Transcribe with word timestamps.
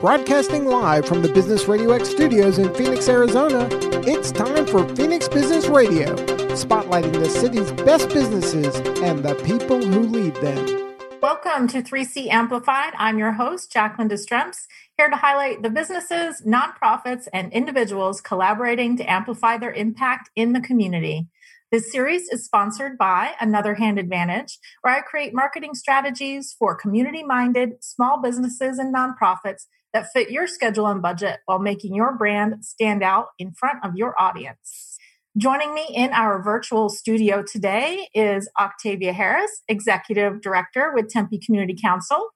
Broadcasting 0.00 0.66
live 0.66 1.06
from 1.06 1.22
the 1.22 1.32
Business 1.32 1.68
Radio 1.68 1.90
X 1.92 2.10
studios 2.10 2.58
in 2.58 2.72
Phoenix, 2.74 3.08
Arizona, 3.08 3.66
it's 4.06 4.30
time 4.30 4.66
for 4.66 4.86
Phoenix 4.94 5.26
Business 5.26 5.68
Radio, 5.68 6.14
spotlighting 6.54 7.14
the 7.14 7.30
city's 7.30 7.72
best 7.72 8.10
businesses 8.10 8.76
and 9.00 9.24
the 9.24 9.34
people 9.36 9.82
who 9.82 10.00
lead 10.00 10.34
them. 10.36 10.94
Welcome 11.22 11.66
to 11.68 11.82
3C 11.82 12.28
Amplified. 12.28 12.92
I'm 12.98 13.16
your 13.16 13.32
host, 13.32 13.72
Jacqueline 13.72 14.10
Destremps, 14.10 14.66
here 14.98 15.08
to 15.08 15.16
highlight 15.16 15.62
the 15.62 15.70
businesses, 15.70 16.42
nonprofits, 16.46 17.26
and 17.32 17.50
individuals 17.54 18.20
collaborating 18.20 18.98
to 18.98 19.10
amplify 19.10 19.56
their 19.56 19.72
impact 19.72 20.28
in 20.36 20.52
the 20.52 20.60
community. 20.60 21.26
This 21.72 21.90
series 21.90 22.28
is 22.28 22.44
sponsored 22.44 22.98
by 22.98 23.32
Another 23.40 23.74
Hand 23.74 23.98
Advantage, 23.98 24.58
where 24.82 24.94
I 24.94 25.00
create 25.00 25.32
marketing 25.32 25.74
strategies 25.74 26.54
for 26.58 26.74
community 26.74 27.24
minded 27.24 27.82
small 27.82 28.20
businesses 28.20 28.78
and 28.78 28.94
nonprofits 28.94 29.64
that 29.96 30.12
fit 30.12 30.30
your 30.30 30.46
schedule 30.46 30.86
and 30.88 31.00
budget 31.00 31.38
while 31.46 31.58
making 31.58 31.94
your 31.94 32.14
brand 32.18 32.62
stand 32.62 33.02
out 33.02 33.28
in 33.38 33.50
front 33.52 33.82
of 33.82 33.96
your 33.96 34.14
audience. 34.20 34.98
Joining 35.38 35.74
me 35.74 35.86
in 35.94 36.10
our 36.10 36.42
virtual 36.42 36.90
studio 36.90 37.42
today 37.42 38.06
is 38.12 38.46
Octavia 38.60 39.14
Harris, 39.14 39.62
Executive 39.68 40.42
Director 40.42 40.92
with 40.94 41.08
Tempe 41.08 41.38
Community 41.38 41.74
Council, 41.82 42.28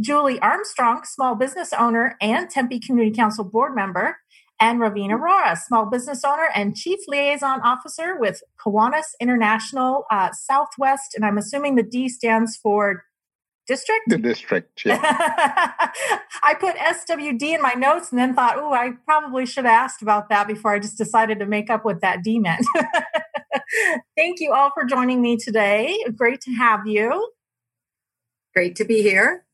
Julie 0.00 0.40
Armstrong, 0.40 1.02
Small 1.04 1.36
Business 1.36 1.72
Owner 1.72 2.16
and 2.20 2.50
Tempe 2.50 2.80
Community 2.80 3.14
Council 3.14 3.44
Board 3.44 3.76
Member, 3.76 4.16
and 4.60 4.80
Ravina 4.80 5.12
Arora, 5.12 5.56
small 5.56 5.86
business 5.86 6.24
owner 6.24 6.48
and 6.56 6.74
chief 6.74 6.98
liaison 7.06 7.60
officer 7.60 8.18
with 8.18 8.42
Kiwanis 8.58 9.14
International 9.20 10.06
uh, 10.10 10.30
Southwest. 10.32 11.14
And 11.14 11.24
I'm 11.24 11.38
assuming 11.38 11.76
the 11.76 11.84
D 11.84 12.08
stands 12.08 12.56
for 12.56 13.04
district? 13.66 14.02
The 14.08 14.18
district, 14.18 14.82
yeah. 14.86 15.00
I 16.42 16.54
put 16.58 16.76
SWD 16.76 17.42
in 17.42 17.62
my 17.62 17.72
notes 17.72 18.10
and 18.10 18.18
then 18.18 18.34
thought, 18.34 18.56
oh, 18.56 18.72
I 18.72 18.92
probably 19.04 19.46
should 19.46 19.64
have 19.64 19.72
asked 19.72 20.02
about 20.02 20.28
that 20.28 20.46
before 20.46 20.72
I 20.72 20.78
just 20.78 20.98
decided 20.98 21.38
to 21.40 21.46
make 21.46 21.70
up 21.70 21.84
what 21.84 22.00
that 22.00 22.22
D 22.22 22.38
meant. 22.38 22.64
Thank 24.16 24.40
you 24.40 24.52
all 24.52 24.70
for 24.74 24.84
joining 24.84 25.20
me 25.20 25.36
today. 25.36 25.98
Great 26.14 26.40
to 26.42 26.52
have 26.52 26.86
you. 26.86 27.30
Great 28.54 28.76
to 28.76 28.84
be 28.84 29.02
here. 29.02 29.44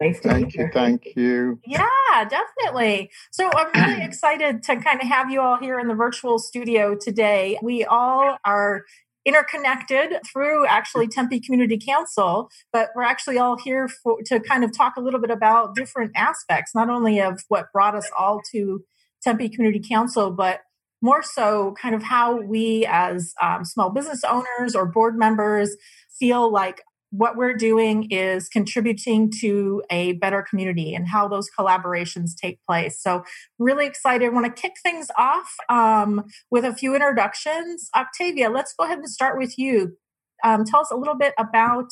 Nice 0.00 0.20
to 0.20 0.28
thank 0.28 0.54
you. 0.54 0.70
Thank 0.72 1.16
you. 1.16 1.58
Yeah, 1.66 2.24
definitely. 2.28 3.10
So 3.32 3.50
I'm 3.52 3.68
really 3.74 4.04
excited 4.04 4.62
to 4.64 4.76
kind 4.76 5.00
of 5.00 5.08
have 5.08 5.30
you 5.30 5.40
all 5.40 5.58
here 5.58 5.80
in 5.80 5.88
the 5.88 5.94
virtual 5.94 6.38
studio 6.38 6.94
today. 6.94 7.58
We 7.62 7.84
all 7.84 8.38
are 8.44 8.84
interconnected 9.28 10.18
through 10.32 10.66
actually 10.66 11.06
Tempe 11.06 11.38
Community 11.40 11.78
Council, 11.78 12.50
but 12.72 12.88
we're 12.96 13.02
actually 13.02 13.38
all 13.38 13.58
here 13.62 13.86
for, 13.86 14.16
to 14.24 14.40
kind 14.40 14.64
of 14.64 14.76
talk 14.76 14.94
a 14.96 15.00
little 15.00 15.20
bit 15.20 15.30
about 15.30 15.74
different 15.74 16.12
aspects, 16.16 16.74
not 16.74 16.88
only 16.88 17.20
of 17.20 17.40
what 17.48 17.66
brought 17.72 17.94
us 17.94 18.10
all 18.18 18.40
to 18.52 18.82
Tempe 19.22 19.50
Community 19.50 19.86
Council, 19.86 20.30
but 20.30 20.60
more 21.02 21.22
so 21.22 21.74
kind 21.80 21.94
of 21.94 22.02
how 22.02 22.40
we 22.40 22.86
as 22.88 23.34
um, 23.40 23.64
small 23.64 23.90
business 23.90 24.22
owners 24.24 24.74
or 24.74 24.86
board 24.86 25.16
members 25.16 25.76
feel 26.18 26.50
like 26.50 26.82
what 27.10 27.36
we're 27.36 27.54
doing 27.54 28.10
is 28.10 28.48
contributing 28.48 29.30
to 29.40 29.82
a 29.90 30.12
better 30.12 30.42
community 30.42 30.94
and 30.94 31.08
how 31.08 31.26
those 31.26 31.48
collaborations 31.58 32.36
take 32.36 32.58
place. 32.66 33.00
So, 33.00 33.24
really 33.58 33.86
excited. 33.86 34.26
I 34.26 34.28
want 34.28 34.54
to 34.54 34.62
kick 34.62 34.74
things 34.82 35.08
off 35.16 35.54
um, 35.68 36.24
with 36.50 36.64
a 36.64 36.74
few 36.74 36.94
introductions. 36.94 37.88
Octavia, 37.96 38.50
let's 38.50 38.74
go 38.78 38.84
ahead 38.84 38.98
and 38.98 39.08
start 39.08 39.38
with 39.38 39.58
you. 39.58 39.96
Um, 40.44 40.64
tell 40.64 40.80
us 40.80 40.90
a 40.90 40.96
little 40.96 41.16
bit 41.16 41.34
about 41.38 41.90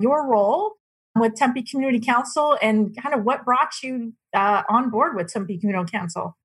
your 0.00 0.26
role 0.26 0.72
with 1.16 1.34
Tempe 1.34 1.62
Community 1.62 2.00
Council 2.04 2.56
and 2.60 2.96
kind 3.00 3.14
of 3.14 3.24
what 3.24 3.44
brought 3.44 3.82
you 3.82 4.14
uh, 4.34 4.62
on 4.68 4.90
board 4.90 5.14
with 5.14 5.28
Tempe 5.28 5.58
Community 5.58 5.90
Council. 5.90 6.36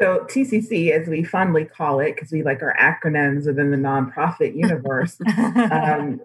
So 0.00 0.24
TCC, 0.28 0.92
as 0.92 1.08
we 1.08 1.24
fondly 1.24 1.64
call 1.64 1.98
it, 2.00 2.14
because 2.14 2.30
we 2.30 2.42
like 2.42 2.62
our 2.62 2.76
acronyms 2.76 3.46
within 3.46 3.70
the 3.70 3.76
nonprofit 3.76 4.54
universe, 4.56 5.18
um, 5.26 6.20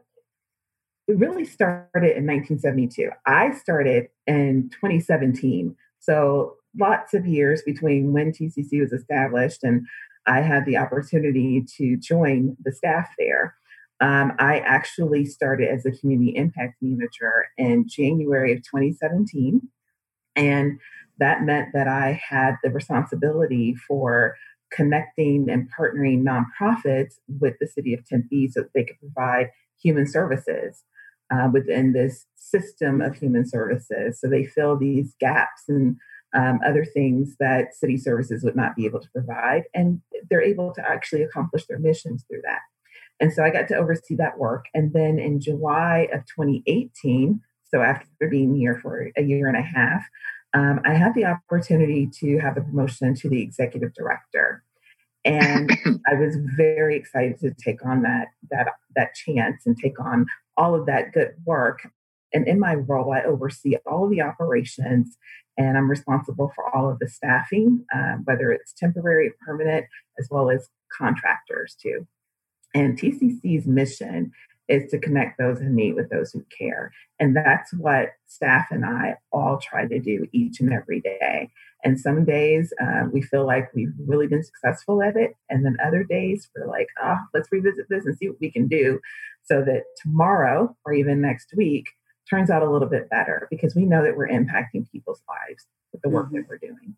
it 1.13 1.19
really 1.19 1.46
started 1.46 2.18
in 2.18 2.25
1972. 2.25 3.12
I 3.28 3.51
started 3.51 4.07
in 4.25 4.72
2017. 4.72 5.75
So 6.00 6.56
lots 6.79 7.13
of 7.13 7.28
years 7.28 7.62
between 7.62 8.13
when 8.13 8.31
TCC 8.31 8.81
was 8.81 8.91
established 8.91 9.63
and 9.63 9.85
I 10.25 10.41
had 10.41 10.66
the 10.66 10.78
opportunity 10.78 11.63
to 11.78 11.97
join 11.97 12.57
the 12.63 12.72
staff 12.72 13.09
there. 13.19 13.56
Um, 14.01 14.34
I 14.40 14.59
actually 14.59 15.25
started 15.25 15.69
as 15.69 15.85
a 15.85 15.91
community 15.91 16.35
impact 16.35 16.78
manager 16.81 17.45
in 17.59 17.88
January 17.88 18.51
of 18.51 18.63
2017. 18.63 19.62
And 20.35 20.80
that 21.19 21.44
meant 21.44 21.74
that 21.74 21.88
I 21.88 22.19
had 22.28 22.56
the 22.63 22.72
responsibility 22.72 23.75
for 23.75 24.35
connecting 24.72 25.47
and 25.47 25.69
partnering 25.72 26.24
nonprofits 26.24 27.19
with 27.40 27.53
the 27.59 27.68
city 27.68 27.94
of 27.94 28.03
Tempe 28.03 28.50
so 28.50 28.62
that 28.62 28.74
they 28.74 28.85
could 28.85 29.00
provide 29.00 29.51
human 29.80 30.07
services 30.07 30.84
uh, 31.33 31.49
within 31.51 31.94
this 31.94 32.25
system 32.35 33.01
of 33.01 33.16
human 33.16 33.47
services. 33.47 34.19
So 34.19 34.27
they 34.27 34.45
fill 34.45 34.77
these 34.77 35.16
gaps 35.19 35.63
and 35.67 35.97
um, 36.35 36.59
other 36.66 36.85
things 36.85 37.35
that 37.39 37.75
city 37.75 37.97
services 37.97 38.44
would 38.44 38.55
not 38.55 38.75
be 38.75 38.85
able 38.85 38.99
to 38.99 39.09
provide. 39.09 39.63
And 39.73 40.01
they're 40.29 40.41
able 40.41 40.73
to 40.73 40.81
actually 40.88 41.23
accomplish 41.23 41.66
their 41.67 41.79
missions 41.79 42.25
through 42.27 42.41
that. 42.44 42.59
And 43.19 43.31
so 43.31 43.44
I 43.44 43.51
got 43.51 43.67
to 43.69 43.75
oversee 43.77 44.16
that 44.16 44.38
work. 44.38 44.66
And 44.73 44.94
then 44.94 45.19
in 45.19 45.39
July 45.39 46.07
of 46.11 46.21
2018, 46.21 47.39
so 47.63 47.81
after 47.81 48.27
being 48.29 48.55
here 48.55 48.79
for 48.81 49.09
a 49.15 49.23
year 49.23 49.47
and 49.47 49.57
a 49.57 49.61
half, 49.61 50.03
um, 50.53 50.81
I 50.85 50.94
had 50.94 51.15
the 51.15 51.25
opportunity 51.25 52.07
to 52.19 52.38
have 52.39 52.57
a 52.57 52.61
promotion 52.61 53.15
to 53.15 53.29
the 53.29 53.41
executive 53.41 53.94
director. 53.94 54.63
And 55.25 55.72
I 56.07 56.16
was 56.16 56.38
very 56.56 56.95
excited 56.95 57.39
to 57.39 57.53
take 57.53 57.85
on 57.85 58.01
that 58.03 58.28
that 58.51 58.67
that 58.95 59.16
chance 59.16 59.66
and 59.66 59.78
take 59.78 60.00
on 60.00 60.25
all 60.57 60.75
of 60.75 60.85
that 60.85 61.13
good 61.13 61.34
work. 61.45 61.88
And 62.34 62.47
in 62.47 62.59
my 62.59 62.75
role, 62.75 63.13
I 63.13 63.22
oversee 63.22 63.75
all 63.85 64.06
of 64.06 64.12
the 64.12 64.22
operations 64.22 65.17
and 65.57 65.78
I'm 65.78 65.89
responsible 65.89 66.51
for 66.56 66.75
all 66.75 66.89
of 66.89 67.00
the 67.00 67.07
staffing, 67.07 67.85
uh, 67.94 68.16
whether 68.23 68.51
it's 68.51 68.73
temporary, 68.73 69.31
permanent, 69.45 69.85
as 70.19 70.28
well 70.31 70.50
as 70.50 70.69
contractors 70.91 71.75
too. 71.79 72.07
And 72.73 72.97
TCC's 72.97 73.67
mission 73.67 74.31
is 74.67 74.89
to 74.89 74.97
connect 74.97 75.38
those 75.38 75.59
in 75.59 75.75
need 75.75 75.94
with 75.94 76.09
those 76.09 76.31
who 76.31 76.44
care. 76.57 76.91
And 77.19 77.35
that's 77.35 77.73
what 77.73 78.13
staff 78.25 78.67
and 78.72 78.85
I 78.85 79.17
all 79.31 79.59
try 79.59 79.88
to 79.88 80.00
do 80.00 80.25
each 80.31 80.59
and 80.59 80.73
every 80.73 81.01
day. 81.01 81.51
And 81.83 81.99
some 81.99 82.23
days 82.23 82.73
uh, 82.81 83.03
we 83.11 83.21
feel 83.21 83.45
like 83.45 83.73
we've 83.73 83.94
really 84.05 84.27
been 84.27 84.44
successful 84.44 85.01
at 85.01 85.16
it. 85.16 85.35
And 85.49 85.66
then 85.66 85.77
other 85.85 86.03
days 86.03 86.49
we're 86.55 86.67
like, 86.67 86.88
oh, 87.03 87.17
let's 87.33 87.51
revisit 87.51 87.88
this 87.89 88.05
and 88.05 88.17
see 88.17 88.29
what 88.29 88.39
we 88.39 88.51
can 88.51 88.67
do 88.67 88.99
so 89.44 89.61
that 89.63 89.83
tomorrow 90.01 90.75
or 90.85 90.94
even 90.94 91.21
next 91.21 91.53
week 91.55 91.85
turns 92.29 92.49
out 92.49 92.63
a 92.63 92.69
little 92.69 92.88
bit 92.88 93.09
better 93.09 93.47
because 93.51 93.75
we 93.75 93.85
know 93.85 94.03
that 94.03 94.16
we're 94.16 94.29
impacting 94.29 94.89
people's 94.91 95.21
lives 95.27 95.67
with 95.91 96.01
the 96.01 96.09
work 96.09 96.27
mm-hmm. 96.27 96.38
that 96.38 96.47
we're 96.47 96.57
doing. 96.57 96.95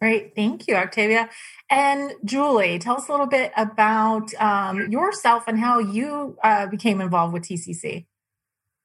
Great. 0.00 0.34
Thank 0.34 0.68
you, 0.68 0.76
Octavia. 0.76 1.30
And 1.70 2.12
Julie, 2.24 2.78
tell 2.78 2.96
us 2.96 3.08
a 3.08 3.12
little 3.12 3.26
bit 3.26 3.52
about 3.56 4.34
um, 4.34 4.90
yourself 4.90 5.44
and 5.46 5.58
how 5.58 5.78
you 5.78 6.36
uh, 6.44 6.66
became 6.66 7.00
involved 7.00 7.32
with 7.32 7.44
TCC. 7.44 8.04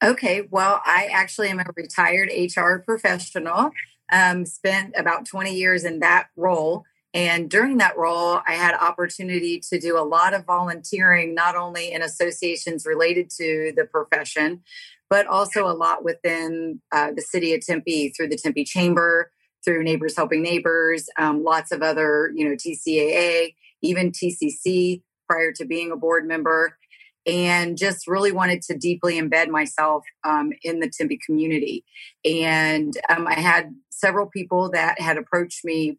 Okay. 0.02 0.48
Well, 0.50 0.82
I 0.86 1.10
actually 1.12 1.50
am 1.50 1.60
a 1.60 1.66
retired 1.76 2.32
HR 2.34 2.78
professional, 2.78 3.72
um, 4.12 4.46
spent 4.46 4.94
about 4.98 5.26
20 5.26 5.54
years 5.54 5.84
in 5.84 6.00
that 6.00 6.28
role. 6.36 6.84
And 7.14 7.50
during 7.50 7.78
that 7.78 7.98
role, 7.98 8.40
I 8.48 8.54
had 8.54 8.74
opportunity 8.74 9.62
to 9.70 9.80
do 9.80 9.98
a 9.98 10.04
lot 10.04 10.34
of 10.34 10.46
volunteering, 10.46 11.36
not 11.36 11.56
only 11.56 11.92
in 11.92 12.02
associations 12.02 12.86
related 12.86 13.30
to 13.38 13.74
the 13.76 13.86
profession, 13.86 14.62
but 15.10 15.28
also 15.28 15.68
a 15.68 15.76
lot 15.76 16.06
within 16.06 16.82
uh, 16.94 17.12
the 17.14 17.22
city 17.22 17.54
of 17.54 17.66
Tempe 17.66 18.10
through 18.10 18.30
the 18.30 18.38
Tempe 18.38 18.64
Chamber, 18.64 19.30
through 19.64 19.84
Neighbors 19.84 20.16
Helping 20.16 20.42
Neighbors, 20.42 21.10
um, 21.18 21.44
lots 21.44 21.74
of 21.74 21.82
other, 21.82 22.32
you 22.34 22.48
know, 22.48 22.56
TCAA, 22.56 23.56
even 23.82 24.12
TCC 24.12 25.02
prior 25.28 25.52
to 25.54 25.66
being 25.66 25.92
a 25.92 25.98
board 25.98 26.26
member, 26.26 26.78
and 27.26 27.78
just 27.78 28.08
really 28.08 28.32
wanted 28.32 28.62
to 28.64 28.78
deeply 28.78 29.20
embed 29.20 29.50
myself 29.50 30.04
um, 30.24 30.52
in 30.64 30.80
the 30.80 30.90
Tempe 30.90 31.20
community. 31.26 31.84
And 32.26 32.94
um, 33.10 33.28
I 33.28 33.36
had 33.36 33.76
several 34.02 34.28
people 34.28 34.72
that 34.72 35.00
had 35.00 35.18
approached 35.18 35.64
me 35.64 35.98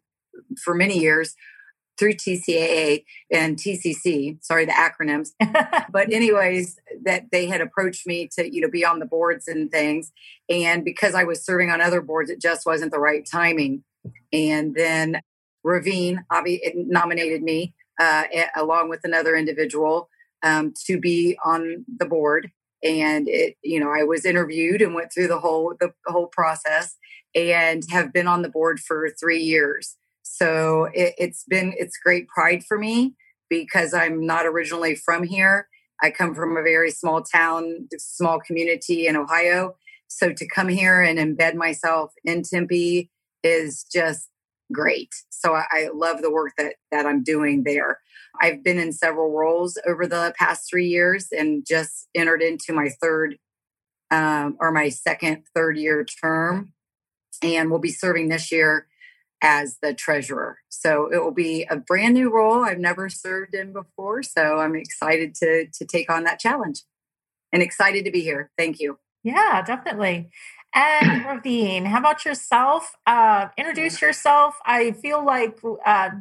for 0.63 0.73
many 0.75 0.99
years 0.99 1.35
through 1.97 2.13
TCAA 2.13 3.03
and 3.31 3.57
TCC, 3.57 4.43
sorry, 4.43 4.65
the 4.65 4.71
acronyms. 4.71 5.29
but 5.91 6.11
anyways, 6.11 6.77
that 7.05 7.25
they 7.31 7.45
had 7.45 7.61
approached 7.61 8.07
me 8.07 8.27
to, 8.37 8.53
you 8.53 8.61
know, 8.61 8.69
be 8.69 8.83
on 8.83 8.99
the 8.99 9.05
boards 9.05 9.47
and 9.47 9.71
things. 9.71 10.11
And 10.49 10.83
because 10.83 11.13
I 11.15 11.23
was 11.23 11.45
serving 11.45 11.69
on 11.69 11.81
other 11.81 12.01
boards, 12.01 12.29
it 12.29 12.41
just 12.41 12.65
wasn't 12.65 12.91
the 12.91 12.99
right 12.99 13.27
timing. 13.29 13.83
And 14.31 14.75
then 14.75 15.21
Raveen 15.65 16.23
nominated 16.75 17.41
me 17.41 17.73
uh, 17.99 18.23
along 18.55 18.89
with 18.89 19.01
another 19.03 19.35
individual 19.35 20.09
um, 20.41 20.73
to 20.85 20.99
be 20.99 21.37
on 21.45 21.85
the 21.87 22.05
board. 22.05 22.51
And 22.83 23.27
it 23.27 23.55
you 23.63 23.79
know 23.79 23.91
i 23.91 24.03
was 24.03 24.25
interviewed 24.25 24.81
and 24.81 24.93
went 24.93 25.11
through 25.11 25.27
the 25.27 25.39
whole 25.39 25.73
the 25.79 25.91
whole 26.07 26.27
process 26.27 26.97
and 27.35 27.83
have 27.89 28.13
been 28.13 28.27
on 28.27 28.41
the 28.41 28.49
board 28.49 28.79
for 28.79 29.09
three 29.09 29.41
years. 29.41 29.95
So 30.21 30.85
it, 30.93 31.15
it's 31.17 31.43
been 31.45 31.73
it's 31.77 31.97
great 31.97 32.27
pride 32.27 32.63
for 32.63 32.77
me 32.77 33.15
because 33.49 33.93
i'm 33.93 34.25
not 34.25 34.45
originally 34.45 34.95
from 34.95 35.23
here. 35.23 35.67
I 36.01 36.11
come 36.11 36.35
from 36.35 36.57
a 36.57 36.63
very 36.63 36.91
small 36.91 37.23
town 37.23 37.87
small 37.97 38.39
community 38.39 39.07
in 39.07 39.15
ohio. 39.15 39.75
So 40.07 40.31
to 40.31 40.47
come 40.47 40.69
here 40.69 41.01
and 41.01 41.17
embed 41.17 41.55
myself 41.55 42.13
in 42.23 42.43
tempe 42.43 43.09
is 43.43 43.85
just 43.91 44.29
great. 44.71 45.09
So 45.29 45.55
I, 45.55 45.65
I 45.71 45.89
love 45.93 46.21
the 46.21 46.31
work 46.31 46.53
that 46.57 46.75
that 46.91 47.05
i'm 47.05 47.23
doing 47.23 47.63
there 47.63 47.99
I've 48.39 48.63
been 48.63 48.79
in 48.79 48.91
several 48.91 49.31
roles 49.31 49.77
over 49.87 50.07
the 50.07 50.33
past 50.37 50.69
three 50.69 50.87
years 50.87 51.27
and 51.31 51.65
just 51.65 52.07
entered 52.15 52.41
into 52.41 52.73
my 52.73 52.89
third 53.01 53.37
um, 54.11 54.57
or 54.59 54.71
my 54.71 54.89
second, 54.89 55.43
third 55.55 55.77
year 55.77 56.03
term. 56.03 56.73
And 57.41 57.69
will 57.69 57.79
be 57.79 57.91
serving 57.91 58.29
this 58.29 58.51
year 58.51 58.87
as 59.41 59.77
the 59.81 59.93
treasurer. 59.93 60.59
So 60.69 61.09
it 61.11 61.21
will 61.21 61.33
be 61.33 61.65
a 61.69 61.75
brand 61.75 62.13
new 62.13 62.31
role 62.31 62.63
I've 62.63 62.79
never 62.79 63.09
served 63.09 63.53
in 63.53 63.73
before. 63.73 64.23
So 64.23 64.59
I'm 64.59 64.75
excited 64.75 65.35
to 65.35 65.67
to 65.67 65.85
take 65.85 66.09
on 66.09 66.23
that 66.23 66.39
challenge 66.39 66.83
and 67.51 67.61
excited 67.61 68.05
to 68.05 68.11
be 68.11 68.21
here. 68.21 68.49
Thank 68.57 68.79
you. 68.79 68.97
Yeah, 69.23 69.61
definitely. 69.61 70.29
And 70.73 71.23
Raveen, 71.25 71.85
how 71.85 71.99
about 71.99 72.25
yourself? 72.25 72.95
Uh, 73.05 73.47
introduce 73.57 74.01
yourself. 74.01 74.55
I 74.65 74.91
feel 74.93 75.23
like 75.23 75.59
uh, 75.85 76.11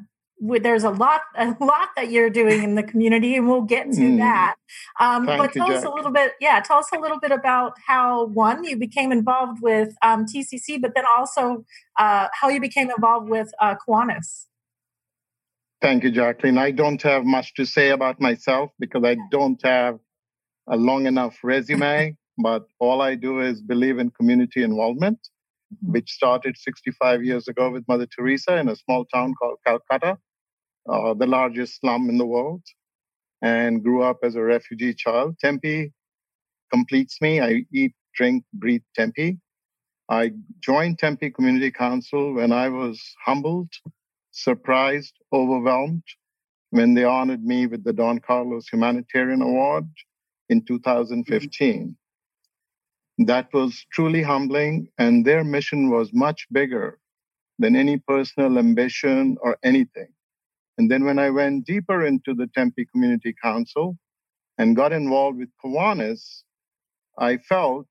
there's 0.43 0.83
a 0.83 0.91
lot 0.91 1.21
a 1.37 1.57
lot 1.61 1.91
that 1.97 2.11
you're 2.11 2.31
doing 2.31 2.63
in 2.63 2.75
the 2.75 2.83
community 2.83 3.37
and 3.37 3.49
we'll 3.49 3.63
get 3.63 3.85
to 3.93 4.01
mm. 4.01 4.19
that 4.19 4.57
um, 4.99 5.25
but 5.25 5.53
tell 5.53 5.71
us 5.71 5.85
a 5.85 5.91
little 5.91 6.11
bit 6.11 6.33
yeah 6.41 6.61
tell 6.61 6.79
us 6.79 6.89
a 6.93 6.99
little 6.99 7.21
bit 7.21 7.31
about 7.31 7.75
how 7.87 8.27
one 8.27 8.65
you 8.65 8.77
became 8.77 9.13
involved 9.13 9.63
with 9.63 9.95
um, 10.03 10.27
tcc 10.27 10.81
but 10.81 10.93
then 10.95 11.05
also 11.17 11.65
uh, 11.99 12.29
how 12.33 12.49
you 12.49 12.61
became 12.61 12.91
involved 12.91 13.29
with 13.29 13.53
uh, 13.61 13.75
Kiwanis. 13.87 14.47
thank 15.81 16.03
you 16.03 16.11
jacqueline 16.11 16.59
i 16.59 16.71
don't 16.71 17.03
have 17.03 17.25
much 17.25 17.55
to 17.55 17.65
say 17.65 17.91
about 17.91 18.21
myself 18.21 18.71
because 18.81 19.05
i 19.05 19.17
don't 19.31 19.61
have 19.65 19.99
a 20.69 20.77
long 20.77 21.07
enough 21.07 21.39
resume 21.45 22.17
but 22.39 22.65
all 22.81 23.01
i 23.01 23.15
do 23.15 23.41
is 23.41 23.61
believe 23.61 23.99
in 23.99 24.11
community 24.11 24.65
involvement 24.65 25.19
mm-hmm. 25.73 25.93
which 25.93 26.11
started 26.11 26.57
65 26.59 27.23
years 27.23 27.47
ago 27.47 27.71
with 27.71 27.87
Mother 27.87 28.07
Teresa 28.07 28.57
in 28.57 28.69
a 28.69 28.75
small 28.77 29.05
town 29.05 29.35
called 29.39 29.59
Calcutta 29.65 30.19
uh, 30.89 31.15
the 31.15 31.27
largest 31.27 31.81
slum 31.81 32.09
in 32.09 32.19
the 32.19 32.27
world, 32.27 32.63
and 33.43 33.83
grew 33.83 34.03
up 34.03 34.19
as 34.23 34.35
a 34.35 34.43
refugee 34.43 34.95
child. 34.95 35.39
Tempe 35.39 35.93
completes 36.73 37.21
me. 37.21 37.41
I 37.41 37.65
eat, 37.73 37.93
drink, 38.15 38.45
breathe 38.53 38.83
Tempe. 38.95 39.39
I 40.09 40.33
joined 40.61 40.99
Tempe 40.99 41.31
Community 41.31 41.71
Council 41.71 42.35
when 42.35 42.53
I 42.53 42.69
was 42.69 43.01
humbled, 43.25 43.73
surprised, 44.31 45.15
overwhelmed 45.33 46.03
when 46.71 46.95
they 46.95 47.05
honored 47.05 47.45
me 47.45 47.67
with 47.67 47.85
the 47.85 47.93
Don 47.93 48.19
Carlos 48.19 48.67
Humanitarian 48.69 49.43
Award 49.43 49.89
in 50.49 50.65
2015. 50.65 51.97
That 53.19 53.53
was 53.53 53.85
truly 53.93 54.23
humbling, 54.23 54.89
and 54.99 55.25
their 55.25 55.45
mission 55.45 55.91
was 55.91 56.13
much 56.13 56.47
bigger 56.51 56.99
than 57.59 57.77
any 57.77 57.99
personal 57.99 58.59
ambition 58.59 59.37
or 59.41 59.59
anything. 59.63 60.09
And 60.79 60.91
then 60.91 61.05
when 61.05 61.19
I 61.19 61.31
went 61.31 61.67
deeper 61.67 62.05
into 62.07 62.35
the 62.35 62.49
Tempe 62.55 62.87
Community 62.87 63.35
Council 63.43 63.97
and 64.59 64.77
got 64.77 64.93
involved 64.93 65.39
with 65.39 65.51
Kiwanis, 65.63 66.43
I 67.19 67.37
felt 67.37 67.89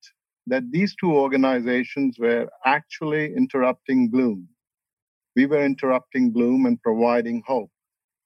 that 0.48 0.72
these 0.72 0.96
two 1.00 1.14
organizations 1.14 2.18
were 2.20 2.50
actually 2.66 3.34
interrupting 3.36 4.10
bloom. 4.10 4.48
We 5.36 5.46
were 5.46 5.64
interrupting 5.64 6.32
bloom 6.32 6.66
and 6.66 6.82
providing 6.82 7.44
hope, 7.46 7.72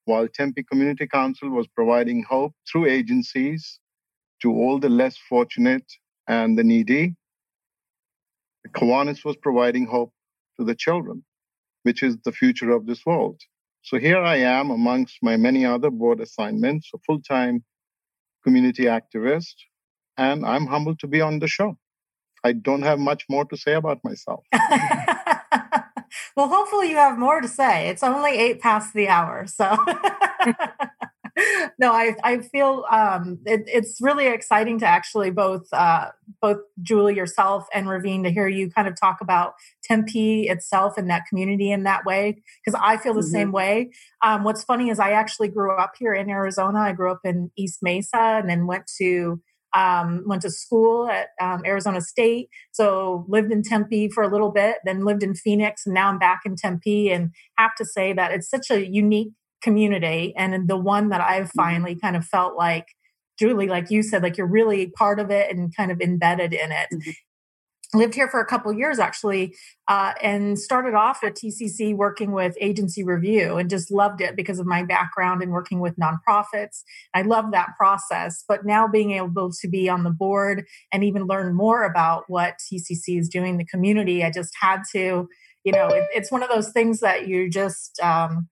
while 0.06 0.28
Tempe 0.28 0.64
Community 0.64 1.08
Council 1.08 1.50
was 1.50 1.68
providing 1.68 2.24
hope 2.24 2.54
through 2.70 2.86
agencies 2.86 3.80
to 4.42 4.52
all 4.52 4.80
the 4.80 4.90
less 4.90 5.18
fortunate 5.30 5.86
and 6.28 6.58
the 6.58 6.64
needy. 6.64 7.16
Kiwanis 8.70 9.24
was 9.26 9.36
providing 9.38 9.86
hope 9.86 10.14
to 10.58 10.66
the 10.66 10.76
children, 10.76 11.24
which 11.84 12.02
is 12.02 12.18
the 12.24 12.32
future 12.32 12.72
of 12.72 12.86
this 12.86 13.06
world. 13.06 13.40
So 13.86 14.00
here 14.00 14.18
I 14.18 14.38
am 14.38 14.72
amongst 14.72 15.20
my 15.22 15.38
many 15.38 15.64
other 15.64 15.92
board 15.92 16.20
assignments, 16.20 16.90
a 16.96 16.98
full 17.06 17.22
time 17.22 17.64
community 18.44 18.86
activist, 18.86 19.54
and 20.18 20.44
I'm 20.44 20.66
humbled 20.66 20.98
to 21.02 21.08
be 21.08 21.22
on 21.22 21.38
the 21.38 21.48
show. 21.48 21.78
I 22.44 22.54
don't 22.54 22.82
have 22.82 22.98
much 22.98 23.26
more 23.30 23.46
to 23.46 23.56
say 23.56 23.74
about 23.74 24.00
myself. 24.04 24.44
well, 26.36 26.48
hopefully, 26.48 26.90
you 26.90 26.96
have 26.96 27.20
more 27.20 27.42
to 27.42 27.48
say. 27.48 27.88
It's 27.90 28.02
only 28.02 28.32
eight 28.32 28.60
past 28.60 28.96
the 28.96 29.08
hour. 29.08 29.46
So. 29.46 29.78
no, 31.80 31.92
I 31.92 32.16
I 32.24 32.38
feel 32.40 32.86
um, 32.90 33.40
it, 33.46 33.64
it's 33.68 34.00
really 34.02 34.28
exciting 34.28 34.80
to 34.80 34.86
actually 34.86 35.32
both 35.32 35.68
uh, 35.74 36.12
both 36.42 36.60
Julie 36.82 37.16
yourself 37.16 37.68
and 37.74 37.88
Raveen 37.88 38.24
to 38.24 38.32
hear 38.32 38.48
you 38.48 38.70
kind 38.70 38.88
of 38.88 39.00
talk 39.00 39.20
about 39.22 39.56
Tempe 39.84 40.48
itself 40.48 40.98
and 40.98 41.10
that 41.10 41.24
community 41.28 41.72
in 41.72 41.84
that 41.84 42.06
way 42.06 42.42
because 42.64 42.80
I 42.82 42.98
feel 42.98 43.14
the 43.14 43.22
mm-hmm. 43.22 43.32
same 43.32 43.52
way. 43.52 43.92
Um, 44.24 44.44
what's 44.44 44.64
funny 44.64 44.90
is 44.90 45.00
I 45.00 45.12
actually 45.12 45.50
grew 45.50 45.76
up 45.76 45.94
here 46.00 46.14
in 46.14 46.30
Arizona. 46.30 46.80
I 46.80 46.94
grew 46.94 47.12
up 47.12 47.22
in 47.26 47.52
East 47.58 47.80
Mesa 47.82 48.18
and 48.18 48.50
then 48.50 48.66
went 48.66 48.90
to 48.98 49.42
um, 49.76 50.24
went 50.26 50.42
to 50.44 50.50
school 50.50 51.10
at 51.10 51.30
um, 51.42 51.62
Arizona 51.66 52.00
State. 52.00 52.50
So 52.72 53.26
lived 53.28 53.52
in 53.52 53.62
Tempe 53.62 54.10
for 54.10 54.24
a 54.24 54.32
little 54.32 54.52
bit, 54.52 54.78
then 54.86 55.04
lived 55.04 55.22
in 55.22 55.36
Phoenix, 55.36 55.86
and 55.86 55.94
now 55.94 56.08
I'm 56.08 56.18
back 56.18 56.42
in 56.46 56.56
Tempe. 56.56 57.12
And 57.12 57.32
have 57.58 57.76
to 57.76 57.86
say 57.86 58.14
that 58.14 58.32
it's 58.32 58.50
such 58.50 58.72
a 58.72 58.88
unique 58.88 59.34
community 59.62 60.34
and 60.38 60.68
the 60.68 60.78
one 60.78 61.10
that 61.10 61.22
I've 61.22 61.48
mm-hmm. 61.48 61.60
finally 61.60 61.96
kind 61.96 62.16
of 62.16 62.26
felt 62.26 62.56
like 62.56 62.88
Julie, 63.38 63.68
like 63.68 63.92
you 63.92 64.02
said, 64.02 64.24
like 64.24 64.38
you're 64.38 64.48
really 64.48 64.88
part 64.88 65.20
of 65.20 65.30
it 65.30 65.52
and 65.52 65.76
kind 65.76 65.92
of 65.92 66.00
embedded 66.02 66.54
in 66.54 66.72
it. 66.72 66.88
Mm-hmm. 66.94 67.12
Lived 67.94 68.16
here 68.16 68.28
for 68.28 68.42
a 68.42 68.46
couple 68.46 68.74
years 68.74 69.00
actually, 69.00 69.56
uh, 69.88 70.14
and 70.22 70.60
started 70.60 70.96
off 70.96 71.24
at 71.24 71.36
TCC 71.36 71.96
working 71.96 72.32
with 72.32 72.58
agency 72.60 73.04
review 73.04 73.58
and 73.58 73.70
just 73.70 73.90
loved 73.90 74.20
it 74.22 74.36
because 74.36 74.60
of 74.60 74.66
my 74.66 74.84
background 74.84 75.42
in 75.42 75.52
working 75.52 75.80
with 75.80 75.96
nonprofits. 75.96 76.82
I 77.14 77.22
love 77.22 77.52
that 77.52 77.70
process. 77.78 78.44
But 78.48 78.66
now 78.66 78.88
being 78.88 79.12
able 79.12 79.52
to 79.62 79.68
be 79.70 79.88
on 79.88 80.04
the 80.04 80.10
board 80.10 80.66
and 80.92 81.04
even 81.04 81.28
learn 81.28 81.54
more 81.54 81.84
about 81.84 82.24
what 82.28 82.56
TCC 82.60 83.20
is 83.20 83.30
doing 83.30 83.52
in 83.52 83.58
the 83.58 83.66
community, 83.66 84.24
I 84.26 84.32
just 84.32 84.54
had 84.60 84.82
to, 84.94 85.30
you 85.64 85.72
know, 85.72 85.88
it, 85.88 86.06
it's 86.14 86.32
one 86.32 86.44
of 86.44 86.50
those 86.50 86.72
things 86.72 87.00
that 87.00 87.28
you 87.28 87.50
just, 87.50 88.00
um, 88.02 88.50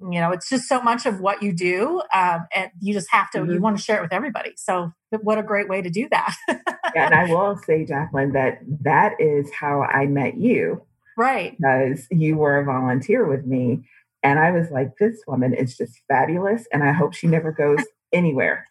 you 0.00 0.20
know 0.20 0.30
it's 0.32 0.48
just 0.48 0.68
so 0.68 0.80
much 0.80 1.06
of 1.06 1.20
what 1.20 1.42
you 1.42 1.52
do 1.52 2.00
um, 2.14 2.46
and 2.54 2.70
you 2.80 2.92
just 2.94 3.10
have 3.10 3.30
to 3.30 3.38
mm-hmm. 3.38 3.52
you 3.52 3.60
want 3.60 3.76
to 3.76 3.82
share 3.82 3.98
it 3.98 4.02
with 4.02 4.12
everybody. 4.12 4.52
So 4.56 4.92
what 5.22 5.38
a 5.38 5.42
great 5.42 5.68
way 5.68 5.82
to 5.82 5.90
do 5.90 6.08
that. 6.10 6.34
Yeah, 6.94 7.06
and 7.06 7.14
i 7.14 7.32
will 7.32 7.56
say 7.56 7.84
jacqueline 7.84 8.32
that 8.32 8.58
that 8.82 9.12
is 9.20 9.50
how 9.52 9.82
i 9.82 10.06
met 10.06 10.36
you 10.36 10.82
right. 11.16 11.56
because 11.56 12.06
you 12.10 12.36
were 12.36 12.58
a 12.58 12.64
volunteer 12.64 13.26
with 13.26 13.46
me 13.46 13.84
and 14.22 14.38
i 14.38 14.50
was 14.50 14.70
like 14.70 14.96
this 14.98 15.22
woman 15.26 15.54
is 15.54 15.76
just 15.76 16.00
fabulous 16.08 16.66
and 16.72 16.82
i 16.82 16.92
hope 16.92 17.14
she 17.14 17.26
never 17.28 17.52
goes 17.52 17.84
anywhere 18.12 18.66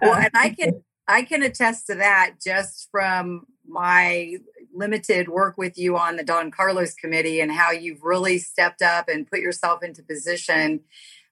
well 0.00 0.14
and 0.14 0.30
i 0.34 0.54
can 0.56 0.80
i 1.08 1.22
can 1.22 1.42
attest 1.42 1.86
to 1.88 1.96
that 1.96 2.34
just 2.40 2.88
from 2.92 3.44
my 3.66 4.36
limited 4.72 5.28
work 5.28 5.56
with 5.56 5.78
you 5.78 5.96
on 5.96 6.16
the 6.16 6.24
Don 6.24 6.50
Carlos 6.50 6.94
committee 6.94 7.40
and 7.40 7.52
how 7.52 7.70
you've 7.70 8.02
really 8.02 8.38
stepped 8.38 8.82
up 8.82 9.08
and 9.08 9.26
put 9.26 9.40
yourself 9.40 9.82
into 9.82 10.02
position. 10.02 10.80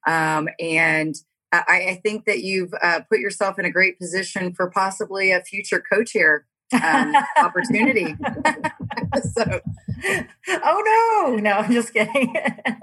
Um, 0.07 0.49
and 0.61 1.15
I, 1.53 1.89
I, 1.91 2.01
think 2.03 2.27
that 2.27 2.41
you've 2.41 2.73
uh, 2.81 3.01
put 3.09 3.19
yourself 3.19 3.59
in 3.59 3.65
a 3.65 3.71
great 3.71 3.99
position 3.99 4.53
for 4.53 4.71
possibly 4.71 5.33
a 5.33 5.41
future 5.41 5.83
co-chair 5.93 6.47
um, 6.73 7.13
opportunity. 7.37 8.17
so, 9.35 9.61
oh 10.49 11.27
no, 11.29 11.37
no, 11.37 11.53
I'm 11.53 11.73
just 11.73 11.93
kidding. 11.93 12.35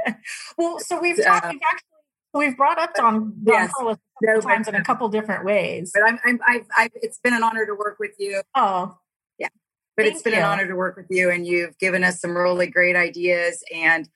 well, 0.57 0.79
so 0.79 0.99
we've 0.99 1.21
talked, 1.23 1.45
uh, 1.45 1.49
we've 1.51 1.61
actually 1.71 1.89
we've 2.33 2.57
brought 2.57 2.79
up 2.79 2.93
Don, 2.95 3.33
Don 3.43 3.53
yes, 3.53 3.71
Carlos 3.73 3.97
a 3.97 4.25
couple 4.25 4.41
no, 4.41 4.55
times 4.55 4.67
in 4.67 4.75
a 4.75 4.83
couple 4.83 5.09
different 5.09 5.45
ways. 5.45 5.91
But 5.93 6.03
I'm, 6.03 6.19
I'm 6.25 6.39
I've, 6.47 6.65
I've, 6.77 6.91
it's 6.95 7.19
been 7.19 7.33
an 7.33 7.43
honor 7.43 7.65
to 7.65 7.73
work 7.73 7.97
with 7.99 8.13
you. 8.17 8.41
Oh, 8.55 8.97
but 9.95 10.03
Thank 10.03 10.15
it's 10.15 10.23
been 10.23 10.33
you. 10.33 10.39
an 10.39 10.45
honor 10.45 10.67
to 10.67 10.75
work 10.75 10.97
with 10.97 11.07
you, 11.09 11.29
and 11.29 11.45
you've 11.45 11.77
given 11.77 12.03
us 12.03 12.19
some 12.19 12.35
really 12.35 12.67
great 12.67 12.95
ideas 12.95 13.63
and 13.73 14.09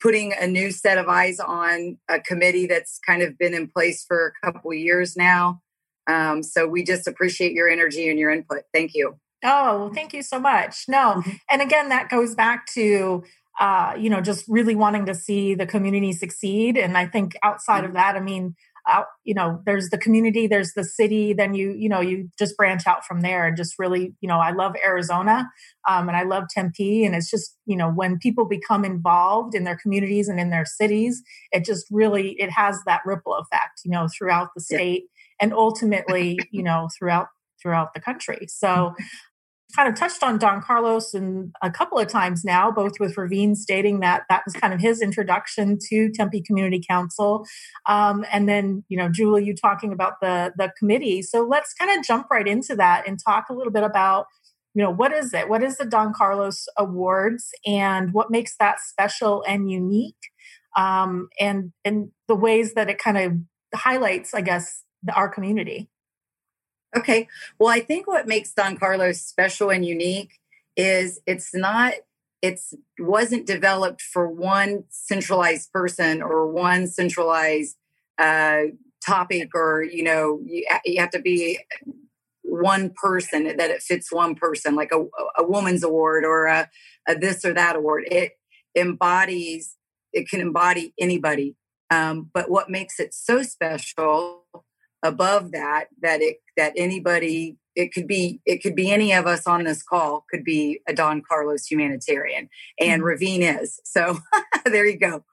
putting 0.00 0.32
a 0.38 0.46
new 0.46 0.70
set 0.70 0.98
of 0.98 1.08
eyes 1.08 1.40
on 1.40 1.98
a 2.08 2.20
committee 2.20 2.66
that's 2.66 2.98
kind 3.06 3.22
of 3.22 3.38
been 3.38 3.54
in 3.54 3.68
place 3.68 4.04
for 4.06 4.34
a 4.44 4.46
couple 4.46 4.72
years 4.74 5.16
now. 5.16 5.62
Um, 6.06 6.42
so 6.42 6.66
we 6.66 6.84
just 6.84 7.08
appreciate 7.08 7.52
your 7.52 7.68
energy 7.68 8.08
and 8.10 8.18
your 8.18 8.30
input. 8.30 8.62
Thank 8.74 8.92
you. 8.94 9.18
Oh, 9.42 9.90
thank 9.94 10.12
you 10.12 10.22
so 10.22 10.38
much. 10.38 10.84
No, 10.88 11.16
mm-hmm. 11.16 11.30
and 11.50 11.62
again, 11.62 11.88
that 11.90 12.08
goes 12.08 12.34
back 12.34 12.66
to 12.74 13.24
uh, 13.60 13.94
you 13.98 14.10
know 14.10 14.20
just 14.20 14.44
really 14.48 14.74
wanting 14.74 15.06
to 15.06 15.14
see 15.14 15.54
the 15.54 15.66
community 15.66 16.12
succeed. 16.12 16.76
And 16.76 16.96
I 16.96 17.06
think 17.06 17.36
outside 17.42 17.84
of 17.84 17.90
mm-hmm. 17.90 17.96
that, 17.96 18.16
I 18.16 18.20
mean, 18.20 18.54
out, 18.86 19.06
you 19.24 19.34
know, 19.34 19.60
there's 19.64 19.90
the 19.90 19.98
community, 19.98 20.46
there's 20.46 20.72
the 20.74 20.84
city, 20.84 21.32
then 21.32 21.54
you, 21.54 21.72
you 21.72 21.88
know, 21.88 22.00
you 22.00 22.28
just 22.38 22.56
branch 22.56 22.86
out 22.86 23.04
from 23.04 23.22
there 23.22 23.46
and 23.46 23.56
just 23.56 23.78
really, 23.78 24.14
you 24.20 24.28
know, 24.28 24.38
I 24.38 24.52
love 24.52 24.74
Arizona 24.84 25.48
um, 25.88 26.08
and 26.08 26.16
I 26.16 26.24
love 26.24 26.44
Tempe. 26.50 27.04
And 27.04 27.14
it's 27.14 27.30
just, 27.30 27.56
you 27.66 27.76
know, 27.76 27.90
when 27.90 28.18
people 28.18 28.44
become 28.44 28.84
involved 28.84 29.54
in 29.54 29.64
their 29.64 29.76
communities 29.76 30.28
and 30.28 30.38
in 30.38 30.50
their 30.50 30.66
cities, 30.66 31.22
it 31.52 31.64
just 31.64 31.86
really, 31.90 32.36
it 32.38 32.50
has 32.50 32.78
that 32.86 33.00
ripple 33.04 33.34
effect, 33.34 33.80
you 33.84 33.90
know, 33.90 34.08
throughout 34.16 34.48
the 34.54 34.60
state 34.60 35.04
and 35.40 35.52
ultimately, 35.52 36.38
you 36.50 36.62
know, 36.62 36.88
throughout 36.98 37.28
throughout 37.62 37.94
the 37.94 38.00
country. 38.00 38.46
So 38.48 38.94
kind 39.74 39.88
of 39.88 39.94
touched 39.98 40.22
on 40.22 40.38
Don 40.38 40.62
Carlos 40.62 41.14
and 41.14 41.52
a 41.62 41.70
couple 41.70 41.98
of 41.98 42.08
times 42.08 42.44
now, 42.44 42.70
both 42.70 43.00
with 43.00 43.16
Raveen 43.16 43.56
stating 43.56 44.00
that 44.00 44.22
that 44.28 44.42
was 44.44 44.54
kind 44.54 44.72
of 44.72 44.80
his 44.80 45.02
introduction 45.02 45.78
to 45.90 46.10
Tempe 46.10 46.42
Community 46.42 46.82
Council, 46.88 47.44
um, 47.86 48.24
and 48.32 48.48
then 48.48 48.84
you 48.88 48.96
know 48.96 49.08
Julie, 49.08 49.44
you 49.44 49.54
talking 49.54 49.92
about 49.92 50.20
the 50.20 50.52
the 50.56 50.72
committee. 50.78 51.22
So 51.22 51.42
let's 51.42 51.72
kind 51.74 51.98
of 51.98 52.04
jump 52.04 52.28
right 52.30 52.46
into 52.46 52.76
that 52.76 53.06
and 53.08 53.18
talk 53.18 53.46
a 53.50 53.54
little 53.54 53.72
bit 53.72 53.82
about 53.82 54.26
you 54.74 54.82
know 54.82 54.90
what 54.90 55.12
is 55.12 55.32
it? 55.32 55.48
What 55.48 55.62
is 55.62 55.76
the 55.76 55.84
Don 55.84 56.12
Carlos 56.12 56.66
Awards, 56.76 57.50
and 57.66 58.12
what 58.12 58.30
makes 58.30 58.56
that 58.58 58.80
special 58.80 59.42
and 59.46 59.70
unique, 59.70 60.30
um, 60.76 61.28
and 61.40 61.72
and 61.84 62.10
the 62.28 62.34
ways 62.34 62.74
that 62.74 62.90
it 62.90 62.98
kind 62.98 63.18
of 63.18 63.32
highlights, 63.74 64.34
I 64.34 64.40
guess, 64.40 64.82
the, 65.02 65.12
our 65.14 65.28
community. 65.28 65.88
Okay. 66.96 67.28
Well, 67.58 67.70
I 67.70 67.80
think 67.80 68.06
what 68.06 68.26
makes 68.26 68.52
Don 68.52 68.76
Carlos 68.76 69.20
special 69.20 69.70
and 69.70 69.84
unique 69.84 70.38
is 70.76 71.20
it's 71.26 71.54
not 71.54 71.94
it's 72.42 72.74
wasn't 72.98 73.46
developed 73.46 74.02
for 74.02 74.28
one 74.28 74.84
centralized 74.90 75.72
person 75.72 76.20
or 76.20 76.46
one 76.46 76.86
centralized 76.86 77.76
uh, 78.18 78.64
topic 79.04 79.50
or 79.54 79.82
you 79.82 80.02
know 80.02 80.40
you, 80.44 80.66
you 80.84 81.00
have 81.00 81.10
to 81.10 81.20
be 81.20 81.58
one 82.42 82.92
person 82.94 83.44
that 83.44 83.70
it 83.70 83.82
fits 83.82 84.12
one 84.12 84.34
person 84.34 84.74
like 84.74 84.92
a, 84.92 85.04
a 85.38 85.44
woman's 85.44 85.82
award 85.82 86.24
or 86.24 86.46
a, 86.46 86.68
a 87.08 87.14
this 87.14 87.44
or 87.44 87.54
that 87.54 87.76
award 87.76 88.04
it 88.10 88.32
embodies 88.76 89.76
it 90.12 90.28
can 90.28 90.40
embody 90.40 90.92
anybody 90.98 91.56
um, 91.90 92.30
but 92.32 92.50
what 92.50 92.70
makes 92.70 93.00
it 93.00 93.14
so 93.14 93.42
special 93.42 94.44
above 95.04 95.52
that 95.52 95.86
that 96.02 96.20
it 96.20 96.38
that 96.56 96.72
anybody 96.76 97.56
it 97.76 97.92
could 97.92 98.08
be 98.08 98.40
it 98.44 98.62
could 98.62 98.74
be 98.74 98.90
any 98.90 99.12
of 99.12 99.26
us 99.26 99.46
on 99.46 99.62
this 99.62 99.82
call 99.82 100.24
could 100.30 100.42
be 100.42 100.80
a 100.88 100.94
Don 100.94 101.22
Carlos 101.22 101.66
humanitarian 101.66 102.48
and 102.80 103.02
mm-hmm. 103.02 103.24
Raveen 103.24 103.62
is. 103.62 103.80
So 103.84 104.18
there 104.64 104.86
you 104.86 104.98
go. 104.98 105.24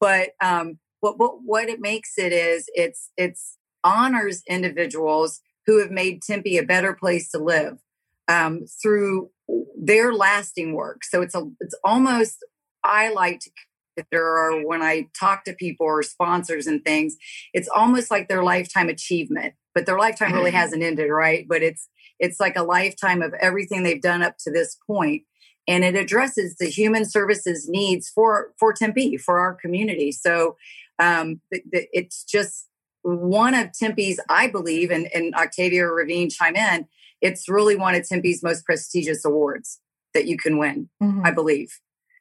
But 0.00 0.30
um 0.42 0.78
what, 1.00 1.18
what 1.18 1.42
what 1.44 1.68
it 1.68 1.80
makes 1.80 2.18
it 2.18 2.32
is 2.32 2.68
it's 2.74 3.10
it's 3.16 3.56
honors 3.84 4.42
individuals 4.48 5.40
who 5.66 5.78
have 5.80 5.90
made 5.90 6.22
Tempe 6.22 6.56
a 6.56 6.62
better 6.62 6.94
place 6.94 7.30
to 7.30 7.38
live 7.38 7.78
um, 8.26 8.64
through 8.82 9.30
their 9.78 10.12
lasting 10.12 10.72
work. 10.74 11.04
So 11.04 11.22
it's 11.22 11.34
a 11.34 11.42
it's 11.60 11.74
almost 11.84 12.44
I 12.84 13.12
like 13.12 13.40
to 13.40 13.50
or 14.12 14.66
when 14.66 14.82
I 14.82 15.08
talk 15.18 15.44
to 15.44 15.52
people 15.52 15.86
or 15.86 16.02
sponsors 16.02 16.66
and 16.66 16.84
things, 16.84 17.16
it's 17.52 17.68
almost 17.68 18.10
like 18.10 18.28
their 18.28 18.42
lifetime 18.42 18.88
achievement. 18.88 19.54
But 19.74 19.86
their 19.86 19.98
lifetime 19.98 20.32
really 20.32 20.50
mm-hmm. 20.50 20.58
hasn't 20.58 20.82
ended, 20.82 21.10
right? 21.10 21.46
But 21.48 21.62
it's 21.62 21.88
it's 22.18 22.40
like 22.40 22.56
a 22.56 22.64
lifetime 22.64 23.22
of 23.22 23.32
everything 23.34 23.82
they've 23.82 24.02
done 24.02 24.22
up 24.22 24.36
to 24.38 24.50
this 24.50 24.76
point, 24.86 25.22
and 25.68 25.84
it 25.84 25.94
addresses 25.94 26.56
the 26.56 26.66
human 26.66 27.04
services 27.04 27.68
needs 27.68 28.08
for 28.08 28.52
for 28.58 28.72
Tempe 28.72 29.16
for 29.18 29.38
our 29.38 29.54
community. 29.54 30.10
So 30.10 30.56
um, 30.98 31.40
it's 31.50 32.24
just 32.24 32.66
one 33.02 33.54
of 33.54 33.72
Tempe's, 33.72 34.18
I 34.28 34.48
believe, 34.48 34.90
and, 34.90 35.08
and 35.14 35.34
Octavia 35.34 35.84
Raveen 35.84 36.32
chime 36.32 36.56
in. 36.56 36.86
It's 37.20 37.48
really 37.48 37.76
one 37.76 37.94
of 37.94 38.06
Tempe's 38.06 38.42
most 38.42 38.64
prestigious 38.64 39.24
awards 39.24 39.80
that 40.14 40.26
you 40.26 40.36
can 40.36 40.58
win, 40.58 40.88
mm-hmm. 41.02 41.24
I 41.24 41.30
believe. 41.30 41.78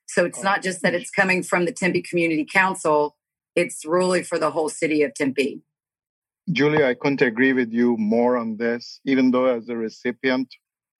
So 0.08 0.26
it's 0.26 0.42
not 0.42 0.64
just 0.64 0.82
that 0.82 0.94
it's 0.94 1.10
coming 1.10 1.44
from 1.44 1.66
the 1.66 1.72
Tempe 1.72 2.02
Community 2.02 2.46
Council, 2.46 3.18
it's 3.56 3.86
really 3.86 4.24
for 4.24 4.40
the 4.40 4.52
whole 4.52 4.70
city 4.70 5.04
of 5.04 5.14
Tempe. 5.14 5.62
Julia, 6.52 6.86
I 6.86 6.94
couldn't 6.94 7.22
agree 7.22 7.52
with 7.52 7.74
you 7.74 7.98
more 7.98 8.38
on 8.38 8.56
this, 8.58 9.02
even 9.06 9.32
though 9.32 9.46
as 9.46 9.68
a 9.68 9.76
recipient, 9.76 10.48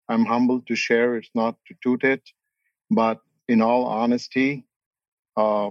I'm 0.10 0.26
humbled 0.26 0.68
to 0.68 0.76
share. 0.76 1.16
It's 1.16 1.30
not 1.34 1.56
to 1.68 1.76
toot 1.82 2.04
it, 2.04 2.22
but 2.92 3.20
in 3.48 3.62
all 3.62 3.86
honesty, 3.86 4.66
uh, 5.38 5.70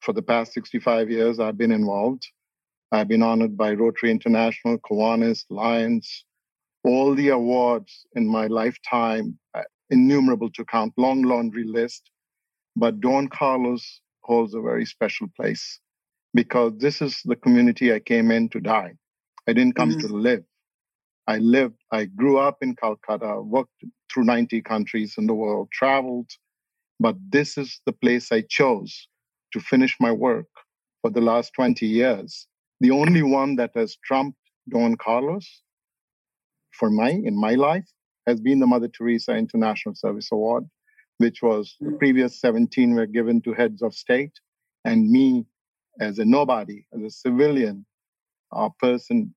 for 0.00 0.12
the 0.12 0.22
past 0.22 0.52
65 0.52 1.10
years, 1.10 1.40
I've 1.40 1.56
been 1.56 1.72
involved. 1.72 2.26
I've 2.92 3.08
been 3.08 3.22
honored 3.22 3.56
by 3.56 3.72
Rotary 3.72 4.10
International, 4.10 4.78
Kiwanis, 4.78 5.44
Lions, 5.50 6.24
all 6.84 7.14
the 7.14 7.28
awards 7.28 8.06
in 8.14 8.26
my 8.26 8.46
lifetime, 8.46 9.38
uh, 9.54 9.62
innumerable 9.90 10.50
to 10.50 10.64
count, 10.64 10.92
long 10.96 11.22
laundry 11.22 11.64
list. 11.64 12.10
But 12.78 13.00
Don 13.00 13.26
Carlos 13.26 14.00
holds 14.20 14.54
a 14.54 14.60
very 14.60 14.86
special 14.86 15.26
place 15.36 15.80
because 16.32 16.74
this 16.78 17.02
is 17.02 17.20
the 17.24 17.34
community 17.34 17.92
I 17.92 17.98
came 17.98 18.30
in 18.30 18.48
to 18.50 18.60
die. 18.60 18.92
I 19.48 19.52
didn't 19.52 19.74
come 19.74 19.90
mm-hmm. 19.90 20.06
to 20.06 20.14
live. 20.14 20.44
I 21.26 21.38
lived, 21.38 21.80
I 21.90 22.04
grew 22.04 22.38
up 22.38 22.58
in 22.62 22.76
Calcutta, 22.76 23.42
worked 23.42 23.82
through 24.08 24.26
90 24.26 24.62
countries 24.62 25.16
in 25.18 25.26
the 25.26 25.34
world, 25.34 25.72
traveled, 25.72 26.30
but 27.00 27.16
this 27.28 27.58
is 27.58 27.80
the 27.84 27.92
place 27.92 28.30
I 28.30 28.42
chose 28.42 29.08
to 29.54 29.58
finish 29.58 29.96
my 29.98 30.12
work 30.12 30.46
for 31.02 31.10
the 31.10 31.20
last 31.20 31.54
20 31.54 31.84
years. 31.84 32.46
The 32.80 32.92
only 32.92 33.24
one 33.24 33.56
that 33.56 33.72
has 33.74 33.96
trumped 34.04 34.38
Don 34.68 34.94
Carlos 34.94 35.62
for 36.70 36.90
my 36.90 37.10
in 37.10 37.34
my 37.34 37.54
life 37.54 37.90
has 38.28 38.40
been 38.40 38.60
the 38.60 38.68
Mother 38.68 38.88
Teresa 38.88 39.34
International 39.34 39.96
Service 39.96 40.28
Award 40.30 40.68
which 41.18 41.42
was 41.42 41.76
the 41.80 41.92
previous 41.92 42.40
17 42.40 42.94
were 42.94 43.06
given 43.06 43.40
to 43.42 43.52
heads 43.52 43.82
of 43.82 43.94
state. 43.94 44.32
And 44.84 45.10
me, 45.10 45.46
as 46.00 46.18
a 46.18 46.24
nobody, 46.24 46.86
as 46.94 47.02
a 47.02 47.10
civilian 47.10 47.84
a 48.52 48.70
person, 48.70 49.34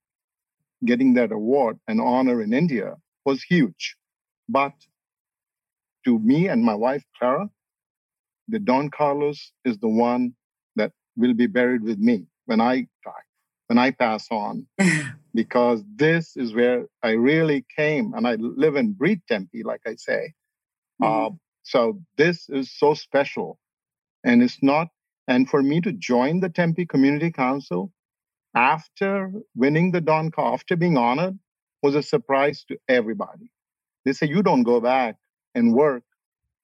getting 0.86 1.14
that 1.16 1.32
award 1.32 1.80
and 1.88 2.00
honor 2.00 2.42
in 2.42 2.54
India 2.54 2.96
was 3.26 3.44
huge. 3.44 3.98
But 4.48 4.74
to 6.06 6.18
me 6.20 6.48
and 6.48 6.64
my 6.64 6.76
wife, 6.76 7.04
Clara, 7.18 7.50
the 8.48 8.60
Don 8.60 8.90
Carlos 8.90 9.52
is 9.66 9.78
the 9.80 9.88
one 9.88 10.34
that 10.76 10.92
will 11.16 11.34
be 11.34 11.48
buried 11.48 11.84
with 11.84 12.00
me 12.00 12.26
when 12.46 12.62
I 12.62 12.88
die, 13.04 13.26
when 13.68 13.78
I 13.78 13.92
pass 13.92 14.28
on, 14.32 14.68
because 15.34 15.84
this 15.96 16.36
is 16.36 16.54
where 16.54 16.86
I 17.04 17.12
really 17.12 17.66
came 17.76 18.14
and 18.14 18.28
I 18.28 18.36
live 18.36 18.76
and 18.76 18.98
breathe 18.98 19.22
Tempe, 19.28 19.64
like 19.64 19.82
I 19.86 19.96
say. 19.96 20.34
Mm-hmm. 21.02 21.36
Uh, 21.36 21.38
so 21.64 22.02
this 22.18 22.50
is 22.50 22.72
so 22.72 22.94
special. 22.94 23.60
And 24.24 24.44
it's 24.44 24.62
not, 24.62 24.88
and 25.28 25.50
for 25.50 25.62
me 25.64 25.82
to 25.82 25.92
join 25.92 26.40
the 26.40 26.50
Tempe 26.50 26.86
Community 26.86 27.32
Council 27.32 27.92
after 28.56 29.32
winning 29.56 29.92
the 29.92 30.02
Don, 30.02 30.32
after 30.38 30.76
being 30.76 30.98
honored, 30.98 31.38
was 31.82 31.96
a 31.96 32.04
surprise 32.04 32.64
to 32.68 32.78
everybody. 32.88 33.52
They 34.06 34.14
say, 34.14 34.28
you 34.28 34.44
don't 34.44 34.64
go 34.64 34.80
back 34.80 35.16
and 35.56 35.74
work. 35.74 36.04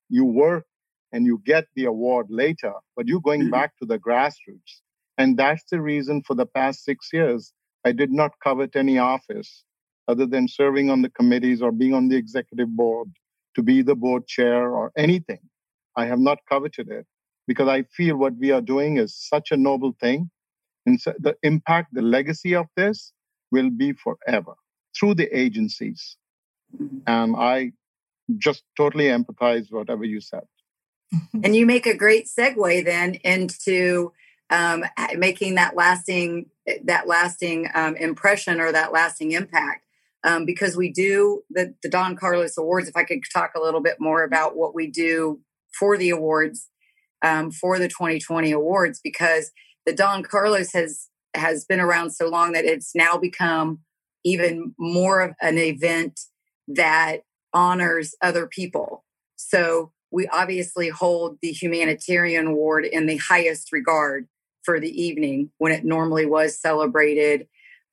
You 0.10 0.25
work 0.25 0.66
and 1.12 1.25
you 1.25 1.42
get 1.46 1.66
the 1.75 1.86
award 1.86 2.27
later, 2.30 2.74
but 2.96 3.08
you're 3.08 3.22
going 3.22 3.42
mm-hmm. 3.42 3.51
back 3.51 3.77
to 3.77 3.86
the 3.86 3.98
grassroots. 3.98 4.82
And 5.18 5.38
that's 5.38 5.63
the 5.72 5.82
reason 5.82 6.22
for 6.22 6.36
the 6.36 6.46
past 6.46 6.84
six 6.84 7.10
years, 7.12 7.54
I 7.86 7.92
did 7.92 8.12
not 8.12 8.32
covet 8.44 8.75
any 8.75 8.98
office 8.98 9.63
other 10.08 10.25
than 10.25 10.48
serving 10.48 10.89
on 10.89 11.01
the 11.01 11.10
committees 11.10 11.62
or 11.62 11.72
being 11.72 11.94
on 11.94 12.08
the 12.08 12.16
executive 12.16 12.70
board 12.70 13.10
to 13.58 13.64
be 13.64 13.82
the 13.82 13.96
board 13.96 14.28
chair 14.28 14.72
or 14.72 14.92
anything. 14.96 15.40
I 15.96 16.06
have 16.06 16.20
not 16.20 16.38
coveted 16.48 16.90
it 16.90 17.08
because 17.48 17.68
I 17.68 17.84
feel 17.84 18.16
what 18.16 18.38
we 18.38 18.52
are 18.52 18.62
doing 18.62 18.98
is 18.98 19.16
such 19.16 19.52
a 19.52 19.58
noble 19.58 19.94
thing. 20.00 20.30
And 20.86 21.02
so 21.02 21.14
the 21.20 21.36
impact, 21.42 21.94
the 21.94 22.04
legacy 22.04 22.54
of 22.56 22.68
this 22.78 23.12
will 23.52 23.72
be 23.72 23.94
forever 23.94 24.54
through 24.98 25.16
the 25.16 25.28
agencies. 25.38 26.18
And 27.08 27.36
I 27.36 27.72
just 28.38 28.64
totally 28.78 29.06
empathize 29.06 29.72
whatever 29.72 30.04
you 30.04 30.22
said. 30.22 30.44
And 31.44 31.56
you 31.56 31.66
make 31.66 31.88
a 31.88 31.98
great 31.98 32.28
segue 32.28 32.86
then 32.86 33.16
into 33.24 34.12
um, 34.50 34.86
making 35.16 35.56
that 35.56 35.76
lasting 35.76 36.48
that 36.84 37.08
lasting 37.08 37.70
um, 37.74 37.96
impression 37.96 38.60
or 38.60 38.72
that 38.72 38.92
lasting 38.92 39.32
impact 39.32 39.87
um, 40.27 40.46
because 40.46 40.75
we 40.75 40.91
do 40.91 41.41
the, 41.50 41.74
the 41.81 41.89
Don 41.89 42.17
Carlos 42.17 42.57
Awards. 42.57 42.89
If 42.89 42.98
I 42.98 43.05
could 43.05 43.22
talk 43.34 43.51
a 43.55 43.62
little 43.62 43.81
bit 43.81 43.96
more 44.00 44.24
about 44.24 44.57
what 44.57 44.75
we 44.75 44.91
do 44.91 45.39
for 45.79 45.98
the 45.98 46.10
awards, 46.10 46.67
um, 47.24 47.50
for 47.50 47.79
the 47.79 47.88
2020 47.88 48.51
awards, 48.51 49.00
because 49.01 49.51
the 49.86 49.93
Don 49.93 50.22
Carlos 50.22 50.74
has 50.74 51.07
has 51.34 51.65
been 51.65 51.79
around 51.79 52.12
so 52.12 52.27
long 52.27 52.51
that 52.51 52.65
it's 52.65 52.93
now 52.93 53.17
become 53.17 53.79
even 54.25 54.74
more 54.77 55.22
of 55.22 55.34
an 55.41 55.57
event 55.57 56.19
that 56.67 57.22
honors 57.53 58.15
other 58.22 58.48
people. 58.48 59.05
So 59.36 59.91
we 60.12 60.27
obviously 60.27 60.89
hold 60.89 61.38
the 61.41 61.51
humanitarian 61.51 62.48
award 62.48 62.86
in 62.86 63.05
the 63.05 63.17
highest 63.17 63.72
regard 63.72 64.27
for 64.63 64.79
the 64.79 64.89
evening 64.89 65.51
when 65.57 65.72
it 65.72 65.86
normally 65.86 66.25
was 66.25 66.60
celebrated 66.60 67.48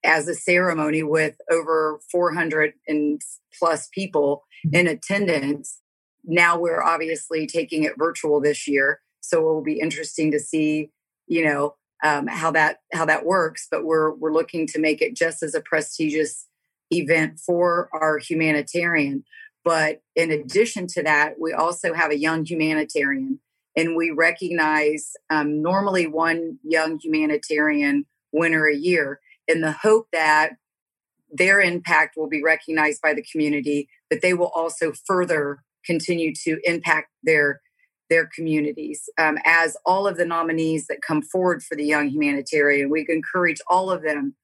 as 0.04 0.28
a 0.28 0.34
ceremony 0.34 1.02
with 1.02 1.36
over 1.50 2.00
400 2.10 2.74
and 2.86 3.20
plus 3.58 3.88
people 3.88 4.44
mm-hmm. 4.66 4.76
in 4.76 4.86
attendance. 4.86 5.80
Now 6.24 6.58
we're 6.58 6.82
obviously 6.82 7.46
taking 7.46 7.84
it 7.84 7.98
virtual 7.98 8.40
this 8.40 8.68
year, 8.68 9.00
so 9.20 9.40
it 9.40 9.44
will 9.44 9.62
be 9.62 9.80
interesting 9.80 10.30
to 10.32 10.40
see, 10.40 10.90
you 11.26 11.44
know, 11.44 11.74
um, 12.02 12.26
how 12.26 12.50
that 12.52 12.80
how 12.92 13.04
that 13.06 13.24
works. 13.24 13.66
But 13.70 13.84
we're 13.84 14.12
we're 14.14 14.32
looking 14.32 14.66
to 14.68 14.78
make 14.78 15.02
it 15.02 15.16
just 15.16 15.42
as 15.42 15.54
a 15.54 15.60
prestigious 15.60 16.46
event 16.90 17.40
for 17.40 17.88
our 17.92 18.18
humanitarian. 18.18 19.24
But 19.64 20.02
in 20.14 20.30
addition 20.30 20.86
to 20.88 21.02
that, 21.02 21.40
we 21.40 21.52
also 21.52 21.94
have 21.94 22.10
a 22.10 22.18
young 22.18 22.44
humanitarian, 22.44 23.40
and 23.76 23.96
we 23.96 24.10
recognize 24.10 25.12
um, 25.30 25.62
normally 25.62 26.06
one 26.06 26.58
young 26.62 26.98
humanitarian 26.98 28.06
winner 28.32 28.66
a 28.66 28.76
year 28.76 29.20
in 29.48 29.60
the 29.60 29.72
hope 29.72 30.08
that 30.12 30.52
their 31.30 31.60
impact 31.60 32.16
will 32.16 32.28
be 32.28 32.42
recognized 32.42 33.02
by 33.02 33.12
the 33.12 33.24
community, 33.30 33.88
but 34.08 34.22
they 34.22 34.34
will 34.34 34.52
also 34.54 34.92
further 35.06 35.62
continue 35.84 36.32
to 36.44 36.58
impact 36.64 37.10
their 37.22 37.60
their 38.10 38.28
communities. 38.34 39.08
Um, 39.18 39.38
as 39.44 39.76
all 39.86 40.06
of 40.06 40.16
the 40.16 40.26
nominees 40.26 40.86
that 40.86 41.00
come 41.00 41.22
forward 41.22 41.62
for 41.62 41.74
the 41.74 41.84
Young 41.84 42.08
Humanitarian, 42.08 42.90
we 42.90 43.06
encourage 43.08 43.60
all 43.66 43.90
of 43.90 44.02
them 44.02 44.36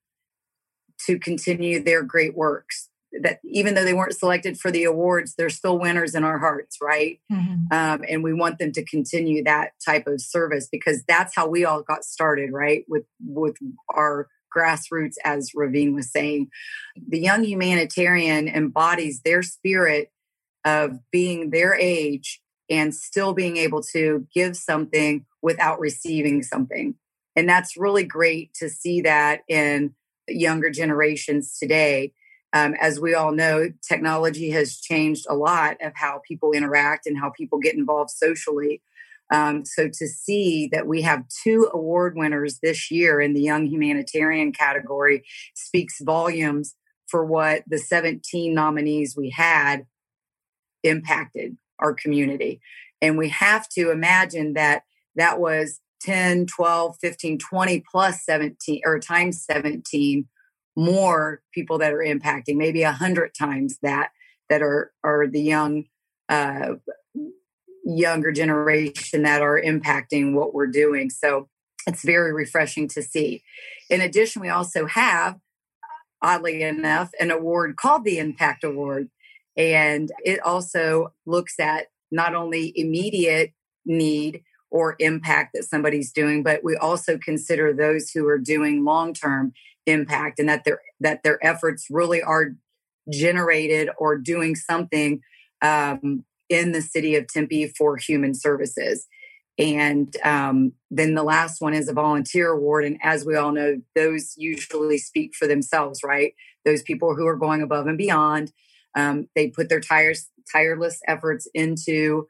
to 1.06 1.18
continue 1.18 1.82
their 1.82 2.02
great 2.02 2.36
works. 2.36 2.89
That 3.22 3.40
even 3.44 3.74
though 3.74 3.84
they 3.84 3.94
weren't 3.94 4.16
selected 4.16 4.58
for 4.58 4.70
the 4.70 4.84
awards, 4.84 5.34
they're 5.34 5.50
still 5.50 5.78
winners 5.78 6.14
in 6.14 6.22
our 6.22 6.38
hearts, 6.38 6.78
right? 6.80 7.18
Mm-hmm. 7.30 7.72
Um, 7.72 8.04
and 8.08 8.22
we 8.22 8.32
want 8.32 8.58
them 8.58 8.72
to 8.72 8.84
continue 8.84 9.42
that 9.44 9.72
type 9.84 10.06
of 10.06 10.20
service 10.20 10.68
because 10.70 11.02
that's 11.08 11.34
how 11.34 11.48
we 11.48 11.64
all 11.64 11.82
got 11.82 12.04
started, 12.04 12.52
right? 12.52 12.84
With 12.88 13.04
with 13.24 13.56
our 13.92 14.28
grassroots, 14.56 15.14
as 15.24 15.52
Raveen 15.56 15.94
was 15.94 16.10
saying. 16.10 16.48
The 17.08 17.20
young 17.20 17.44
humanitarian 17.44 18.48
embodies 18.48 19.22
their 19.22 19.42
spirit 19.42 20.10
of 20.64 20.98
being 21.10 21.50
their 21.50 21.74
age 21.74 22.40
and 22.68 22.94
still 22.94 23.32
being 23.32 23.56
able 23.56 23.82
to 23.82 24.26
give 24.34 24.56
something 24.56 25.26
without 25.42 25.80
receiving 25.80 26.42
something. 26.42 26.94
And 27.34 27.48
that's 27.48 27.76
really 27.76 28.04
great 28.04 28.54
to 28.54 28.68
see 28.68 29.00
that 29.02 29.40
in 29.48 29.94
younger 30.28 30.70
generations 30.70 31.56
today. 31.58 32.12
Um, 32.52 32.74
as 32.80 32.98
we 32.98 33.14
all 33.14 33.32
know, 33.32 33.68
technology 33.86 34.50
has 34.50 34.80
changed 34.80 35.26
a 35.28 35.36
lot 35.36 35.76
of 35.80 35.92
how 35.94 36.20
people 36.26 36.52
interact 36.52 37.06
and 37.06 37.18
how 37.18 37.30
people 37.30 37.58
get 37.58 37.76
involved 37.76 38.10
socially. 38.10 38.82
Um, 39.32 39.64
so 39.64 39.86
to 39.86 40.08
see 40.08 40.68
that 40.72 40.88
we 40.88 41.02
have 41.02 41.24
two 41.44 41.70
award 41.72 42.16
winners 42.16 42.58
this 42.60 42.90
year 42.90 43.20
in 43.20 43.34
the 43.34 43.42
Young 43.42 43.66
Humanitarian 43.66 44.52
category 44.52 45.24
speaks 45.54 46.00
volumes 46.00 46.74
for 47.06 47.24
what 47.24 47.62
the 47.68 47.78
17 47.78 48.52
nominees 48.52 49.14
we 49.16 49.30
had 49.30 49.86
impacted 50.82 51.56
our 51.78 51.94
community. 51.94 52.60
And 53.00 53.16
we 53.16 53.28
have 53.28 53.68
to 53.70 53.90
imagine 53.90 54.54
that 54.54 54.82
that 55.16 55.40
was 55.40 55.80
10, 56.02 56.46
12, 56.46 56.96
15, 57.00 57.38
20 57.38 57.84
plus 57.90 58.24
17 58.24 58.80
or 58.84 58.98
times 58.98 59.44
17 59.44 60.26
more 60.80 61.42
people 61.52 61.78
that 61.78 61.92
are 61.92 61.98
impacting, 61.98 62.56
maybe 62.56 62.82
a 62.82 62.92
hundred 62.92 63.34
times 63.38 63.78
that 63.82 64.10
that 64.48 64.62
are 64.62 64.92
are 65.04 65.26
the 65.26 65.42
young 65.42 65.84
uh, 66.28 66.74
younger 67.84 68.32
generation 68.32 69.22
that 69.22 69.42
are 69.42 69.60
impacting 69.60 70.32
what 70.32 70.54
we're 70.54 70.66
doing. 70.66 71.10
So 71.10 71.48
it's 71.86 72.02
very 72.02 72.32
refreshing 72.32 72.88
to 72.88 73.02
see. 73.02 73.42
In 73.88 74.00
addition, 74.00 74.42
we 74.42 74.48
also 74.48 74.86
have, 74.86 75.38
oddly 76.22 76.62
enough, 76.62 77.10
an 77.18 77.30
award 77.30 77.76
called 77.76 78.04
the 78.04 78.18
Impact 78.18 78.64
Award. 78.64 79.10
And 79.56 80.12
it 80.24 80.40
also 80.40 81.12
looks 81.26 81.58
at 81.58 81.86
not 82.10 82.34
only 82.34 82.72
immediate 82.76 83.52
need 83.84 84.42
or 84.70 84.96
impact 84.98 85.50
that 85.54 85.64
somebody's 85.64 86.12
doing, 86.12 86.42
but 86.42 86.62
we 86.62 86.76
also 86.76 87.18
consider 87.18 87.72
those 87.72 88.10
who 88.10 88.26
are 88.28 88.38
doing 88.38 88.84
long 88.84 89.12
term 89.12 89.52
impact 89.86 90.38
and 90.38 90.48
that 90.48 90.64
their 90.64 90.80
that 91.00 91.22
their 91.22 91.44
efforts 91.44 91.86
really 91.90 92.22
are 92.22 92.54
generated 93.10 93.88
or 93.98 94.16
doing 94.16 94.54
something 94.54 95.20
um, 95.62 96.24
in 96.48 96.72
the 96.72 96.82
city 96.82 97.16
of 97.16 97.26
Tempe 97.26 97.68
for 97.68 97.96
human 97.96 98.34
services. 98.34 99.06
And 99.58 100.14
um, 100.24 100.72
then 100.90 101.14
the 101.14 101.22
last 101.22 101.60
one 101.60 101.74
is 101.74 101.88
a 101.88 101.92
volunteer 101.92 102.50
award. 102.50 102.84
And 102.84 102.98
as 103.02 103.26
we 103.26 103.36
all 103.36 103.52
know, 103.52 103.80
those 103.94 104.34
usually 104.36 104.98
speak 104.98 105.34
for 105.34 105.46
themselves, 105.46 106.00
right? 106.02 106.34
Those 106.64 106.82
people 106.82 107.14
who 107.14 107.26
are 107.26 107.36
going 107.36 107.62
above 107.62 107.86
and 107.86 107.98
beyond. 107.98 108.52
Um, 108.96 109.28
they 109.34 109.48
put 109.48 109.68
their 109.68 109.80
tires, 109.80 110.28
tireless 110.50 111.00
efforts 111.06 111.46
into 111.52 112.26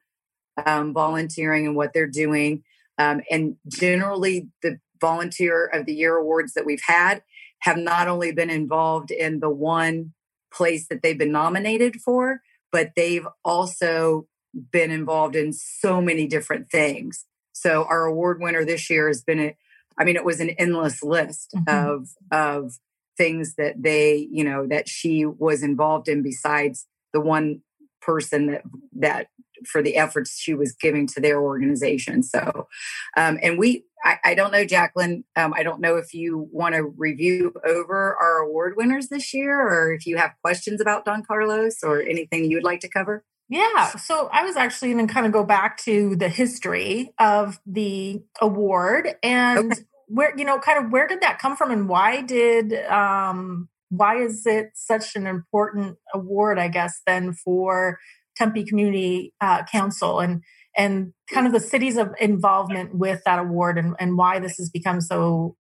um, 0.66 0.92
volunteering 0.92 1.66
and 1.66 1.76
what 1.76 1.92
they're 1.92 2.06
doing. 2.06 2.64
Um, 2.98 3.22
and 3.30 3.56
generally, 3.68 4.48
the 4.62 4.78
volunteer 5.00 5.66
of 5.66 5.86
the 5.86 5.94
year 5.94 6.16
awards 6.16 6.52
that 6.54 6.66
we've 6.66 6.82
had 6.84 7.22
have 7.60 7.76
not 7.76 8.08
only 8.08 8.32
been 8.32 8.50
involved 8.50 9.10
in 9.10 9.40
the 9.40 9.50
one 9.50 10.12
place 10.52 10.88
that 10.88 11.02
they've 11.02 11.18
been 11.18 11.32
nominated 11.32 11.96
for, 11.96 12.40
but 12.72 12.92
they've 12.96 13.26
also 13.44 14.26
been 14.72 14.90
involved 14.90 15.36
in 15.36 15.52
so 15.52 16.00
many 16.00 16.26
different 16.26 16.70
things. 16.70 17.24
So 17.52 17.84
our 17.84 18.04
award 18.04 18.40
winner 18.40 18.64
this 18.64 18.90
year 18.90 19.08
has 19.08 19.22
been 19.22 19.40
a, 19.40 19.56
I 19.98 20.04
mean, 20.04 20.16
it 20.16 20.24
was 20.24 20.40
an 20.40 20.50
endless 20.50 21.02
list 21.02 21.52
mm-hmm. 21.54 21.88
of 21.88 22.08
of 22.30 22.72
things 23.16 23.54
that 23.56 23.82
they, 23.82 24.28
you 24.30 24.44
know, 24.44 24.66
that 24.66 24.88
she 24.88 25.26
was 25.26 25.62
involved 25.62 26.08
in 26.08 26.22
besides 26.22 26.86
the 27.12 27.20
one 27.20 27.60
person 28.00 28.46
that 28.46 28.62
that 28.96 29.28
for 29.66 29.82
the 29.82 29.96
efforts 29.96 30.38
she 30.38 30.54
was 30.54 30.72
giving 30.72 31.06
to 31.08 31.20
their 31.20 31.40
organization. 31.40 32.22
So, 32.22 32.68
um, 33.16 33.38
and 33.42 33.58
we, 33.58 33.84
I, 34.04 34.18
I, 34.24 34.34
don't 34.34 34.52
know, 34.52 34.64
Jacqueline, 34.64 35.24
um, 35.36 35.52
I 35.54 35.62
don't 35.62 35.80
know 35.80 35.96
if 35.96 36.14
you 36.14 36.48
want 36.50 36.74
to 36.74 36.84
review 36.84 37.52
over 37.66 38.16
our 38.16 38.38
award 38.38 38.74
winners 38.76 39.08
this 39.08 39.34
year 39.34 39.60
or 39.60 39.92
if 39.92 40.06
you 40.06 40.16
have 40.16 40.32
questions 40.42 40.80
about 40.80 41.04
Don 41.04 41.22
Carlos 41.22 41.82
or 41.82 42.00
anything 42.00 42.44
you 42.50 42.56
would 42.56 42.64
like 42.64 42.80
to 42.80 42.88
cover. 42.88 43.24
Yeah. 43.48 43.90
So 43.96 44.28
I 44.32 44.44
was 44.44 44.56
actually 44.56 44.92
going 44.92 45.08
to 45.08 45.12
kind 45.12 45.26
of 45.26 45.32
go 45.32 45.44
back 45.44 45.76
to 45.78 46.14
the 46.14 46.28
history 46.28 47.12
of 47.18 47.58
the 47.66 48.22
award 48.40 49.16
and 49.22 49.72
okay. 49.72 49.82
where, 50.06 50.32
you 50.38 50.44
know, 50.44 50.58
kind 50.58 50.84
of 50.84 50.92
where 50.92 51.08
did 51.08 51.20
that 51.22 51.40
come 51.40 51.56
from 51.56 51.72
and 51.72 51.88
why 51.88 52.22
did, 52.22 52.72
um, 52.86 53.68
why 53.90 54.16
is 54.16 54.46
it 54.46 54.70
such 54.74 55.16
an 55.16 55.26
important 55.26 55.98
award, 56.14 56.58
I 56.58 56.68
guess, 56.68 57.00
then 57.06 57.32
for 57.32 57.98
Tempe 58.36 58.64
Community 58.64 59.34
uh, 59.40 59.64
Council 59.64 60.20
and 60.20 60.42
and 60.76 61.12
kind 61.28 61.46
of 61.48 61.52
the 61.52 61.60
city's 61.60 61.96
of 61.96 62.14
involvement 62.20 62.94
with 62.94 63.22
that 63.26 63.40
award 63.40 63.76
and, 63.76 63.96
and 63.98 64.16
why 64.16 64.38
this 64.38 64.56
has 64.56 64.70
become 64.70 65.00
so 65.00 65.56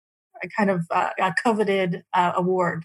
kind 0.58 0.68
of 0.68 0.84
uh, 0.90 1.10
a 1.20 1.32
coveted 1.42 2.02
uh, 2.12 2.32
award. 2.34 2.84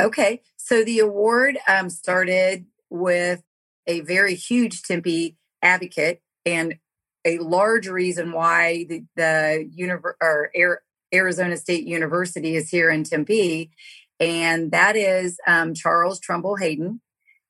Okay, 0.00 0.40
so 0.56 0.82
the 0.82 0.98
award 0.98 1.58
um, 1.68 1.90
started 1.90 2.64
with 2.88 3.42
a 3.86 4.00
very 4.00 4.34
huge 4.34 4.82
Tempe 4.82 5.36
advocate 5.62 6.22
and 6.46 6.76
a 7.24 7.38
large 7.38 7.86
reason 7.86 8.32
why 8.32 8.86
the, 8.88 9.04
the 9.14 9.70
univer- 9.78 10.14
or 10.20 10.50
Arizona 11.14 11.56
State 11.56 11.86
University 11.86 12.56
is 12.56 12.70
here 12.70 12.90
in 12.90 13.04
Tempe, 13.04 13.70
and 14.20 14.70
that 14.72 14.96
is 14.96 15.38
um, 15.46 15.74
Charles 15.74 16.20
Trumbull 16.20 16.56
Hayden 16.56 17.00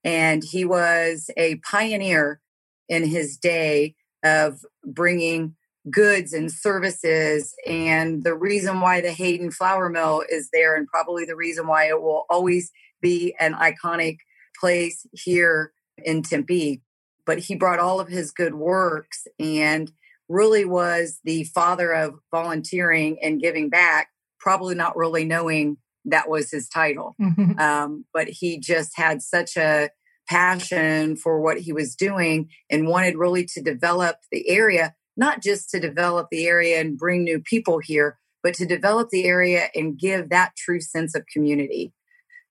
and 0.05 0.45
he 0.45 0.65
was 0.65 1.31
a 1.37 1.57
pioneer 1.57 2.41
in 2.89 3.09
his 3.09 3.39
day 3.39 3.95
of 4.23 4.65
bringing 4.85 5.57
goods 5.91 6.33
and 6.33 6.53
services. 6.53 7.55
And 7.67 8.23
the 8.23 8.35
reason 8.35 8.81
why 8.81 9.01
the 9.01 9.13
Hayden 9.13 9.51
Flour 9.51 9.89
Mill 9.89 10.23
is 10.29 10.51
there, 10.53 10.77
and 10.77 10.87
probably 10.87 11.25
the 11.25 11.37
reason 11.37 11.67
why 11.67 11.89
it 11.89 12.01
will 12.01 12.27
always 12.29 12.71
be 13.01 13.35
an 13.41 13.55
iconic 13.55 14.19
place 14.61 15.07
here 15.13 15.73
in 15.99 16.23
Tempe. 16.23 16.83
But 17.27 17.39
he 17.39 17.55
brought 17.55 17.81
all 17.81 18.01
of 18.01 18.09
his 18.09 18.31
good 18.31 18.55
works 18.55 19.27
and 19.39 19.91
really 20.29 20.65
was 20.65 21.21
the 21.25 21.45
father 21.45 21.93
of 21.93 22.15
volunteering 22.31 23.19
and 23.23 23.41
giving 23.41 23.71
back, 23.71 24.09
probably 24.39 24.75
not 24.75 24.97
really 24.97 25.25
knowing 25.25 25.79
that 26.05 26.29
was 26.29 26.51
his 26.51 26.69
title. 26.69 27.15
Mm-hmm. 27.21 27.59
Um, 27.59 28.05
but 28.13 28.29
he 28.29 28.59
just 28.59 28.97
had 28.97 29.23
such 29.23 29.57
a 29.57 29.91
passion 30.29 31.17
for 31.17 31.41
what 31.41 31.59
he 31.59 31.73
was 31.73 31.95
doing 31.95 32.49
and 32.71 32.89
wanted 32.89 33.17
really 33.17 33.45
to 33.45 33.63
develop 33.63 34.17
the 34.31 34.49
area, 34.49 34.95
not 35.17 35.43
just 35.43 35.71
to 35.71 35.81
develop 35.81 36.29
the 36.31 36.47
area 36.47 36.81
and 36.81 36.99
bring 36.99 37.25
new 37.25 37.41
people 37.41 37.79
here, 37.79 38.19
but 38.43 38.55
to 38.55 38.67
develop 38.67 39.11
the 39.11 39.25
area 39.25 39.69
and 39.75 39.99
give 39.99 40.31
that 40.31 40.53
true 40.57 40.81
sense 40.81 41.15
of 41.15 41.27
community. 41.33 41.93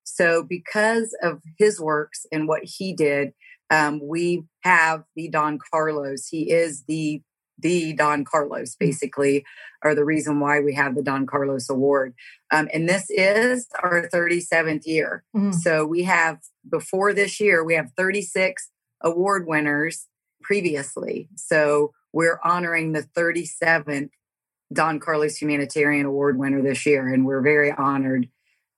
So, 0.03 0.43
because 0.43 1.15
of 1.23 1.41
his 1.57 1.79
works 1.79 2.25
and 2.31 2.47
what 2.47 2.61
he 2.63 2.93
did, 2.93 3.33
um, 3.69 4.01
we 4.03 4.43
have 4.61 5.03
the 5.15 5.29
Don 5.29 5.57
Carlos. 5.71 6.27
He 6.27 6.51
is 6.51 6.83
the 6.87 7.21
the 7.63 7.93
Don 7.93 8.23
Carlos, 8.23 8.75
basically, 8.75 9.43
are 9.81 9.95
the 9.95 10.05
reason 10.05 10.39
why 10.39 10.59
we 10.59 10.75
have 10.75 10.95
the 10.95 11.01
Don 11.01 11.25
Carlos 11.25 11.69
Award. 11.69 12.13
Um, 12.51 12.69
and 12.73 12.87
this 12.87 13.09
is 13.09 13.67
our 13.81 14.07
37th 14.13 14.85
year. 14.85 15.23
Mm-hmm. 15.35 15.53
So 15.53 15.85
we 15.85 16.03
have, 16.03 16.39
before 16.69 17.13
this 17.13 17.39
year, 17.39 17.63
we 17.63 17.73
have 17.73 17.91
36 17.97 18.69
award 19.01 19.47
winners 19.47 20.07
previously. 20.41 21.29
So 21.35 21.93
we're 22.13 22.39
honoring 22.43 22.91
the 22.91 23.07
37th 23.17 24.09
Don 24.71 24.99
Carlos 24.99 25.37
Humanitarian 25.37 26.05
Award 26.05 26.37
winner 26.37 26.61
this 26.61 26.85
year, 26.85 27.11
and 27.11 27.25
we're 27.25 27.41
very 27.41 27.71
honored. 27.71 28.29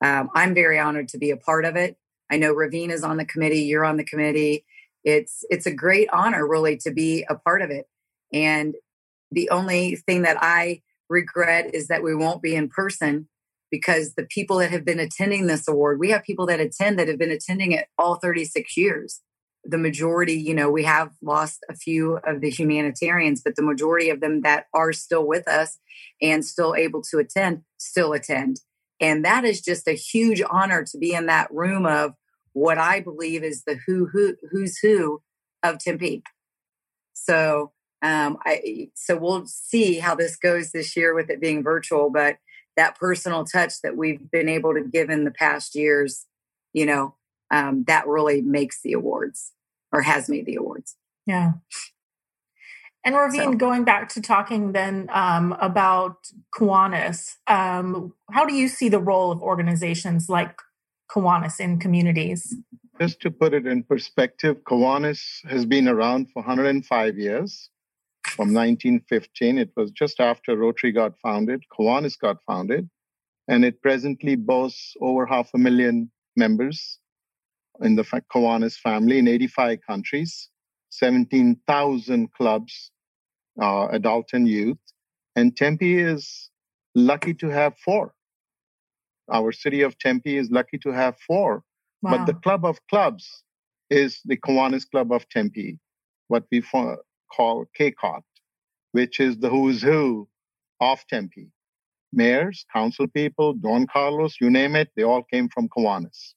Um, 0.02 0.30
I'm 0.34 0.54
very 0.54 0.80
honored 0.80 1.10
to 1.10 1.18
be 1.18 1.32
a 1.32 1.38
part 1.38 1.66
of 1.66 1.76
it. 1.76 1.98
I 2.30 2.38
know 2.38 2.54
Raveen 2.54 2.90
is 2.90 3.04
on 3.04 3.18
the 3.18 3.26
committee. 3.26 3.62
You're 3.62 3.86
on 3.86 3.98
the 3.98 4.04
committee. 4.04 4.66
It's 5.04 5.46
it's 5.50 5.66
a 5.66 5.74
great 5.74 6.10
honor, 6.12 6.48
really, 6.48 6.78
to 6.78 6.92
be 6.92 7.26
a 7.30 7.36
part 7.36 7.62
of 7.62 7.70
it. 7.70 7.88
And 8.36 8.76
the 9.32 9.50
only 9.50 9.96
thing 9.96 10.24
that 10.24 10.38
I 10.42 10.82
regret 11.10 11.74
is 11.74 11.88
that 11.88 12.04
we 12.04 12.14
won't 12.14 12.42
be 12.42 12.54
in 12.54 12.68
person 12.70 13.30
because 13.72 14.14
the 14.14 14.26
people 14.26 14.58
that 14.58 14.72
have 14.72 14.86
been 14.86 15.00
attending 15.00 15.48
this 15.48 15.68
award, 15.68 16.00
we 16.00 16.10
have 16.12 16.24
people 16.24 16.46
that 16.48 16.60
attend 16.60 17.00
that 17.00 17.08
have 17.08 17.18
been 17.18 17.32
attending 17.32 17.72
it 17.72 17.88
all 17.98 18.16
36 18.16 18.76
years. 18.76 19.22
The 19.64 19.78
majority, 19.78 20.34
you 20.34 20.54
know, 20.54 20.70
we 20.70 20.84
have 20.84 21.12
lost 21.22 21.66
a 21.70 21.76
few 21.76 22.18
of 22.18 22.42
the 22.42 22.50
humanitarians, 22.50 23.42
but 23.42 23.56
the 23.56 23.64
majority 23.64 24.10
of 24.10 24.20
them 24.20 24.42
that 24.42 24.66
are 24.74 24.94
still 24.94 25.26
with 25.26 25.48
us 25.48 25.80
and 26.22 26.46
still 26.46 26.76
able 26.76 27.02
to 27.04 27.18
attend 27.18 27.64
still 27.78 28.14
attend. 28.14 28.60
And 29.00 29.26
that 29.26 29.46
is 29.46 29.62
just 29.62 29.88
a 29.88 29.94
huge 29.94 30.42
honor 30.50 30.84
to 30.84 30.98
be 30.98 31.14
in 31.14 31.26
that 31.28 31.52
room 31.52 31.86
of 31.86 32.14
what 32.54 32.78
I 32.78 33.00
believe 33.00 33.44
is 33.44 33.64
the 33.64 33.80
who 33.88 34.08
who 34.08 34.36
who's 34.52 34.78
who 34.78 35.22
of 35.64 35.80
Tempe. 35.80 36.22
So 37.14 37.72
um, 38.06 38.38
I 38.46 38.90
so 38.94 39.18
we'll 39.18 39.48
see 39.48 39.98
how 39.98 40.14
this 40.14 40.36
goes 40.36 40.72
this 40.72 40.96
year 40.96 41.16
with 41.16 41.32
it 41.32 41.42
being 41.42 41.64
virtual, 41.64 42.12
but 42.12 42.38
that 42.78 43.00
personal 43.00 43.46
touch 43.46 43.82
that 43.82 43.98
we've 43.98 44.30
been 44.30 44.48
able 44.48 44.76
to 44.76 44.82
give 44.82 45.10
in 45.10 45.24
the 45.24 45.32
past 45.32 45.74
years, 45.74 46.28
you 46.72 46.86
know, 46.86 47.16
um, 47.50 47.84
that 47.88 48.06
really 48.06 48.44
makes 48.44 48.82
the 48.84 48.94
awards 48.94 49.54
or 49.92 50.04
has 50.04 50.30
made 50.30 50.46
the 50.46 50.56
awards. 50.56 50.96
Yeah. 51.26 51.54
And 53.04 53.16
Raveen, 53.16 53.54
so. 53.54 53.54
going 53.54 53.86
back 53.86 54.10
to 54.10 54.22
talking 54.22 54.74
then 54.74 55.10
um, 55.12 55.56
about 55.60 56.18
Kiwanis, 56.54 57.38
um, 57.48 58.14
how 58.32 58.46
do 58.46 58.54
you 58.54 58.68
see 58.68 58.90
the 58.90 59.00
role 59.00 59.32
of 59.32 59.42
organizations 59.42 60.30
like 60.30 60.60
Kiwanis 61.10 61.60
in 61.60 61.80
communities? 61.80 62.56
Just 63.02 63.20
to 63.22 63.32
put 63.32 63.56
it 63.56 63.66
in 63.66 63.82
perspective, 63.84 64.64
Kiwanis 64.64 65.44
has 65.50 65.66
been 65.66 65.88
around 65.88 66.32
for 66.32 66.42
105 66.44 67.18
years. 67.18 67.70
From 68.36 68.54
1915, 68.54 69.58
it 69.58 69.72
was 69.78 69.92
just 69.92 70.20
after 70.20 70.58
Rotary 70.58 70.92
got 70.92 71.18
founded, 71.24 71.64
Kiwanis 71.72 72.20
got 72.20 72.36
founded, 72.46 72.90
and 73.48 73.64
it 73.64 73.82
presently 73.82 74.36
boasts 74.36 74.94
over 75.00 75.26
half 75.26 75.50
a 75.56 75.58
million 75.58 76.12
members 76.36 77.00
in 77.80 77.96
the 77.96 78.04
Kiwanis 78.04 78.76
family 78.76 79.20
in 79.20 79.30
85 79.30 79.80
countries, 79.88 80.50
17,000 80.90 82.34
clubs, 82.34 82.92
uh, 83.62 83.88
adult 83.92 84.32
and 84.34 84.50
youth. 84.50 84.84
And 85.38 85.56
Tempe 85.56 85.98
is 85.98 86.50
lucky 86.94 87.34
to 87.36 87.48
have 87.48 87.78
four. 87.78 88.14
Our 89.32 89.54
city 89.54 89.82
of 89.82 89.98
Tempe 89.98 90.36
is 90.36 90.52
lucky 90.52 90.78
to 90.80 90.92
have 90.92 91.16
four. 91.26 91.64
Wow. 92.02 92.18
But 92.18 92.26
the 92.26 92.34
club 92.34 92.66
of 92.66 92.80
clubs 92.90 93.44
is 93.90 94.20
the 94.26 94.36
Kiwanis 94.36 94.84
Club 94.92 95.14
of 95.14 95.30
Tempe, 95.30 95.80
what 96.28 96.44
we 96.52 96.60
call 97.36 97.66
KCOT, 97.80 98.24
which 98.92 99.20
is 99.20 99.38
the 99.38 99.50
who's 99.50 99.82
who 99.82 100.28
of 100.80 101.00
Tempe. 101.10 101.50
Mayors, 102.14 102.66
council 102.72 103.08
people, 103.08 103.54
Don 103.54 103.88
Carlos, 103.88 104.36
you 104.40 104.50
name 104.50 104.76
it, 104.76 104.90
they 104.96 105.04
all 105.04 105.24
came 105.24 105.50
from 105.50 105.68
Kiwanis. 105.70 106.34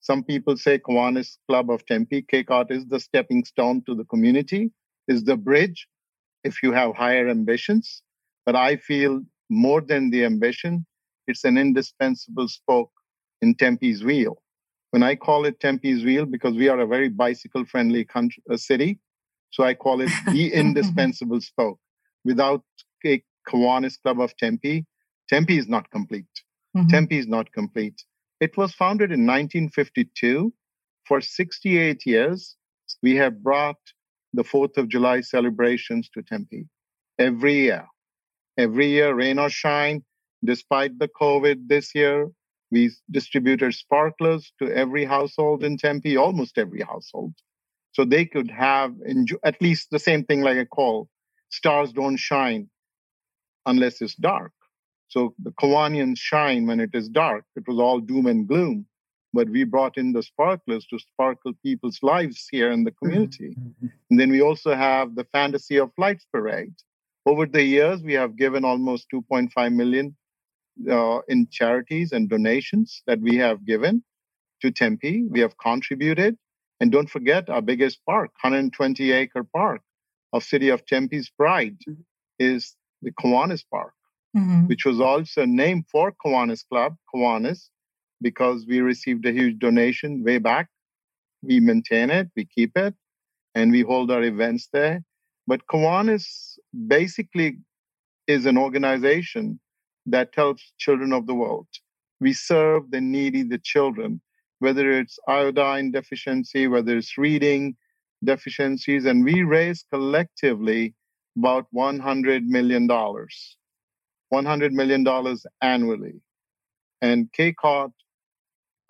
Some 0.00 0.24
people 0.24 0.56
say 0.56 0.78
Kiwanis 0.78 1.36
Club 1.46 1.70
of 1.70 1.84
Tempe, 1.84 2.22
KCOT 2.22 2.70
is 2.70 2.86
the 2.86 3.00
stepping 3.00 3.44
stone 3.44 3.82
to 3.86 3.94
the 3.94 4.04
community, 4.04 4.70
is 5.08 5.24
the 5.24 5.36
bridge 5.36 5.86
if 6.42 6.62
you 6.62 6.72
have 6.72 6.94
higher 6.94 7.28
ambitions. 7.28 8.02
But 8.46 8.56
I 8.56 8.76
feel 8.76 9.22
more 9.50 9.82
than 9.82 10.10
the 10.10 10.24
ambition, 10.24 10.86
it's 11.26 11.44
an 11.44 11.58
indispensable 11.58 12.48
spoke 12.48 12.90
in 13.42 13.54
Tempe's 13.54 14.02
wheel. 14.02 14.42
When 14.90 15.02
I 15.02 15.14
call 15.16 15.44
it 15.44 15.60
Tempe's 15.60 16.02
wheel, 16.02 16.24
because 16.24 16.54
we 16.54 16.68
are 16.68 16.80
a 16.80 16.86
very 16.86 17.10
bicycle 17.10 17.64
friendly 17.64 18.04
country, 18.04 18.42
uh, 18.50 18.56
city, 18.56 18.98
so 19.50 19.64
I 19.64 19.74
call 19.74 20.00
it 20.00 20.10
the 20.26 20.52
indispensable 20.62 21.40
spoke. 21.40 21.78
Without 22.24 22.64
a 23.04 23.22
Kiwanis 23.48 24.00
Club 24.02 24.20
of 24.20 24.36
Tempe, 24.36 24.86
Tempe 25.28 25.58
is 25.58 25.68
not 25.68 25.90
complete. 25.90 26.26
Mm-hmm. 26.76 26.88
Tempe 26.88 27.18
is 27.18 27.26
not 27.26 27.52
complete. 27.52 28.04
It 28.40 28.56
was 28.56 28.72
founded 28.72 29.10
in 29.12 29.26
1952. 29.26 30.52
For 31.06 31.20
68 31.20 32.06
years, 32.06 32.56
we 33.02 33.16
have 33.16 33.42
brought 33.42 33.78
the 34.32 34.44
4th 34.44 34.76
of 34.76 34.88
July 34.88 35.22
celebrations 35.22 36.08
to 36.14 36.22
Tempe 36.22 36.66
every 37.18 37.54
year. 37.54 37.86
Every 38.56 38.88
year, 38.88 39.14
rain 39.14 39.38
or 39.38 39.50
shine, 39.50 40.04
despite 40.44 40.98
the 40.98 41.08
COVID 41.08 41.68
this 41.68 41.94
year, 41.94 42.28
we 42.70 42.90
distributed 43.10 43.74
sparklers 43.74 44.52
to 44.60 44.70
every 44.70 45.04
household 45.04 45.64
in 45.64 45.76
Tempe, 45.76 46.16
almost 46.16 46.58
every 46.58 46.82
household. 46.82 47.34
So 47.92 48.04
they 48.04 48.24
could 48.24 48.50
have 48.50 48.94
enjoy, 49.04 49.36
at 49.42 49.60
least 49.60 49.88
the 49.90 49.98
same 49.98 50.24
thing 50.24 50.42
like 50.42 50.58
I 50.58 50.64
call 50.64 51.08
stars 51.48 51.92
don't 51.92 52.16
shine 52.16 52.70
unless 53.66 54.00
it's 54.00 54.14
dark. 54.14 54.52
So 55.08 55.34
the 55.42 55.50
Kiwanians 55.50 56.18
shine 56.18 56.66
when 56.66 56.78
it 56.78 56.90
is 56.94 57.08
dark. 57.08 57.44
It 57.56 57.66
was 57.66 57.78
all 57.78 57.98
doom 58.00 58.26
and 58.26 58.46
gloom 58.46 58.86
but 59.32 59.48
we 59.48 59.64
brought 59.64 59.96
in 59.96 60.12
the 60.12 60.22
sparklers 60.22 60.86
to 60.86 60.98
sparkle 60.98 61.52
people's 61.62 61.98
lives 62.02 62.48
here 62.50 62.70
in 62.70 62.84
the 62.84 62.90
mm-hmm. 62.90 63.06
community. 63.06 63.56
Mm-hmm. 63.58 63.86
And 64.10 64.20
then 64.20 64.30
we 64.30 64.42
also 64.42 64.74
have 64.74 65.14
the 65.14 65.24
Fantasy 65.24 65.78
of 65.78 65.90
Lights 65.98 66.26
Parade. 66.32 66.74
Over 67.26 67.46
the 67.46 67.62
years, 67.62 68.02
we 68.02 68.14
have 68.14 68.36
given 68.36 68.64
almost 68.64 69.06
2.5 69.12 69.72
million 69.72 70.16
uh, 70.90 71.20
in 71.28 71.48
charities 71.50 72.12
and 72.12 72.28
donations 72.28 73.02
that 73.06 73.20
we 73.20 73.36
have 73.36 73.64
given 73.64 74.02
to 74.62 74.70
Tempe. 74.70 75.26
We 75.28 75.40
have 75.40 75.56
contributed. 75.58 76.36
And 76.80 76.90
don't 76.90 77.10
forget 77.10 77.50
our 77.50 77.60
biggest 77.60 78.00
park, 78.06 78.30
120 78.42 79.12
acre 79.12 79.44
park 79.44 79.82
of 80.32 80.42
City 80.42 80.70
of 80.70 80.86
Tempe's 80.86 81.28
pride, 81.28 81.76
mm-hmm. 81.86 82.00
is 82.38 82.74
the 83.02 83.12
Kiwanis 83.12 83.64
Park, 83.70 83.92
mm-hmm. 84.36 84.66
which 84.66 84.86
was 84.86 85.00
also 85.00 85.44
named 85.44 85.84
for 85.92 86.12
Kiwanis 86.24 86.64
Club, 86.66 86.96
Kiwanis, 87.14 87.68
because 88.22 88.66
we 88.66 88.80
received 88.80 89.26
a 89.26 89.32
huge 89.32 89.58
donation 89.58 90.24
way 90.24 90.38
back. 90.38 90.68
We 91.42 91.60
maintain 91.60 92.10
it, 92.10 92.28
we 92.36 92.44
keep 92.46 92.76
it, 92.76 92.94
and 93.54 93.72
we 93.72 93.82
hold 93.82 94.10
our 94.10 94.22
events 94.22 94.68
there. 94.72 95.02
But 95.46 95.66
Kiwanis 95.66 96.58
basically 96.86 97.58
is 98.26 98.46
an 98.46 98.56
organization 98.56 99.60
that 100.06 100.30
helps 100.34 100.72
children 100.78 101.12
of 101.12 101.26
the 101.26 101.34
world. 101.34 101.66
We 102.20 102.32
serve 102.32 102.90
the 102.90 103.00
needy, 103.00 103.42
the 103.42 103.58
children, 103.58 104.20
whether 104.60 104.92
it's 104.92 105.18
iodine 105.28 105.90
deficiency, 105.90 106.68
whether 106.68 106.96
it's 106.96 107.18
reading 107.18 107.76
deficiencies, 108.22 109.04
and 109.04 109.24
we 109.24 109.42
raise 109.42 109.84
collectively 109.92 110.94
about 111.36 111.66
$100 111.74 112.44
million. 112.44 112.86
$100 112.88 114.72
million 114.72 115.36
annually. 115.60 116.20
And 117.02 117.28
KCOT 117.32 117.92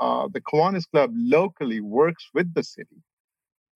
uh, 0.00 0.28
the 0.32 0.40
Kiwanis 0.40 0.90
Club 0.90 1.12
locally 1.14 1.80
works 1.80 2.28
with 2.32 2.52
the 2.54 2.62
city 2.62 2.96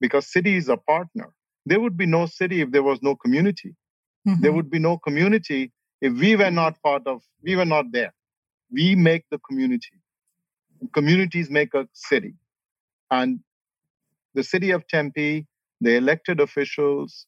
because 0.01 0.27
city 0.27 0.57
is 0.57 0.71
a 0.71 0.79
partner. 0.79 1.35
There 1.67 1.81
would 1.81 1.97
be 1.97 2.07
no 2.07 2.27
city 2.27 2.63
if 2.63 2.71
there 2.71 2.83
was 2.83 3.03
no 3.03 3.15
community. 3.15 3.75
Mm-hmm. 4.27 4.43
There 4.43 4.53
would 4.53 4.71
be 4.71 4.79
no 4.79 4.97
community 4.97 5.71
if 6.01 6.15
we 6.15 6.35
were 6.35 6.51
not 6.51 6.83
part 6.83 7.07
of, 7.07 7.23
we 7.43 7.57
were 7.57 7.67
not 7.67 7.93
there. 7.93 8.13
We 8.71 8.95
make 8.95 9.25
the 9.31 9.39
community. 9.39 10.01
Communities 10.93 11.51
make 11.51 11.75
a 11.75 11.89
city. 11.93 12.35
And 13.11 13.41
the 14.35 14.43
city 14.43 14.71
of 14.71 14.87
Tempe, 14.89 15.47
the 15.81 15.97
elected 15.97 16.41
officials, 16.41 17.27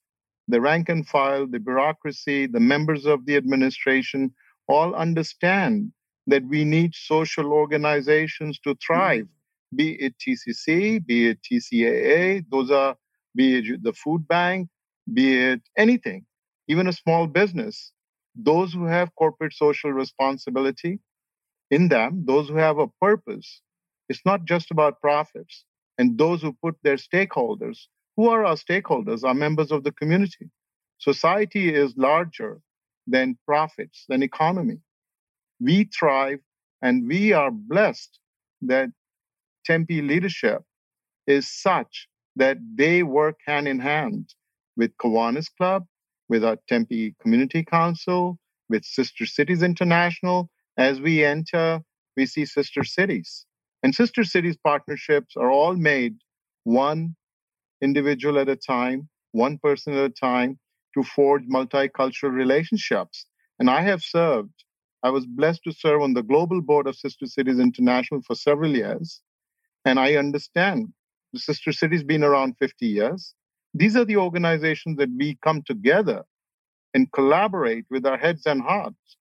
the 0.49 0.61
rank 0.61 0.89
and 0.89 1.07
file, 1.07 1.47
the 1.47 1.59
bureaucracy, 1.59 2.47
the 2.47 2.61
members 2.61 3.07
of 3.07 3.27
the 3.27 3.37
administration 3.37 4.33
all 4.69 4.95
understand 4.95 5.93
that 6.27 6.45
we 6.45 6.65
need 6.65 6.95
social 6.95 7.53
organizations 7.53 8.59
to 8.61 8.75
thrive, 8.85 9.27
be 9.75 9.93
it 9.95 10.15
TCC, 10.19 11.05
be 11.05 11.29
it 11.29 11.39
TCAA, 11.43 12.45
those 12.51 12.71
are, 12.71 12.97
be 13.35 13.59
it 13.59 13.83
the 13.83 13.93
food 13.93 14.27
bank, 14.27 14.69
be 15.13 15.39
it 15.39 15.61
anything, 15.77 16.25
even 16.69 16.89
a 16.89 16.93
small 16.93 17.27
business. 17.27 17.93
Those 18.35 18.73
who 18.73 18.87
have 18.87 19.15
corporate 19.15 19.55
social 19.55 19.93
responsibility 19.93 20.99
in 21.71 21.89
them, 21.89 22.25
those 22.27 22.49
who 22.49 22.57
have 22.57 22.79
a 22.79 22.89
purpose, 23.01 23.63
it's 24.09 24.23
not 24.25 24.45
just 24.45 24.71
about 24.71 25.01
profits. 25.01 25.65
And 25.99 26.19
those 26.19 26.43
who 26.43 26.53
put 26.63 26.77
their 26.83 26.97
stakeholders, 26.97 27.79
who 28.17 28.29
are 28.29 28.45
our 28.45 28.57
stakeholders, 28.57 29.25
are 29.25 29.35
members 29.35 29.73
of 29.73 29.83
the 29.83 29.93
community. 29.93 30.51
Society 30.99 31.75
is 31.75 31.95
larger 31.97 32.61
than 33.07 33.39
profits, 33.47 34.05
than 34.09 34.23
economy. 34.23 34.79
We 35.61 35.85
thrive 35.85 36.41
and 36.83 37.09
we 37.09 37.33
are 37.33 37.51
blessed 37.51 38.19
that 38.63 38.91
Tempe 39.65 40.03
leadership 40.03 40.63
is 41.27 41.49
such 41.51 42.09
that 42.37 42.59
they 42.75 43.03
work 43.03 43.39
hand 43.47 43.67
in 43.67 43.79
hand 43.79 44.35
with 44.77 44.97
Kiwanis 44.99 45.49
Club, 45.57 45.87
with 46.29 46.45
our 46.45 46.59
Tempe 46.69 47.15
Community 47.21 47.65
Council, 47.65 48.39
with 48.69 48.85
Sister 48.85 49.25
Cities 49.27 49.63
International. 49.63 50.51
As 50.79 51.01
we 51.01 51.25
enter, 51.25 51.81
we 52.17 52.27
see 52.27 52.45
Sister 52.45 52.85
Cities. 52.85 53.47
And 53.83 53.95
Sister 53.95 54.25
Cities 54.25 54.57
partnerships 54.63 55.35
are 55.37 55.51
all 55.51 55.75
made 55.75 56.17
one 56.65 57.17
individual 57.81 58.39
at 58.39 58.49
a 58.49 58.57
time, 58.57 59.09
one 59.33 59.59
person 59.59 59.95
at 59.95 60.05
a 60.05 60.11
time, 60.11 60.59
to 60.95 61.03
forge 61.03 61.45
multicultural 61.45 62.33
relationships. 62.33 63.27
And 63.59 63.71
I 63.71 63.83
have 63.83 64.03
served, 64.03 64.65
I 65.03 65.11
was 65.11 65.27
blessed 65.27 65.63
to 65.65 65.73
serve 65.73 66.03
on 66.03 66.15
the 66.15 66.23
global 66.23 66.61
board 66.61 66.87
of 66.87 66.97
Sister 66.97 67.27
Cities 67.27 67.59
International 67.59 68.21
for 68.23 68.35
several 68.35 68.75
years. 68.75 69.21
And 69.85 69.99
I 69.99 70.17
understand 70.17 70.93
the 71.33 71.39
Sister 71.39 71.73
Cities 71.73 72.03
been 72.03 72.25
around 72.25 72.57
50 72.59 72.87
years. 72.87 73.35
These 73.73 73.97
are 73.97 74.05
the 74.05 74.17
organizations 74.17 74.97
that 74.97 75.11
we 75.17 75.39
come 75.43 75.63
together 75.63 76.25
and 76.93 77.13
collaborate 77.13 77.85
with 77.91 78.07
our 78.07 78.17
heads 78.17 78.47
and 78.47 78.63
hearts 78.63 79.17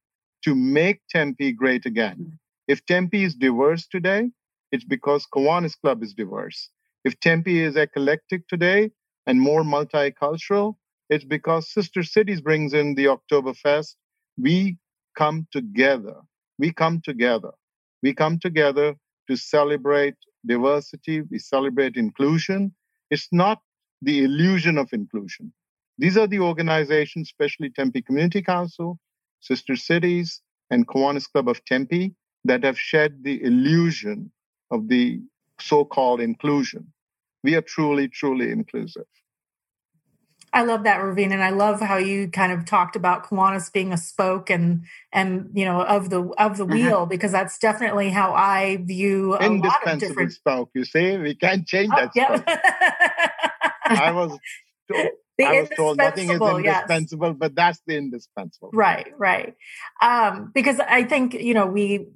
to 0.46 0.54
make 0.56 1.02
Tempe 1.10 1.52
great 1.52 1.88
again. 1.88 2.38
If 2.68 2.86
Tempe 2.86 3.24
is 3.24 3.34
diverse 3.34 3.88
today, 3.88 4.30
it's 4.72 4.84
because 4.84 5.26
Kiwanis 5.34 5.76
Club 5.82 6.04
is 6.04 6.14
diverse. 6.14 6.70
If 7.04 7.20
Tempe 7.20 7.60
is 7.60 7.76
eclectic 7.76 8.48
today 8.48 8.92
and 9.26 9.42
more 9.42 9.64
multicultural, 9.64 10.76
it's 11.10 11.26
because 11.26 11.72
Sister 11.72 12.04
Cities 12.04 12.42
brings 12.42 12.74
in 12.74 12.94
the 12.94 13.06
Oktoberfest. 13.06 13.96
We 14.38 14.78
come 15.18 15.48
together. 15.52 16.18
We 16.60 16.72
come 16.72 17.02
together. 17.04 17.52
We 18.04 18.14
come 18.14 18.38
together 18.38 18.96
to 19.28 19.36
celebrate 19.36 20.16
diversity. 20.46 21.22
We 21.22 21.40
celebrate 21.40 21.96
inclusion. 21.96 22.72
It's 23.10 23.30
not 23.32 23.62
the 24.04 24.24
illusion 24.24 24.78
of 24.78 24.94
inclusion. 24.94 25.52
These 25.98 26.18
are 26.18 26.28
the 26.28 26.40
organizations, 26.40 27.30
especially 27.30 27.72
Tempe 27.72 28.04
Community 28.04 28.44
Council, 28.44 29.00
Sister 29.46 29.76
Cities, 29.76 30.42
and 30.72 30.88
Kiwanis 30.88 31.32
Club 31.32 31.48
of 31.48 31.64
Tempe, 31.66 32.16
that 32.44 32.64
have 32.64 32.80
shed 32.80 33.24
the 33.24 33.44
illusion 33.44 34.32
of 34.72 34.88
the 34.88 35.22
so 35.60 35.86
called 35.86 36.20
inclusion. 36.20 36.92
We 37.44 37.56
are 37.56 37.62
truly, 37.62 38.08
truly 38.08 38.52
inclusive. 38.52 39.06
I 40.52 40.64
love 40.64 40.84
that, 40.86 41.02
Raveen, 41.02 41.34
and 41.34 41.44
I 41.44 41.50
love 41.50 41.82
how 41.82 41.98
you 41.98 42.30
kind 42.30 42.54
of 42.54 42.66
talked 42.66 42.96
about 42.96 43.26
Kiwanis 43.26 43.72
being 43.74 43.92
a 43.92 43.98
spoke 43.98 44.50
and 44.50 44.86
and 45.12 45.50
you 45.54 45.66
know 45.66 45.82
of 45.82 46.10
the 46.10 46.22
of 46.38 46.58
the 46.58 46.64
uh-huh. 46.64 46.74
wheel 46.74 47.06
because 47.06 47.34
that's 47.34 47.60
definitely 47.60 48.10
how 48.10 48.34
I 48.34 48.78
view 48.78 49.36
a 49.38 49.50
lot 49.50 49.86
of 49.86 50.00
different 50.00 50.32
spoke. 50.32 50.70
You 50.74 50.86
see, 50.86 51.18
we 51.18 51.36
can't 51.36 51.68
change 51.68 51.92
oh, 51.94 51.98
that. 51.98 52.12
Yeah. 52.16 52.42
I 53.86 54.12
was 54.14 54.40
told, 55.44 55.56
I 55.56 55.62
was 55.62 55.70
told 55.76 55.98
nothing 55.98 56.30
is 56.30 56.42
indispensable, 56.42 57.28
yes. 57.30 57.38
but 57.40 57.56
that's 57.56 57.82
the 57.86 57.98
indispensable. 57.98 58.70
Right, 58.74 59.08
right. 59.18 59.56
Um, 60.02 60.52
because 60.54 60.80
I 60.80 61.04
think 61.04 61.34
you 61.34 61.54
know 61.54 61.66
we 61.68 62.08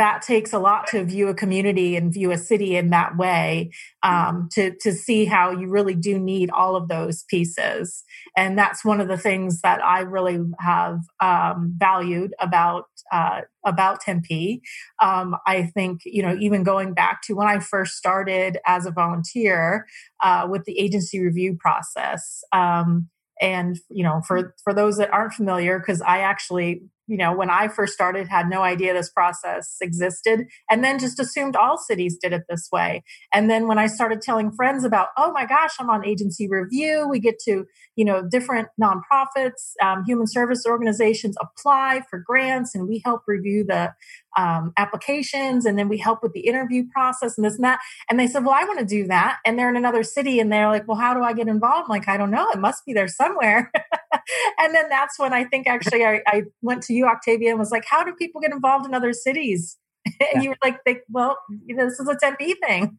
that 0.00 0.22
takes 0.22 0.54
a 0.54 0.58
lot 0.58 0.86
to 0.86 1.04
view 1.04 1.28
a 1.28 1.34
community 1.34 1.94
and 1.94 2.10
view 2.10 2.30
a 2.30 2.38
city 2.38 2.74
in 2.74 2.88
that 2.88 3.18
way 3.18 3.70
um, 4.02 4.48
to 4.52 4.74
to 4.80 4.92
see 4.92 5.26
how 5.26 5.50
you 5.50 5.68
really 5.68 5.94
do 5.94 6.18
need 6.18 6.50
all 6.50 6.74
of 6.74 6.88
those 6.88 7.24
pieces 7.24 8.02
and 8.34 8.56
that's 8.56 8.82
one 8.82 9.00
of 9.00 9.08
the 9.08 9.18
things 9.18 9.60
that 9.60 9.84
i 9.84 10.00
really 10.00 10.38
have 10.58 11.00
um, 11.20 11.74
valued 11.76 12.32
about 12.40 12.86
uh, 13.10 13.40
about 13.64 14.00
tempe. 14.00 14.62
Um, 15.02 15.36
i 15.46 15.62
think 15.62 16.00
you 16.04 16.22
know 16.22 16.36
even 16.40 16.62
going 16.62 16.94
back 16.94 17.22
to 17.22 17.34
when 17.34 17.48
i 17.48 17.58
first 17.58 17.96
started 17.96 18.58
as 18.66 18.86
a 18.86 18.90
volunteer 18.90 19.86
uh, 20.22 20.46
with 20.48 20.64
the 20.64 20.78
agency 20.78 21.20
review 21.20 21.56
process 21.58 22.42
um, 22.52 23.08
and 23.40 23.78
you 23.88 24.04
know 24.04 24.22
for 24.26 24.54
for 24.62 24.74
those 24.74 24.96
that 24.98 25.12
aren't 25.12 25.32
familiar 25.32 25.78
because 25.78 26.02
i 26.02 26.18
actually 26.18 26.82
you 27.10 27.16
know, 27.16 27.34
when 27.34 27.50
I 27.50 27.66
first 27.66 27.92
started, 27.92 28.28
had 28.28 28.48
no 28.48 28.62
idea 28.62 28.94
this 28.94 29.10
process 29.10 29.76
existed, 29.82 30.46
and 30.70 30.84
then 30.84 31.00
just 31.00 31.18
assumed 31.18 31.56
all 31.56 31.76
cities 31.76 32.16
did 32.16 32.32
it 32.32 32.42
this 32.48 32.68
way. 32.70 33.02
And 33.34 33.50
then 33.50 33.66
when 33.66 33.80
I 33.80 33.88
started 33.88 34.22
telling 34.22 34.52
friends 34.52 34.84
about, 34.84 35.08
oh 35.18 35.32
my 35.32 35.44
gosh, 35.44 35.72
I'm 35.80 35.90
on 35.90 36.06
agency 36.06 36.48
review, 36.48 37.08
we 37.10 37.18
get 37.18 37.40
to, 37.46 37.64
you 37.96 38.04
know, 38.04 38.22
different 38.22 38.68
nonprofits, 38.80 39.72
um, 39.82 40.04
human 40.06 40.28
service 40.28 40.64
organizations 40.64 41.34
apply 41.40 42.02
for 42.08 42.22
grants, 42.24 42.76
and 42.76 42.86
we 42.86 43.02
help 43.04 43.22
review 43.26 43.64
the 43.66 43.92
um, 44.36 44.72
applications, 44.76 45.66
and 45.66 45.78
then 45.78 45.88
we 45.88 45.98
help 45.98 46.22
with 46.22 46.32
the 46.32 46.40
interview 46.40 46.84
process 46.92 47.36
and 47.36 47.44
this 47.44 47.54
and 47.54 47.64
that. 47.64 47.80
And 48.08 48.18
they 48.18 48.26
said, 48.26 48.44
well, 48.44 48.54
I 48.54 48.64
want 48.64 48.78
to 48.80 48.84
do 48.84 49.06
that, 49.08 49.38
and 49.44 49.58
they're 49.58 49.70
in 49.70 49.76
another 49.76 50.02
city, 50.02 50.40
and 50.40 50.52
they're 50.52 50.68
like, 50.68 50.86
well, 50.86 50.98
how 50.98 51.14
do 51.14 51.22
I 51.22 51.32
get 51.32 51.48
involved? 51.48 51.84
I'm 51.84 51.90
like, 51.90 52.08
I 52.08 52.16
don't 52.16 52.30
know, 52.30 52.48
it 52.50 52.58
must 52.58 52.84
be 52.84 52.92
there 52.92 53.08
somewhere. 53.08 53.70
and 54.58 54.74
then 54.74 54.88
that's 54.88 55.18
when 55.18 55.32
I 55.32 55.44
think 55.44 55.66
actually 55.66 56.04
I, 56.04 56.20
I 56.26 56.42
went 56.62 56.82
to 56.84 56.94
you, 56.94 57.06
Octavia, 57.06 57.50
and 57.50 57.58
was 57.58 57.70
like, 57.70 57.84
how 57.86 58.04
do 58.04 58.12
people 58.14 58.40
get 58.40 58.52
involved 58.52 58.86
in 58.86 58.94
other 58.94 59.12
cities? 59.12 59.78
and 60.06 60.14
yeah. 60.34 60.40
you 60.42 60.48
were 60.50 60.58
like, 60.64 60.78
they, 60.84 61.00
well, 61.10 61.36
this 61.66 62.00
is 62.00 62.08
a 62.08 62.16
Tempe 62.16 62.54
thing. 62.54 62.96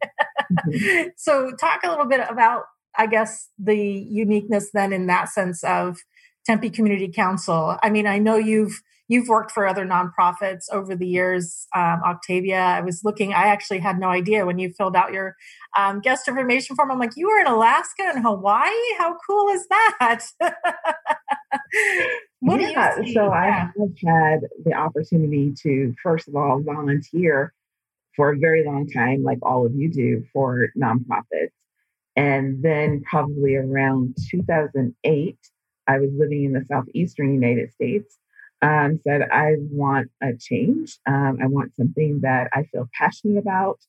mm-hmm. 0.51 1.07
So 1.17 1.51
talk 1.51 1.81
a 1.83 1.89
little 1.89 2.05
bit 2.05 2.21
about, 2.29 2.63
I 2.97 3.07
guess, 3.07 3.49
the 3.57 3.77
uniqueness 3.77 4.69
then 4.73 4.93
in 4.93 5.07
that 5.07 5.29
sense 5.29 5.63
of 5.63 5.99
Tempe 6.45 6.69
Community 6.69 7.09
Council. 7.09 7.77
I 7.81 7.89
mean, 7.89 8.07
I 8.07 8.17
know 8.19 8.35
you've 8.35 8.81
you've 9.12 9.28
worked 9.28 9.52
for 9.52 9.67
other 9.67 9.86
nonprofits 9.86 10.71
over 10.71 10.95
the 10.95 11.06
years, 11.06 11.67
um, 11.76 12.02
Octavia. 12.06 12.62
I 12.62 12.80
was 12.80 13.04
looking, 13.04 13.34
I 13.34 13.47
actually 13.47 13.80
had 13.80 14.00
no 14.00 14.08
idea 14.08 14.45
when 14.45 14.58
you 14.58 14.71
filled 14.71 14.95
out 14.95 15.12
your 15.12 15.36
um, 15.78 16.00
guest 16.00 16.30
information 16.30 16.78
form. 16.78 16.91
I'm 16.91 16.97
like, 16.97 17.17
you 17.17 17.28
were 17.28 17.38
in 17.38 17.47
Alaska 17.47 18.04
and 18.04 18.24
Hawaii? 18.24 18.71
How 18.97 19.17
cool 19.28 19.50
is 19.50 19.67
that? 19.67 20.21
yeah, 22.41 22.95
so. 23.13 23.32
I 23.32 23.47
have 23.47 23.71
had 24.06 24.39
the 24.63 24.74
opportunity 24.74 25.54
to, 25.62 25.93
first 26.02 26.30
of 26.30 26.38
all, 26.38 26.62
volunteer 26.62 27.54
for 28.15 28.32
a 28.32 28.38
very 28.38 28.63
long 28.65 28.89
time, 28.89 29.24
like 29.24 29.39
all 29.41 29.65
of 29.65 29.76
you 29.76 29.91
do, 29.91 30.24
for 30.32 30.69
nonprofits. 30.82 31.52
And 32.15 32.63
then, 32.63 33.02
probably 33.02 33.56
around 33.56 34.15
2008, 34.30 35.38
I 35.88 36.00
was 36.00 36.12
living 36.17 36.45
in 36.45 36.54
the 36.54 36.63
southeastern 36.69 37.34
United 37.34 37.74
States 37.74 38.17
um, 38.62 39.00
said, 39.04 39.24
I 39.32 39.56
want 39.71 40.12
a 40.21 40.34
change. 40.38 40.97
Um, 41.08 41.39
I 41.41 41.47
want 41.47 41.76
something 41.76 42.19
that 42.21 42.50
I 42.54 42.63
feel 42.71 42.88
passionate 42.97 43.39
about, 43.39 43.80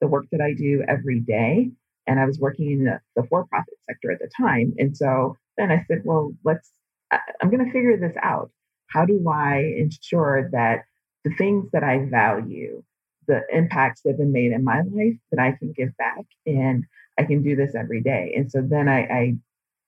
the 0.00 0.06
work 0.06 0.26
that 0.32 0.40
I 0.40 0.54
do 0.54 0.82
every 0.88 1.20
day. 1.20 1.70
And 2.06 2.20
I 2.20 2.26
was 2.26 2.38
working 2.38 2.70
in 2.70 2.84
the, 2.84 3.00
the 3.16 3.26
for 3.28 3.46
profit 3.46 3.74
sector 3.86 4.12
at 4.12 4.18
the 4.20 4.30
time. 4.36 4.74
And 4.78 4.96
so 4.96 5.36
then 5.56 5.70
I 5.70 5.84
said, 5.88 6.02
well, 6.04 6.32
let's, 6.44 6.70
I, 7.10 7.18
I'm 7.40 7.50
going 7.50 7.64
to 7.64 7.72
figure 7.72 7.96
this 7.96 8.16
out. 8.22 8.50
How 8.88 9.04
do 9.04 9.26
I 9.28 9.74
ensure 9.76 10.48
that 10.52 10.84
the 11.24 11.34
things 11.36 11.70
that 11.72 11.82
I 11.82 12.06
value, 12.06 12.82
the 13.26 13.42
impacts 13.52 14.02
that 14.02 14.10
have 14.10 14.18
been 14.18 14.32
made 14.32 14.52
in 14.52 14.64
my 14.64 14.82
life, 14.82 15.16
that 15.32 15.40
I 15.40 15.52
can 15.52 15.72
give 15.72 15.96
back 15.96 16.24
and 16.46 16.84
I 17.18 17.24
can 17.24 17.42
do 17.42 17.56
this 17.56 17.74
every 17.74 18.02
day? 18.02 18.34
And 18.36 18.50
so 18.50 18.62
then 18.62 18.88
I, 18.88 19.00
I 19.00 19.34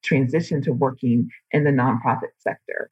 transitioned 0.05 0.65
to 0.65 0.73
working 0.73 1.31
in 1.53 1.65
the 1.65 1.71
nonprofit 1.71 2.33
sector 2.39 2.91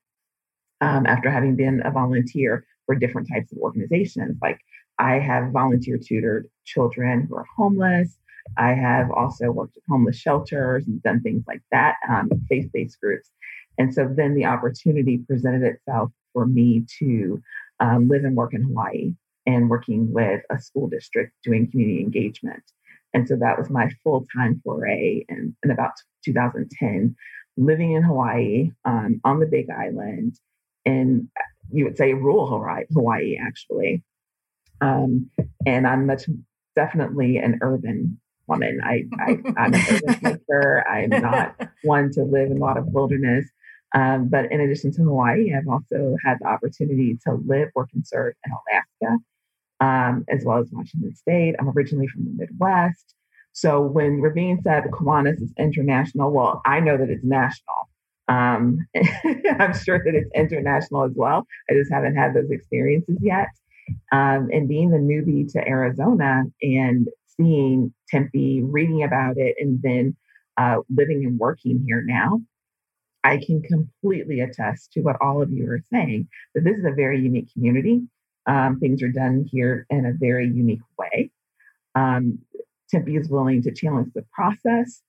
um, 0.81 1.07
after 1.07 1.31
having 1.31 1.57
been 1.57 1.83
a 1.85 1.91
volunteer 1.91 2.65
for 2.87 2.95
different 2.95 3.29
types 3.29 3.53
of 3.53 3.59
organizations. 3.59 4.39
Like 4.43 4.61
I 4.99 5.19
have 5.19 5.53
volunteer 5.53 5.99
tutored 5.99 6.49
children 6.65 7.27
who 7.29 7.37
are 7.37 7.47
homeless. 7.57 8.19
I 8.59 8.75
have 8.75 9.11
also 9.11 9.51
worked 9.51 9.77
at 9.77 9.83
homeless 9.89 10.17
shelters 10.17 10.87
and 10.87 11.03
done 11.03 11.21
things 11.23 11.45
like 11.47 11.63
that, 11.73 11.97
um, 12.09 12.31
faith 12.49 12.71
based 12.73 13.01
groups. 13.01 13.31
And 13.79 13.93
so 13.93 14.13
then 14.15 14.35
the 14.35 14.45
opportunity 14.45 15.19
presented 15.19 15.63
itself 15.63 16.13
for 16.33 16.47
me 16.47 16.85
to 16.99 17.43
um, 17.81 18.09
live 18.09 18.25
and 18.25 18.37
work 18.37 18.55
in 18.55 18.63
Hawaii 18.63 19.15
and 19.47 19.69
working 19.69 20.13
with 20.13 20.43
a 20.51 20.59
school 20.59 20.89
district 20.89 21.33
doing 21.43 21.71
community 21.71 22.01
engagement. 22.01 22.63
And 23.15 23.27
so 23.29 23.37
that 23.37 23.59
was 23.59 23.71
my 23.71 23.91
full 24.03 24.27
time 24.37 24.61
foray 24.65 25.25
in, 25.29 25.57
in 25.63 25.71
about 25.71 25.93
2010, 26.25 27.17
living 27.57 27.93
in 27.93 28.03
Hawaii 28.03 28.73
um, 28.85 29.21
on 29.25 29.41
the 29.41 29.47
Big 29.47 29.71
Island 29.71 30.39
in 30.85 31.29
you 31.71 31.85
would 31.85 31.97
say 31.97 32.15
rural 32.15 32.47
Hawaii, 32.47 32.85
Hawaii 32.93 33.39
actually. 33.41 34.03
Um, 34.81 35.31
and 35.67 35.87
I'm 35.87 36.07
much 36.07 36.25
definitely 36.77 37.39
an 37.39 37.59
urban 37.63 38.21
woman. 38.47 38.81
I, 38.85 39.05
I 39.19 39.31
am 39.57 39.75
an 39.75 40.39
urban. 40.49 40.83
I'm 40.91 41.23
not 41.23 41.57
one 41.83 42.11
to 42.13 42.25
live 42.25 42.51
in 42.51 42.59
a 42.59 42.61
lot 42.61 42.77
of 42.77 42.87
wilderness. 42.87 43.47
Um, 43.95 44.29
but 44.29 44.51
in 44.51 44.61
addition 44.61 44.93
to 44.93 45.03
Hawaii, 45.03 45.55
I've 45.55 45.69
also 45.69 46.17
had 46.25 46.39
the 46.41 46.49
opportunity 46.49 47.17
to 47.27 47.35
live, 47.47 47.69
work, 47.75 47.91
and 47.95 48.05
serve 48.07 48.35
in 48.45 48.53
Alaska, 48.53 49.19
um, 49.81 50.25
as 50.29 50.45
well 50.45 50.59
as 50.59 50.69
Washington 50.73 51.15
State. 51.15 51.55
I'm 51.59 51.69
originally 51.71 52.09
from 52.09 52.25
the 52.25 52.33
Midwest. 52.37 53.15
So 53.53 53.81
when 53.81 54.21
Raveen 54.21 54.61
said 54.65 54.85
Kiwanis 54.91 55.41
is 55.41 55.53
international, 55.57 56.33
well, 56.33 56.61
I 56.67 56.81
know 56.81 56.97
that 56.97 57.09
it's 57.09 57.23
national 57.23 57.84
Um, 58.29 58.87
I'm 58.95 59.75
sure 59.75 59.99
that 59.99 60.15
it's 60.15 60.31
international 60.35 61.05
as 61.05 61.13
well. 61.15 61.47
I 61.71 61.75
just 61.75 61.93
haven't 61.93 62.17
had 62.17 62.35
those 62.35 62.51
experiences 62.51 63.19
yet. 63.21 63.49
Um, 64.13 64.49
and 64.53 64.69
being 64.69 64.91
the 64.91 64.99
newbie 64.99 65.51
to 65.53 65.69
Arizona 65.69 66.45
and 66.63 67.09
seeing 67.37 67.93
Tempe, 68.09 68.63
reading 68.63 69.03
about 69.03 69.37
it, 69.37 69.57
and 69.59 69.81
then 69.83 70.17
uh, 70.57 70.77
living 70.89 71.25
and 71.25 71.39
working 71.39 71.85
here 71.87 72.03
now, 72.07 72.41
I 73.25 73.39
can 73.39 73.63
completely 73.63 74.41
attest 74.41 74.93
to 74.93 75.01
what 75.01 75.17
all 75.21 75.43
of 75.43 75.51
you 75.51 75.69
are 75.71 75.81
saying 75.91 76.29
that 76.55 76.65
this 76.65 76.77
is 76.77 76.85
a 76.85 76.93
very 76.93 77.21
unique 77.21 77.53
community. 77.53 78.03
Um, 78.47 78.79
things 78.79 79.03
are 79.03 79.09
done 79.09 79.49
here 79.51 79.87
in 79.89 80.05
a 80.05 80.13
very 80.13 80.47
unique 80.47 80.83
way. 80.99 81.31
Um, 81.95 82.39
Tempe 82.91 83.17
is 83.17 83.29
willing 83.29 83.63
to 83.63 83.73
challenge 83.73 84.13
the 84.15 84.25
process. 84.33 85.03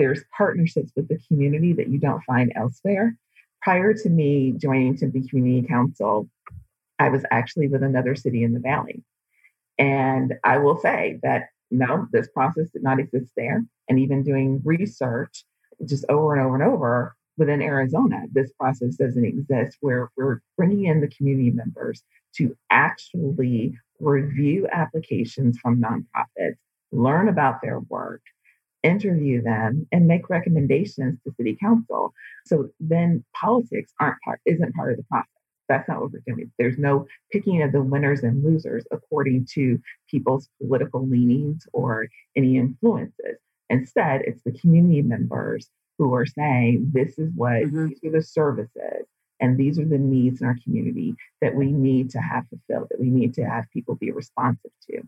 There's 0.00 0.24
partnerships 0.34 0.92
with 0.96 1.08
the 1.08 1.18
community 1.28 1.74
that 1.74 1.88
you 1.90 1.98
don't 1.98 2.24
find 2.24 2.50
elsewhere. 2.56 3.18
Prior 3.60 3.92
to 3.92 4.08
me 4.08 4.54
joining 4.56 4.96
Tempe 4.96 5.28
Community 5.28 5.68
Council, 5.68 6.26
I 6.98 7.10
was 7.10 7.22
actually 7.30 7.68
with 7.68 7.82
another 7.82 8.16
city 8.16 8.42
in 8.42 8.54
the 8.54 8.60
valley. 8.60 9.04
And 9.78 10.36
I 10.42 10.56
will 10.56 10.80
say 10.80 11.20
that 11.22 11.48
no, 11.70 12.06
this 12.12 12.28
process 12.28 12.70
did 12.70 12.82
not 12.82 12.98
exist 12.98 13.30
there. 13.36 13.62
And 13.90 13.98
even 13.98 14.22
doing 14.22 14.62
research 14.64 15.44
just 15.84 16.06
over 16.08 16.34
and 16.34 16.46
over 16.46 16.54
and 16.54 16.64
over 16.64 17.14
within 17.36 17.60
Arizona, 17.60 18.22
this 18.32 18.50
process 18.58 18.96
doesn't 18.96 19.22
exist 19.26 19.76
where 19.82 20.10
we're 20.16 20.40
bringing 20.56 20.86
in 20.86 21.02
the 21.02 21.08
community 21.08 21.50
members 21.50 22.02
to 22.36 22.56
actually 22.70 23.78
review 23.98 24.66
applications 24.72 25.58
from 25.58 25.82
nonprofits, 25.82 26.56
learn 26.90 27.28
about 27.28 27.60
their 27.60 27.80
work, 27.80 28.22
interview 28.82 29.42
them, 29.42 29.86
and 29.92 30.06
make 30.06 30.30
recommendations 30.30 31.18
to 31.24 31.34
city 31.36 31.56
council. 31.60 32.12
So 32.46 32.70
then 32.80 33.24
politics 33.34 33.92
aren't 34.00 34.20
part 34.24 34.40
isn't 34.46 34.74
part 34.74 34.92
of 34.92 34.98
the 34.98 35.04
process. 35.04 35.28
That's 35.68 35.88
not 35.88 36.00
what 36.00 36.12
we're 36.12 36.22
doing. 36.26 36.50
There's 36.58 36.78
no 36.78 37.06
picking 37.30 37.62
of 37.62 37.72
the 37.72 37.82
winners 37.82 38.22
and 38.22 38.42
losers 38.42 38.84
according 38.90 39.46
to 39.52 39.78
people's 40.10 40.48
political 40.60 41.06
leanings 41.06 41.66
or 41.72 42.08
any 42.36 42.56
influences. 42.56 43.38
Instead, 43.68 44.22
it's 44.22 44.42
the 44.42 44.58
community 44.58 45.00
members 45.02 45.70
who 45.96 46.12
are 46.14 46.26
saying, 46.26 46.90
this 46.92 47.18
is 47.18 47.30
what, 47.36 47.52
mm-hmm. 47.52 47.88
these 47.88 47.98
are 48.04 48.10
the 48.10 48.22
services, 48.22 49.06
and 49.38 49.56
these 49.56 49.78
are 49.78 49.84
the 49.84 49.98
needs 49.98 50.40
in 50.40 50.46
our 50.48 50.56
community 50.64 51.14
that 51.40 51.54
we 51.54 51.70
need 51.70 52.10
to 52.10 52.18
have 52.18 52.44
fulfilled, 52.48 52.88
that 52.90 53.00
we 53.00 53.10
need 53.10 53.34
to 53.34 53.44
have 53.44 53.64
people 53.72 53.94
be 53.94 54.10
responsive 54.10 54.72
to. 54.90 55.02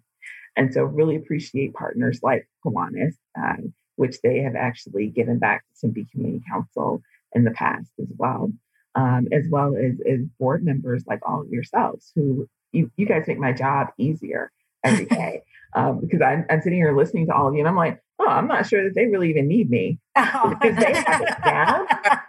And 0.56 0.72
so, 0.72 0.82
really 0.84 1.16
appreciate 1.16 1.74
partners 1.74 2.20
like 2.22 2.48
Kiwanis, 2.64 3.14
um, 3.36 3.72
which 3.96 4.20
they 4.22 4.40
have 4.40 4.54
actually 4.56 5.06
given 5.08 5.38
back 5.38 5.64
to 5.64 5.80
Tempe 5.86 6.06
Community 6.12 6.44
Council 6.50 7.02
in 7.34 7.44
the 7.44 7.50
past 7.52 7.90
as 8.00 8.08
well 8.16 8.52
um, 8.94 9.28
as 9.32 9.44
well 9.48 9.74
as, 9.76 9.94
as 10.08 10.20
board 10.38 10.64
members 10.64 11.04
like 11.06 11.20
all 11.26 11.42
of 11.42 11.48
yourselves 11.48 12.12
who 12.14 12.48
you, 12.72 12.90
you 12.96 13.06
guys 13.06 13.24
make 13.26 13.38
my 13.38 13.52
job 13.52 13.88
easier 13.98 14.50
every 14.84 15.04
day. 15.06 15.42
um, 15.74 16.00
because 16.00 16.20
I'm, 16.20 16.44
I'm 16.50 16.60
sitting 16.60 16.78
here 16.78 16.96
listening 16.96 17.26
to 17.26 17.34
all 17.34 17.48
of 17.48 17.54
you 17.54 17.60
and 17.60 17.68
I'm 17.68 17.76
like, 17.76 18.00
oh, 18.18 18.26
I'm 18.26 18.46
not 18.46 18.66
sure 18.66 18.84
that 18.84 18.94
they 18.94 19.06
really 19.06 19.30
even 19.30 19.48
need 19.48 19.70
me 19.70 19.98
because 20.14 20.76
they 20.76 20.92
have 20.94 21.22
it 21.22 21.44
down. 21.44 21.86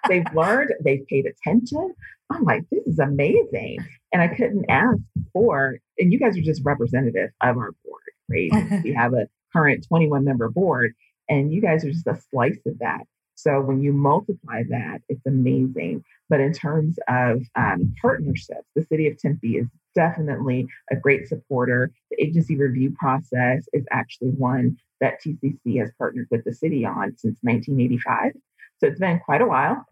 They've 0.08 0.26
learned, 0.34 0.74
they've 0.84 1.06
paid 1.08 1.26
attention. 1.26 1.94
I'm 2.30 2.44
like, 2.44 2.64
this 2.72 2.86
is 2.88 3.00
amazing. 3.00 3.80
And 4.12 4.22
I 4.22 4.30
couldn't 4.30 4.66
ask 4.70 5.00
for, 5.34 5.78
and 5.98 6.12
you 6.12 6.20
guys 6.20 6.38
are 6.38 6.42
just 6.42 6.62
representative 6.64 7.32
of 7.42 7.58
our 7.58 7.74
board, 7.84 8.02
right? 8.30 8.52
we 8.84 8.94
have 8.94 9.14
a 9.14 9.28
current 9.52 9.86
21 9.88 10.24
member 10.24 10.50
board, 10.50 10.94
and 11.30 11.54
you 11.54 11.62
guys 11.62 11.84
are 11.86 11.92
just 11.92 12.08
a 12.08 12.20
slice 12.32 12.60
of 12.66 12.80
that. 12.80 13.04
So 13.36 13.60
when 13.62 13.82
you 13.82 13.94
multiply 13.94 14.64
that, 14.70 15.02
it's 15.10 15.26
amazing. 15.26 16.04
But 16.30 16.40
in 16.40 16.54
terms 16.54 16.98
of 17.08 17.44
um, 17.56 17.94
partnerships, 18.02 18.68
the 18.76 18.86
city 18.86 19.08
of 19.08 19.18
Tempe 19.18 19.58
is 19.58 19.68
definitely 19.96 20.68
a 20.92 20.96
great 20.96 21.28
supporter. 21.28 21.92
The 22.12 22.24
agency 22.24 22.56
review 22.56 22.96
process 22.98 23.66
is 23.74 23.86
actually 23.92 24.30
one 24.30 24.78
that 25.02 25.22
TCC 25.22 25.80
has 25.80 25.92
partnered 25.98 26.28
with 26.32 26.44
the 26.46 26.54
city 26.54 26.86
on 26.86 27.16
since 27.18 27.38
1985. 27.42 28.34
So 28.80 28.88
it's 28.88 29.00
been 29.00 29.20
quite 29.20 29.42
a 29.42 29.46
while. 29.46 29.86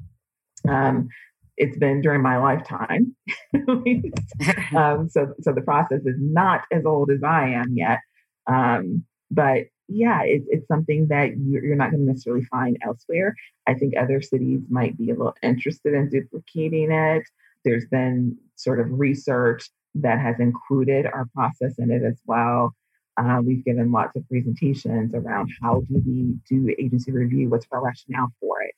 Um, 0.67 1.10
it's 1.58 1.78
been 1.78 2.02
during 2.02 2.22
my 2.22 2.38
lifetime. 2.38 3.15
um, 4.76 5.10
so, 5.10 5.34
so 5.41 5.52
the 5.52 5.62
process 5.63 6.02
is 6.06 6.15
not 6.20 6.62
as 6.72 6.86
old 6.86 7.12
as 7.12 7.24
I 7.24 7.50
am 7.50 7.76
yet. 7.76 8.00
Um, 8.47 9.06
but 9.30 9.67
yeah, 9.88 10.21
it's, 10.23 10.45
it's 10.49 10.67
something 10.67 11.08
that 11.08 11.38
you're, 11.38 11.63
you're 11.63 11.75
not 11.75 11.91
going 11.91 12.06
to 12.06 12.12
necessarily 12.12 12.45
find 12.45 12.77
elsewhere. 12.82 13.36
I 13.67 13.73
think 13.73 13.95
other 13.95 14.21
cities 14.21 14.62
might 14.69 14.97
be 14.97 15.10
a 15.10 15.15
little 15.15 15.36
interested 15.43 15.93
in 15.93 16.10
duplicating 16.10 16.91
it. 16.91 17.23
There's 17.65 17.86
been 17.86 18.38
sort 18.56 18.80
of 18.80 18.88
research 18.89 19.69
that 19.95 20.19
has 20.19 20.39
included 20.39 21.06
our 21.06 21.27
process 21.36 21.77
in 21.77 21.91
it 21.91 22.04
as 22.04 22.19
well. 22.25 22.73
Uh, 23.17 23.41
we've 23.43 23.65
given 23.65 23.91
lots 23.91 24.15
of 24.15 24.27
presentations 24.30 25.13
around 25.13 25.51
how 25.62 25.82
do 25.82 26.01
we 26.06 26.36
do 26.49 26.73
agency 26.80 27.12
review, 27.12 27.49
what's 27.49 27.67
our 27.71 27.84
rationale 27.84 28.32
for 28.39 28.62
it. 28.62 28.75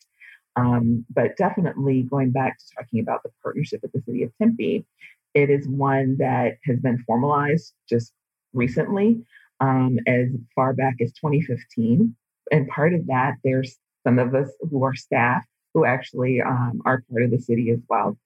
Um, 0.56 1.06
but 1.14 1.38
definitely 1.38 2.04
going 2.04 2.32
back 2.32 2.58
to 2.58 2.66
talking 2.76 3.00
about 3.00 3.22
the 3.24 3.30
partnership 3.42 3.82
with 3.84 3.92
the 3.92 4.02
city 4.02 4.24
of 4.24 4.32
Tempe, 4.40 4.86
it 5.34 5.50
is 5.50 5.68
one 5.68 6.18
that 6.18 6.58
has 6.66 6.80
been 6.80 7.04
formalized 7.06 7.74
just 7.88 8.12
recently 8.54 9.24
um, 9.64 9.98
as 10.08 10.28
far 10.56 10.74
back 10.74 10.96
as 11.02 11.14
2015. 11.14 12.16
And 12.52 12.68
part 12.68 12.94
of 12.94 13.08
that, 13.08 13.36
there's 13.44 13.78
some 14.06 14.20
of 14.20 14.36
us 14.36 14.50
who 14.70 14.84
are 14.84 14.96
staff 14.96 15.46
who 15.74 15.86
actually 15.86 16.42
um, 16.42 16.82
are 16.86 17.04
part 17.10 17.24
of 17.24 17.32
the 17.32 17.40
city 17.40 17.72
as 17.72 17.80
well. 17.90 18.18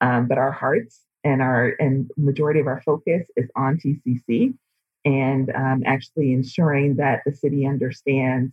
Um, 0.00 0.26
but 0.26 0.38
our 0.38 0.50
hearts 0.50 1.00
and 1.22 1.42
our 1.42 1.74
and 1.78 2.10
majority 2.16 2.58
of 2.58 2.66
our 2.66 2.82
focus 2.82 3.28
is 3.36 3.48
on 3.54 3.78
TCC 3.78 4.54
and 5.04 5.50
um, 5.54 5.82
actually 5.86 6.32
ensuring 6.32 6.96
that 6.96 7.20
the 7.26 7.32
city 7.32 7.66
understands 7.66 8.52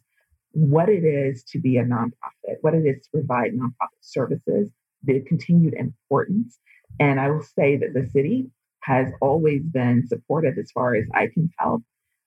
what 0.52 0.90
it 0.90 1.04
is 1.04 1.44
to 1.44 1.60
be 1.60 1.78
a 1.78 1.84
nonprofit, 1.84 2.58
what 2.62 2.74
it 2.74 2.86
is 2.86 3.02
to 3.04 3.10
provide 3.12 3.54
nonprofit 3.54 4.02
services, 4.02 4.70
the 5.04 5.22
continued 5.22 5.74
importance. 5.76 6.60
And 7.00 7.20
I 7.20 7.30
will 7.30 7.44
say 7.44 7.78
that 7.78 7.94
the 7.94 8.08
city 8.10 8.50
has 8.82 9.08
always 9.22 9.64
been 9.64 10.08
supportive 10.08 10.58
as 10.58 10.72
far 10.72 10.96
as 10.96 11.06
I 11.14 11.28
can 11.28 11.50
tell 11.60 11.84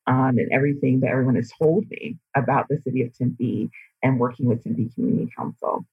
um, 0.07 0.39
and 0.39 0.51
everything 0.53 1.01
that 1.01 1.11
everyone 1.11 1.37
has 1.37 1.51
told 1.61 1.85
me 1.91 2.17
about 2.37 2.69
the 2.69 2.81
city 2.85 3.03
of 3.03 3.17
Tempe 3.17 3.71
and 4.03 4.19
working 4.19 4.47
with 4.47 4.65
Tempe 4.65 4.91
Community 4.95 5.31
Council. 5.37 5.85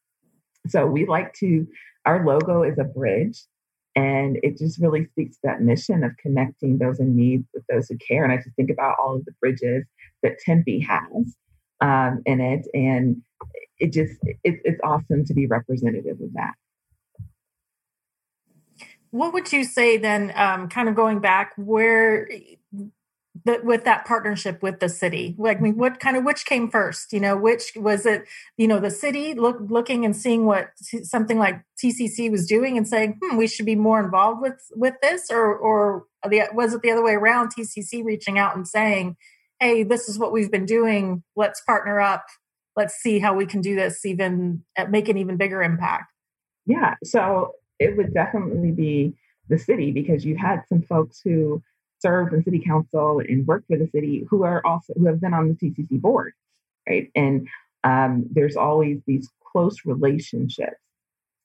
So 0.67 0.85
we 0.85 1.05
like 1.05 1.33
to, 1.35 1.67
our 2.05 2.25
logo 2.25 2.63
is 2.63 2.77
a 2.79 2.83
bridge 2.83 3.43
and 3.95 4.37
it 4.43 4.57
just 4.57 4.79
really 4.79 5.05
speaks 5.05 5.35
to 5.37 5.41
that 5.43 5.61
mission 5.61 6.03
of 6.03 6.17
connecting 6.17 6.77
those 6.77 6.99
in 6.99 7.15
need 7.15 7.45
with 7.53 7.63
those 7.69 7.87
who 7.87 7.97
care. 7.97 8.23
And 8.23 8.31
I 8.31 8.37
just 8.37 8.55
think 8.55 8.69
about 8.69 8.95
all 8.99 9.15
of 9.15 9.25
the 9.25 9.33
bridges 9.39 9.85
that 10.23 10.39
Tempe 10.39 10.79
has 10.81 11.35
um, 11.81 12.21
in 12.25 12.39
it. 12.39 12.67
And 12.73 13.21
it 13.77 13.91
just, 13.93 14.13
it, 14.43 14.59
it's 14.63 14.79
awesome 14.83 15.25
to 15.25 15.33
be 15.33 15.47
representative 15.47 16.19
of 16.21 16.33
that. 16.33 16.53
What 19.11 19.33
would 19.33 19.51
you 19.51 19.63
say 19.63 19.97
then, 19.97 20.31
um, 20.35 20.69
kind 20.69 20.87
of 20.87 20.95
going 20.95 21.19
back, 21.19 21.53
where 21.57 22.29
that 23.45 23.63
with 23.63 23.83
that 23.85 24.05
partnership 24.05 24.61
with 24.61 24.79
the 24.79 24.89
city? 24.89 25.35
Like 25.37 25.57
I 25.57 25.61
mean, 25.61 25.77
what 25.77 25.99
kind 25.99 26.17
of 26.17 26.23
which 26.23 26.45
came 26.45 26.69
first? 26.69 27.13
You 27.13 27.19
know 27.19 27.37
which 27.37 27.73
was 27.75 28.05
it 28.05 28.25
you 28.57 28.67
know 28.67 28.79
the 28.79 28.91
city 28.91 29.33
look, 29.33 29.57
looking 29.69 30.05
and 30.05 30.15
seeing 30.15 30.45
what 30.45 30.71
something 31.03 31.37
like 31.37 31.61
tcc 31.83 32.29
was 32.29 32.45
doing 32.45 32.77
and 32.77 32.87
saying 32.87 33.19
hmm, 33.21 33.37
we 33.37 33.47
should 33.47 33.65
be 33.65 33.75
more 33.75 33.99
involved 34.03 34.41
with 34.41 34.59
with 34.75 34.95
this 35.01 35.29
or 35.29 35.55
or 35.55 36.05
the, 36.29 36.43
was 36.53 36.73
it 36.73 36.81
the 36.81 36.91
other 36.91 37.03
way 37.03 37.13
around 37.13 37.51
tcc 37.53 38.03
reaching 38.03 38.37
out 38.37 38.55
and 38.55 38.67
saying 38.67 39.15
hey 39.59 39.83
this 39.83 40.09
is 40.09 40.17
what 40.19 40.31
we've 40.31 40.51
been 40.51 40.65
doing. 40.65 41.23
Let's 41.35 41.61
partner 41.61 41.99
up. 41.99 42.25
Let's 42.75 42.95
see 42.95 43.19
how 43.19 43.33
we 43.33 43.45
can 43.45 43.61
do 43.61 43.75
this 43.75 44.05
even 44.05 44.63
make 44.89 45.09
an 45.09 45.17
even 45.17 45.37
bigger 45.37 45.61
impact 45.61 46.11
yeah 46.65 46.95
so 47.03 47.53
it 47.79 47.97
would 47.97 48.13
definitely 48.13 48.71
be 48.71 49.13
the 49.49 49.57
city 49.57 49.91
because 49.91 50.23
you 50.23 50.37
had 50.37 50.61
some 50.69 50.81
folks 50.83 51.19
who 51.23 51.61
served 52.01 52.33
in 52.33 52.43
city 52.43 52.59
council 52.59 53.19
and 53.19 53.45
worked 53.47 53.67
for 53.67 53.77
the 53.77 53.89
city 53.93 54.25
who 54.29 54.43
are 54.43 54.65
also 54.65 54.93
who 54.95 55.05
have 55.05 55.21
been 55.21 55.33
on 55.33 55.49
the 55.49 55.53
TCC 55.55 55.99
board, 55.99 56.33
right? 56.87 57.09
And 57.15 57.47
um, 57.83 58.25
there's 58.31 58.55
always 58.55 58.99
these 59.05 59.29
close 59.51 59.77
relationships 59.85 60.81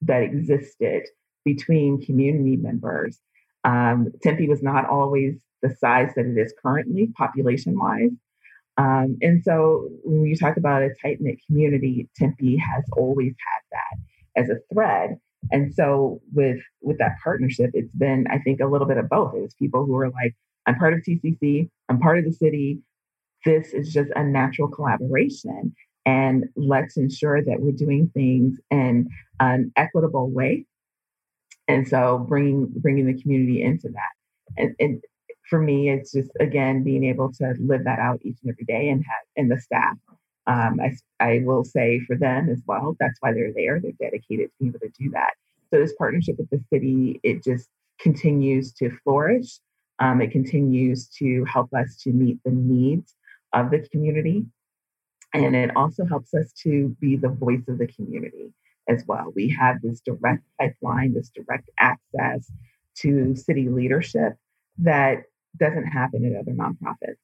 that 0.02 0.22
existed 0.22 1.04
between 1.44 2.02
community 2.02 2.56
members. 2.56 3.18
Um, 3.64 4.12
Tempe 4.22 4.48
was 4.48 4.62
not 4.62 4.86
always 4.86 5.36
the 5.62 5.70
size 5.70 6.12
that 6.16 6.26
it 6.26 6.38
is 6.38 6.54
currently, 6.62 7.10
population 7.16 7.78
wise. 7.78 8.10
Um, 8.76 9.16
and 9.22 9.42
so 9.42 9.88
when 10.02 10.26
you 10.26 10.36
talk 10.36 10.56
about 10.56 10.82
a 10.82 10.90
tight 11.00 11.20
knit 11.20 11.38
community, 11.46 12.08
Tempe 12.16 12.56
has 12.56 12.84
always 12.96 13.32
had 13.32 13.62
that 13.72 14.40
as 14.42 14.50
a 14.50 14.58
thread. 14.72 15.18
And 15.52 15.72
so 15.74 16.20
with 16.32 16.60
with 16.80 16.98
that 16.98 17.16
partnership, 17.22 17.70
it's 17.74 17.94
been, 17.94 18.26
I 18.30 18.38
think, 18.38 18.60
a 18.60 18.66
little 18.66 18.86
bit 18.86 18.96
of 18.96 19.08
both. 19.08 19.34
It 19.34 19.40
was 19.40 19.54
people 19.54 19.84
who 19.84 19.96
are 19.96 20.10
like, 20.10 20.34
I'm 20.66 20.76
part 20.76 20.94
of 20.94 21.00
TCC, 21.00 21.68
I'm 21.88 21.98
part 22.00 22.18
of 22.18 22.24
the 22.24 22.32
city. 22.32 22.78
This 23.44 23.74
is 23.74 23.92
just 23.92 24.10
a 24.16 24.24
natural 24.24 24.68
collaboration. 24.68 25.74
and 26.06 26.44
let's 26.56 26.96
ensure 26.96 27.42
that 27.42 27.60
we're 27.60 27.72
doing 27.72 28.10
things 28.14 28.58
in 28.70 29.08
an 29.40 29.72
equitable 29.76 30.30
way. 30.30 30.66
And 31.68 31.88
so 31.88 32.18
bringing 32.28 32.66
bringing 32.76 33.06
the 33.06 33.20
community 33.20 33.62
into 33.62 33.88
that. 33.88 34.12
And, 34.58 34.74
and 34.78 35.02
for 35.48 35.58
me, 35.60 35.90
it's 35.90 36.12
just 36.12 36.30
again 36.40 36.84
being 36.84 37.04
able 37.04 37.32
to 37.34 37.54
live 37.58 37.84
that 37.84 37.98
out 37.98 38.20
each 38.22 38.38
and 38.42 38.52
every 38.52 38.64
day 38.64 38.88
and 38.90 39.02
have 39.04 39.24
and 39.36 39.50
the 39.50 39.60
staff. 39.60 39.96
Um, 40.46 40.78
I, 40.80 40.92
I 41.24 41.40
will 41.44 41.64
say 41.64 42.00
for 42.06 42.16
them 42.16 42.50
as 42.50 42.60
well, 42.66 42.96
that's 43.00 43.16
why 43.20 43.32
they're 43.32 43.52
there. 43.54 43.80
They're 43.80 43.92
dedicated 43.98 44.50
to 44.50 44.54
be 44.60 44.68
able 44.68 44.80
to 44.80 44.90
do 44.98 45.10
that. 45.10 45.32
So 45.72 45.80
this 45.80 45.94
partnership 45.96 46.36
with 46.38 46.50
the 46.50 46.62
city, 46.70 47.18
it 47.22 47.42
just 47.42 47.68
continues 47.98 48.72
to 48.74 48.90
flourish. 49.04 49.58
Um, 49.98 50.20
it 50.20 50.32
continues 50.32 51.08
to 51.18 51.44
help 51.44 51.72
us 51.72 51.96
to 52.02 52.10
meet 52.10 52.38
the 52.44 52.50
needs 52.50 53.14
of 53.52 53.70
the 53.70 53.86
community. 53.90 54.46
And 55.32 55.56
it 55.56 55.76
also 55.76 56.04
helps 56.04 56.32
us 56.34 56.52
to 56.62 56.96
be 57.00 57.16
the 57.16 57.28
voice 57.28 57.62
of 57.68 57.78
the 57.78 57.86
community 57.88 58.52
as 58.88 59.04
well. 59.06 59.32
We 59.34 59.48
have 59.58 59.80
this 59.82 60.00
direct 60.00 60.44
pipeline, 60.60 61.14
this 61.14 61.30
direct 61.30 61.70
access 61.78 62.50
to 62.98 63.34
city 63.34 63.68
leadership 63.68 64.34
that 64.78 65.24
doesn't 65.58 65.86
happen 65.86 66.24
at 66.24 66.40
other 66.40 66.52
nonprofits. 66.52 67.18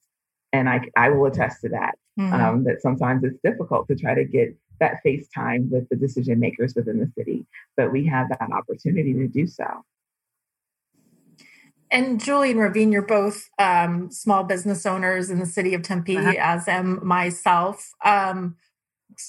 And 0.53 0.67
I, 0.67 0.81
I 0.97 1.09
will 1.09 1.27
attest 1.27 1.61
to 1.61 1.69
that, 1.69 1.95
mm-hmm. 2.19 2.33
um, 2.33 2.63
that 2.65 2.81
sometimes 2.81 3.23
it's 3.23 3.39
difficult 3.43 3.87
to 3.87 3.95
try 3.95 4.15
to 4.15 4.25
get 4.25 4.55
that 4.81 5.01
face 5.03 5.29
time 5.33 5.69
with 5.71 5.87
the 5.89 5.95
decision 5.95 6.39
makers 6.39 6.73
within 6.75 6.99
the 6.99 7.11
city, 7.17 7.45
but 7.77 7.91
we 7.91 8.05
have 8.07 8.27
that 8.29 8.51
opportunity 8.51 9.13
to 9.13 9.27
do 9.27 9.47
so. 9.47 9.65
And 11.91 12.21
Julie 12.21 12.51
and 12.51 12.59
Raveen, 12.59 12.91
you're 12.91 13.01
both 13.01 13.49
um, 13.59 14.09
small 14.11 14.45
business 14.45 14.85
owners 14.85 15.29
in 15.29 15.39
the 15.39 15.45
city 15.45 15.73
of 15.73 15.81
Tempe, 15.81 16.17
uh-huh. 16.17 16.33
as 16.39 16.67
am 16.69 17.05
myself. 17.05 17.91
Um, 18.05 18.55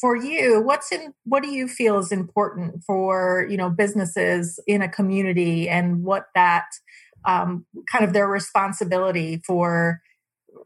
for 0.01 0.17
you, 0.17 0.63
what's 0.63 0.93
in 0.93 1.13
what 1.25 1.43
do 1.43 1.51
you 1.51 1.67
feel 1.67 1.99
is 1.99 2.13
important 2.13 2.85
for 2.85 3.47
you 3.51 3.57
know 3.57 3.69
businesses 3.69 4.61
in 4.67 4.81
a 4.81 4.89
community, 4.89 5.69
and 5.69 6.05
what 6.05 6.27
that 6.37 6.67
um, 7.25 7.67
kind 7.91 8.05
of 8.05 8.13
their 8.13 8.29
responsibility 8.29 9.43
for 9.45 10.01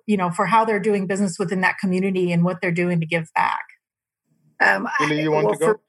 you 0.06 0.18
know 0.18 0.30
for 0.30 0.44
how 0.44 0.66
they're 0.66 0.78
doing 0.78 1.06
business 1.06 1.38
within 1.38 1.62
that 1.62 1.78
community 1.78 2.30
and 2.30 2.44
what 2.44 2.60
they're 2.60 2.70
doing 2.70 3.00
to 3.00 3.06
give 3.06 3.32
back. 3.34 3.64
Um, 4.60 4.86
Julie, 5.00 5.22
you 5.22 5.32
want 5.32 5.46
well, 5.46 5.54
to 5.54 5.58
go? 5.58 5.66
For, 5.66 5.80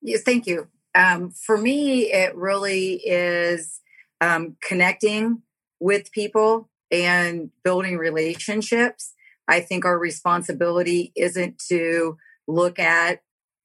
yes, 0.00 0.22
thank 0.22 0.46
you. 0.46 0.68
Um, 0.94 1.30
for 1.30 1.58
me, 1.58 2.10
it 2.12 2.34
really 2.34 2.94
is 2.94 3.80
um, 4.22 4.56
connecting 4.62 5.42
with 5.80 6.12
people 6.12 6.68
and 6.90 7.50
building 7.64 7.96
relationships. 7.96 9.12
I 9.48 9.60
think 9.60 9.84
our 9.84 9.98
responsibility 9.98 11.12
isn't 11.16 11.60
to 11.68 12.16
look 12.46 12.78
at, 12.78 13.20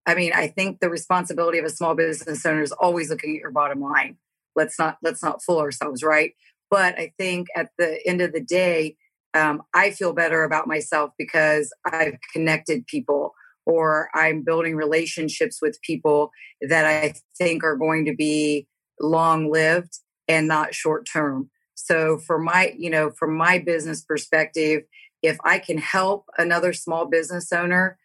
I 0.05 0.15
mean, 0.15 0.31
I 0.33 0.47
think 0.47 0.79
the 0.79 0.89
responsibility 0.89 1.57
of 1.59 1.65
a 1.65 1.69
small 1.69 1.95
business 1.95 2.45
owner 2.45 2.61
is 2.61 2.71
always 2.71 3.09
looking 3.09 3.35
at 3.35 3.41
your 3.41 3.51
bottom 3.51 3.81
line. 3.81 4.17
Let's 4.55 4.79
not 4.79 4.97
let's 5.03 5.21
not 5.21 5.43
fool 5.43 5.59
ourselves, 5.59 6.01
right? 6.01 6.33
But 6.71 6.97
I 6.97 7.13
think 7.17 7.47
at 7.55 7.69
the 7.77 7.99
end 8.07 8.21
of 8.21 8.31
the 8.31 8.41
day, 8.41 8.95
um, 9.33 9.63
I 9.73 9.91
feel 9.91 10.13
better 10.13 10.43
about 10.43 10.67
myself 10.67 11.11
because 11.17 11.73
I've 11.85 12.17
connected 12.33 12.87
people 12.87 13.33
or 13.65 14.09
I'm 14.13 14.43
building 14.43 14.75
relationships 14.75 15.59
with 15.61 15.81
people 15.81 16.31
that 16.61 16.85
I 16.85 17.15
think 17.37 17.63
are 17.63 17.75
going 17.75 18.05
to 18.05 18.15
be 18.15 18.67
long 18.99 19.51
lived 19.51 19.99
and 20.27 20.47
not 20.47 20.73
short 20.73 21.07
term. 21.11 21.49
So 21.85 22.17
for 22.17 22.39
my, 22.39 22.73
you 22.75 22.89
know, 22.89 23.11
from 23.11 23.37
my 23.37 23.59
business 23.59 24.01
perspective, 24.01 24.83
if 25.21 25.37
I 25.43 25.59
can 25.59 25.77
help 25.77 26.25
another 26.35 26.73
small 26.73 27.05
business 27.05 27.53
owner 27.53 27.99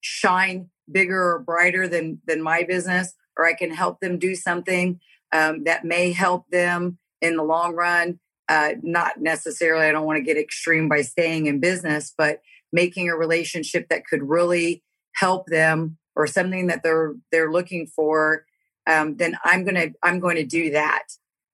shine 0.00 0.70
bigger 0.90 1.32
or 1.34 1.38
brighter 1.40 1.86
than 1.86 2.22
than 2.26 2.40
my 2.40 2.62
business, 2.62 3.12
or 3.36 3.46
I 3.46 3.52
can 3.52 3.70
help 3.74 4.00
them 4.00 4.18
do 4.18 4.34
something 4.34 5.00
um, 5.32 5.64
that 5.64 5.84
may 5.84 6.12
help 6.12 6.48
them 6.50 6.96
in 7.20 7.36
the 7.36 7.42
long 7.42 7.74
run. 7.74 8.20
Uh, 8.48 8.70
not 8.82 9.20
necessarily, 9.20 9.84
I 9.86 9.92
don't 9.92 10.06
want 10.06 10.16
to 10.16 10.24
get 10.24 10.38
extreme 10.38 10.88
by 10.88 11.02
staying 11.02 11.44
in 11.46 11.60
business, 11.60 12.14
but 12.16 12.40
making 12.72 13.10
a 13.10 13.16
relationship 13.16 13.88
that 13.90 14.06
could 14.06 14.22
really 14.22 14.82
help 15.14 15.46
them 15.46 15.98
or 16.14 16.26
something 16.26 16.68
that 16.68 16.82
they're 16.82 17.14
they're 17.30 17.52
looking 17.52 17.86
for, 17.86 18.46
um, 18.86 19.16
then 19.16 19.36
I'm 19.44 19.64
gonna 19.64 19.88
I'm 20.02 20.20
going 20.20 20.36
to 20.36 20.46
do 20.46 20.70
that. 20.70 21.02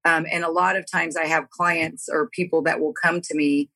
Um, 0.05 0.27
and 0.31 0.45
a 0.45 0.51
lot 0.51 0.77
of 0.77 0.91
times 0.91 1.17
I 1.17 1.27
have 1.27 1.51
clients 1.51 2.09
or 2.11 2.29
people 2.29 2.63
that 2.63 2.81
will 2.81 2.93
come 2.93 3.21
to 3.21 3.35
me 3.35 3.71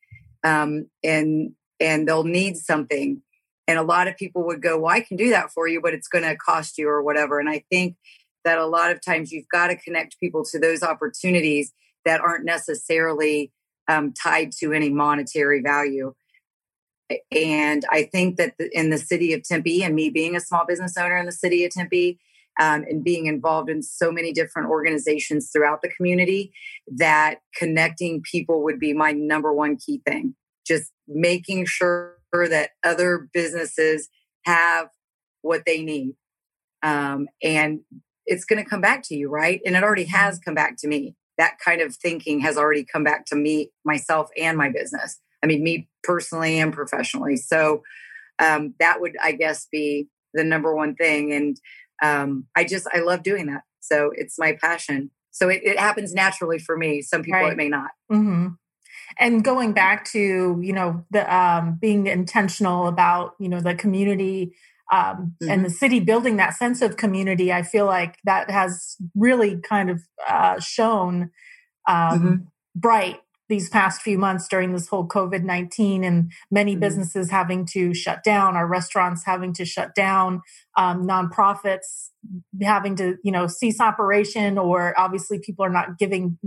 um, 0.45 0.87
and 1.05 1.53
and 1.79 2.09
they'll 2.09 2.25
need 2.25 2.57
something. 2.57 3.23
And 3.69 3.79
a 3.79 3.83
lot 3.83 4.09
of 4.09 4.17
people 4.17 4.45
would 4.47 4.63
go, 4.63 4.79
Well, 4.79 4.93
I 4.93 5.01
can 5.01 5.17
do 5.17 5.31
that 5.31 5.51
for 5.53 5.69
you, 5.69 5.81
but 5.81 5.95
it's 5.95 6.09
going 6.09 6.25
to 6.25 6.37
cost 6.37 6.79
you 6.79 6.89
or 6.89 7.03
whatever. 7.03 7.39
And 7.39 7.49
I 7.49 7.65
think 7.71 7.97
that 8.45 8.59
a 8.59 8.67
lot 8.67 8.93
of 8.93 9.05
times 9.05 9.33
you've 9.33 9.49
got 9.49 9.69
to 9.69 9.77
connect 9.77 10.21
people 10.21 10.45
to 10.45 10.59
those 10.59 10.83
opportunities 10.83 11.73
that 12.05 12.21
aren't 12.21 12.45
necessarily 12.45 13.53
um, 13.89 14.13
tied 14.13 14.53
to 14.61 14.73
any 14.73 14.89
monetary 14.89 15.61
value. 15.61 16.15
And 17.31 17.85
I 17.91 18.05
think 18.05 18.37
that 18.37 18.55
in 18.73 18.91
the 18.91 18.99
city 18.99 19.33
of 19.33 19.43
Tempe, 19.43 19.83
and 19.83 19.95
me 19.95 20.11
being 20.11 20.35
a 20.37 20.41
small 20.41 20.65
business 20.67 20.97
owner 20.97 21.17
in 21.17 21.27
the 21.27 21.33
city 21.33 21.65
of 21.65 21.73
Tempe, 21.73 22.19
um, 22.59 22.85
and 22.89 23.05
being 23.05 23.27
involved 23.27 23.69
in 23.69 23.83
so 23.83 24.11
many 24.11 24.33
different 24.33 24.69
organizations 24.69 25.51
throughout 25.51 25.83
the 25.83 25.91
community 25.91 26.53
that 26.87 27.41
connecting 27.55 28.23
people 28.23 28.63
would 28.63 28.79
be 28.79 28.93
my 28.93 29.13
number 29.13 29.53
one 29.53 29.77
key 29.77 30.01
thing. 30.07 30.35
Just 30.67 30.91
making 31.07 31.67
sure 31.67 32.17
that 32.33 32.71
other 32.85 33.29
businesses 33.33 34.09
have 34.45 34.89
what 35.43 35.63
they 35.65 35.83
need. 35.83 36.15
Um, 36.83 37.29
and 37.43 37.81
it's 38.27 38.45
going 38.45 38.63
to 38.63 38.69
come 38.69 38.81
back 38.81 39.03
to 39.05 39.15
you, 39.15 39.31
right? 39.31 39.61
And 39.65 39.77
it 39.77 39.83
already 39.83 40.05
has 40.05 40.39
come 40.39 40.55
back 40.55 40.77
to 40.79 40.89
me. 40.89 41.15
That 41.39 41.59
kind 41.65 41.81
of 41.81 41.95
thinking 41.95 42.41
has 42.41 42.57
already 42.57 42.85
come 42.85 43.05
back 43.05 43.27
to 43.27 43.37
me, 43.37 43.71
myself, 43.85 44.29
and 44.37 44.59
my 44.59 44.71
business. 44.71 45.19
I 45.43 45.47
mean, 45.47 45.63
me 45.63 45.89
personally 46.03 46.59
and 46.59 46.73
professionally. 46.73 47.37
So 47.37 47.83
um, 48.39 48.75
that 48.81 49.01
would, 49.01 49.17
I 49.23 49.33
guess, 49.33 49.69
be 49.71 50.09
the 50.35 50.45
number 50.45 50.75
one 50.75 50.95
thing. 50.95 51.33
And 51.33 51.59
um, 52.03 52.47
I 52.55 52.65
just 52.65 52.87
I 52.93 53.01
love 53.01 53.23
doing 53.23 53.47
that. 53.47 53.63
So 53.81 54.11
it's 54.15 54.39
my 54.39 54.57
passion. 54.61 55.11
So 55.31 55.49
it, 55.49 55.63
it 55.65 55.79
happens 55.79 56.15
naturally 56.15 56.59
for 56.59 56.77
me. 56.77 57.03
Some 57.03 57.23
people 57.23 57.41
right. 57.41 57.53
it 57.53 57.57
may 57.57 57.69
not. 57.69 57.91
Mm-hmm. 58.11 58.49
And 59.19 59.45
going 59.45 59.73
back 59.73 60.05
to 60.07 60.59
you 60.63 60.73
know 60.73 61.05
the 61.11 61.35
um, 61.35 61.79
being 61.81 62.07
intentional 62.07 62.87
about 62.87 63.35
you 63.39 63.49
know 63.49 63.61
the 63.61 63.75
community 63.75 64.55
um, 64.93 65.35
mm-hmm. 65.43 65.51
and 65.51 65.65
the 65.65 65.71
city 65.71 66.01
building 66.01 66.37
that 66.37 66.55
sense 66.55 66.83
of 66.83 66.97
community, 66.97 67.53
I 67.53 67.63
feel 67.63 67.87
like 67.87 68.19
that 68.25 68.51
has 68.51 68.97
really 69.15 69.61
kind 69.61 69.91
of 69.91 70.03
uh, 70.29 70.61
shown 70.61 71.31
um, 71.89 72.21
mm-hmm. 72.21 72.35
bright 72.75 73.21
these 73.49 73.69
past 73.69 74.03
few 74.03 74.19
months 74.19 74.49
during 74.49 74.73
this 74.73 74.89
whole 74.89 75.07
COVID 75.07 75.45
19 75.45 76.05
and 76.05 76.33
many 76.51 76.73
mm-hmm. 76.73 76.81
businesses 76.81 77.31
having 77.31 77.67
to 77.67 77.95
shut 77.95 78.25
down, 78.25 78.57
our 78.57 78.67
restaurants 78.67 79.25
having 79.25 79.53
to 79.55 79.65
shut 79.65 79.95
down, 79.95 80.43
um, 80.77 81.07
nonprofits 81.07 82.11
having 82.63 82.97
to, 82.97 83.17
you 83.23 83.31
know, 83.33 83.47
cease 83.47 83.81
operation, 83.81 84.59
or 84.59 84.99
obviously 84.99 85.39
people 85.39 85.65
are 85.65 85.71
not 85.71 85.99
giving, 85.99 86.39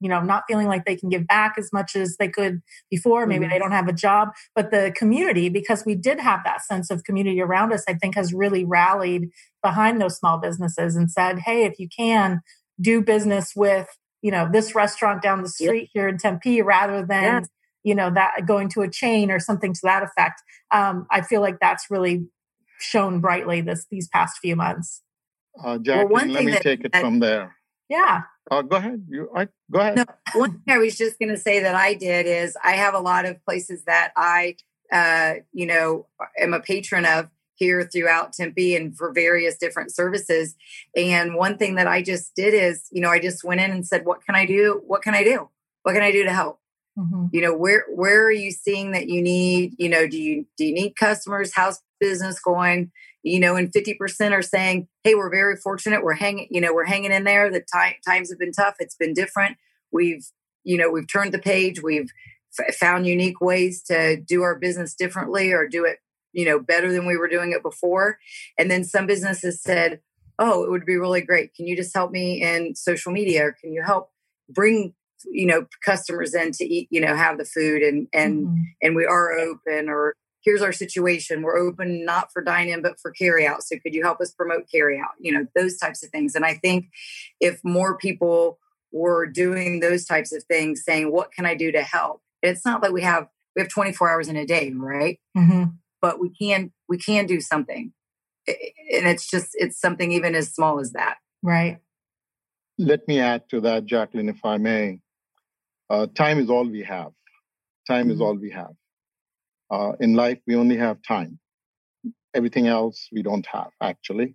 you 0.00 0.08
know, 0.08 0.20
not 0.20 0.44
feeling 0.48 0.66
like 0.66 0.84
they 0.84 0.96
can 0.96 1.08
give 1.08 1.26
back 1.26 1.56
as 1.58 1.70
much 1.72 1.94
as 1.94 2.16
they 2.18 2.28
could 2.28 2.62
before. 2.90 3.26
Maybe 3.26 3.44
mm-hmm. 3.44 3.52
they 3.52 3.58
don't 3.58 3.72
have 3.72 3.88
a 3.88 3.92
job, 3.92 4.30
but 4.54 4.70
the 4.70 4.92
community, 4.96 5.48
because 5.48 5.84
we 5.84 5.94
did 5.94 6.18
have 6.20 6.40
that 6.44 6.64
sense 6.64 6.90
of 6.90 7.04
community 7.04 7.42
around 7.42 7.72
us, 7.72 7.84
I 7.88 7.94
think 7.94 8.14
has 8.14 8.32
really 8.32 8.64
rallied 8.64 9.28
behind 9.62 10.00
those 10.00 10.16
small 10.16 10.38
businesses 10.38 10.96
and 10.96 11.10
said, 11.10 11.40
hey, 11.40 11.64
if 11.64 11.78
you 11.78 11.88
can, 11.94 12.40
do 12.80 13.02
business 13.02 13.52
with 13.56 13.88
you 14.22 14.30
know 14.30 14.48
this 14.50 14.74
restaurant 14.74 15.22
down 15.22 15.42
the 15.42 15.48
street 15.48 15.82
yep. 15.82 15.90
here 15.92 16.08
in 16.08 16.18
Tempe 16.18 16.62
rather 16.62 17.04
than 17.04 17.22
yeah. 17.22 17.40
you 17.84 17.94
know 17.94 18.10
that 18.10 18.46
going 18.46 18.68
to 18.70 18.82
a 18.82 18.90
chain 18.90 19.30
or 19.30 19.38
something 19.38 19.72
to 19.72 19.80
that 19.84 20.02
effect. 20.02 20.42
Um, 20.70 21.06
I 21.10 21.22
feel 21.22 21.40
like 21.40 21.58
that's 21.60 21.90
really 21.90 22.26
shown 22.78 23.20
brightly 23.20 23.60
this 23.60 23.86
these 23.90 24.08
past 24.08 24.38
few 24.38 24.56
months. 24.56 25.02
Uh, 25.62 25.78
Jackie, 25.78 26.08
well, 26.10 26.26
let 26.26 26.44
me 26.44 26.52
that, 26.52 26.62
take 26.62 26.84
it 26.84 26.92
that, 26.92 27.00
from 27.00 27.20
there. 27.20 27.56
Yeah. 27.88 28.22
Uh, 28.50 28.62
go 28.62 28.76
ahead. 28.76 29.04
You 29.08 29.30
I, 29.34 29.48
go 29.70 29.80
ahead. 29.80 29.96
No, 29.96 30.04
one 30.34 30.52
thing 30.52 30.74
I 30.74 30.78
was 30.78 30.96
just 30.96 31.18
going 31.18 31.30
to 31.30 31.36
say 31.36 31.60
that 31.60 31.74
I 31.74 31.94
did 31.94 32.26
is 32.26 32.56
I 32.62 32.72
have 32.72 32.94
a 32.94 33.00
lot 33.00 33.26
of 33.26 33.44
places 33.44 33.84
that 33.84 34.12
I, 34.16 34.56
uh, 34.92 35.34
you 35.52 35.66
know, 35.66 36.06
am 36.38 36.54
a 36.54 36.60
patron 36.60 37.04
of 37.04 37.28
here 37.58 37.88
throughout 37.92 38.32
Tempe 38.32 38.76
and 38.76 38.96
for 38.96 39.12
various 39.12 39.58
different 39.58 39.94
services. 39.94 40.54
And 40.96 41.34
one 41.34 41.58
thing 41.58 41.74
that 41.74 41.86
I 41.86 42.02
just 42.02 42.34
did 42.34 42.54
is, 42.54 42.88
you 42.90 43.00
know, 43.00 43.10
I 43.10 43.18
just 43.18 43.44
went 43.44 43.60
in 43.60 43.70
and 43.70 43.86
said, 43.86 44.06
what 44.06 44.24
can 44.24 44.34
I 44.34 44.46
do? 44.46 44.82
What 44.86 45.02
can 45.02 45.14
I 45.14 45.24
do? 45.24 45.50
What 45.82 45.94
can 45.94 46.02
I 46.02 46.12
do 46.12 46.24
to 46.24 46.32
help? 46.32 46.60
Mm-hmm. 46.98 47.26
You 47.32 47.42
know, 47.42 47.54
where 47.54 47.84
where 47.94 48.24
are 48.24 48.32
you 48.32 48.50
seeing 48.50 48.92
that 48.92 49.08
you 49.08 49.22
need, 49.22 49.74
you 49.78 49.88
know, 49.88 50.08
do 50.08 50.18
you 50.20 50.46
do 50.56 50.64
you 50.64 50.74
need 50.74 50.96
customers? 50.96 51.52
How's 51.54 51.80
business 52.00 52.40
going? 52.40 52.90
You 53.22 53.40
know, 53.40 53.56
and 53.56 53.70
50% 53.72 54.32
are 54.32 54.42
saying, 54.42 54.88
hey, 55.04 55.14
we're 55.14 55.30
very 55.30 55.56
fortunate. 55.56 56.02
We're 56.02 56.14
hanging, 56.14 56.46
you 56.50 56.60
know, 56.60 56.72
we're 56.72 56.86
hanging 56.86 57.12
in 57.12 57.24
there. 57.24 57.50
The 57.50 57.60
t- 57.60 57.96
times 58.06 58.30
have 58.30 58.38
been 58.38 58.52
tough. 58.52 58.76
It's 58.78 58.94
been 58.94 59.12
different. 59.12 59.56
We've, 59.92 60.24
you 60.64 60.76
know, 60.76 60.90
we've 60.90 61.10
turned 61.10 61.34
the 61.34 61.38
page. 61.38 61.82
We've 61.82 62.10
f- 62.58 62.74
found 62.76 63.06
unique 63.06 63.40
ways 63.40 63.82
to 63.84 64.16
do 64.16 64.42
our 64.42 64.56
business 64.56 64.94
differently 64.94 65.52
or 65.52 65.68
do 65.68 65.84
it 65.84 65.98
you 66.38 66.44
know, 66.44 66.60
better 66.60 66.92
than 66.92 67.04
we 67.04 67.16
were 67.16 67.26
doing 67.26 67.50
it 67.50 67.64
before. 67.64 68.20
And 68.56 68.70
then 68.70 68.84
some 68.84 69.06
businesses 69.06 69.60
said, 69.60 69.98
oh, 70.38 70.62
it 70.62 70.70
would 70.70 70.86
be 70.86 70.96
really 70.96 71.20
great. 71.20 71.52
Can 71.52 71.66
you 71.66 71.74
just 71.74 71.92
help 71.92 72.12
me 72.12 72.40
in 72.40 72.76
social 72.76 73.10
media 73.10 73.46
or 73.46 73.56
can 73.60 73.72
you 73.72 73.82
help 73.82 74.12
bring 74.48 74.94
you 75.24 75.46
know 75.46 75.66
customers 75.84 76.32
in 76.32 76.52
to 76.52 76.64
eat 76.64 76.86
you 76.92 77.00
know 77.00 77.16
have 77.16 77.38
the 77.38 77.44
food 77.44 77.82
and 77.82 78.06
and 78.12 78.46
mm-hmm. 78.46 78.62
and 78.80 78.94
we 78.94 79.04
are 79.04 79.32
open 79.32 79.88
or 79.88 80.14
here's 80.44 80.62
our 80.62 80.70
situation 80.70 81.42
we're 81.42 81.58
open 81.58 82.04
not 82.04 82.32
for 82.32 82.40
dine 82.40 82.68
in 82.68 82.80
but 82.80 83.00
for 83.00 83.10
carry 83.10 83.44
out 83.44 83.64
so 83.64 83.76
could 83.80 83.94
you 83.94 84.04
help 84.04 84.20
us 84.20 84.30
promote 84.30 84.70
carry 84.70 84.96
out 84.96 85.10
you 85.18 85.32
know 85.32 85.44
those 85.56 85.76
types 85.76 86.04
of 86.04 86.10
things 86.10 86.36
and 86.36 86.44
i 86.44 86.54
think 86.54 86.86
if 87.40 87.60
more 87.64 87.98
people 87.98 88.60
were 88.92 89.26
doing 89.26 89.80
those 89.80 90.04
types 90.04 90.32
of 90.32 90.44
things 90.44 90.84
saying 90.84 91.10
what 91.10 91.32
can 91.32 91.44
i 91.44 91.56
do 91.56 91.72
to 91.72 91.82
help 91.82 92.22
it's 92.40 92.64
not 92.64 92.80
that 92.80 92.92
we 92.92 93.02
have 93.02 93.26
we 93.56 93.62
have 93.62 93.68
24 93.68 94.08
hours 94.08 94.28
in 94.28 94.36
a 94.36 94.46
day 94.46 94.72
right 94.72 95.18
mm-hmm. 95.36 95.64
But 96.00 96.20
we 96.20 96.30
can 96.30 96.72
we 96.88 96.98
can 96.98 97.26
do 97.26 97.40
something 97.40 97.92
and 98.46 99.06
it's 99.06 99.28
just 99.30 99.50
it's 99.54 99.78
something 99.78 100.12
even 100.12 100.34
as 100.34 100.52
small 100.52 100.80
as 100.80 100.92
that 100.92 101.16
right 101.42 101.78
let 102.78 103.06
me 103.08 103.20
add 103.20 103.42
to 103.48 103.60
that 103.60 103.84
jacqueline 103.86 104.28
if 104.28 104.44
i 104.44 104.56
may 104.56 104.98
uh, 105.90 106.06
time 106.14 106.38
is 106.38 106.50
all 106.50 106.68
we 106.68 106.82
have 106.82 107.12
time 107.86 108.04
mm-hmm. 108.04 108.12
is 108.12 108.20
all 108.20 108.34
we 108.34 108.50
have 108.50 108.74
uh, 109.70 109.92
in 110.00 110.14
life, 110.14 110.38
we 110.46 110.56
only 110.56 110.76
have 110.76 111.02
time. 111.02 111.38
Everything 112.34 112.66
else 112.66 113.08
we 113.12 113.22
don't 113.22 113.46
have, 113.46 113.70
actually. 113.82 114.34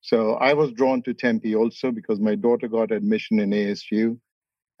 So 0.00 0.34
I 0.34 0.54
was 0.54 0.72
drawn 0.72 1.02
to 1.02 1.14
Tempe 1.14 1.54
also 1.54 1.92
because 1.92 2.18
my 2.18 2.34
daughter 2.34 2.68
got 2.68 2.90
admission 2.90 3.38
in 3.38 3.50
ASU. 3.50 4.18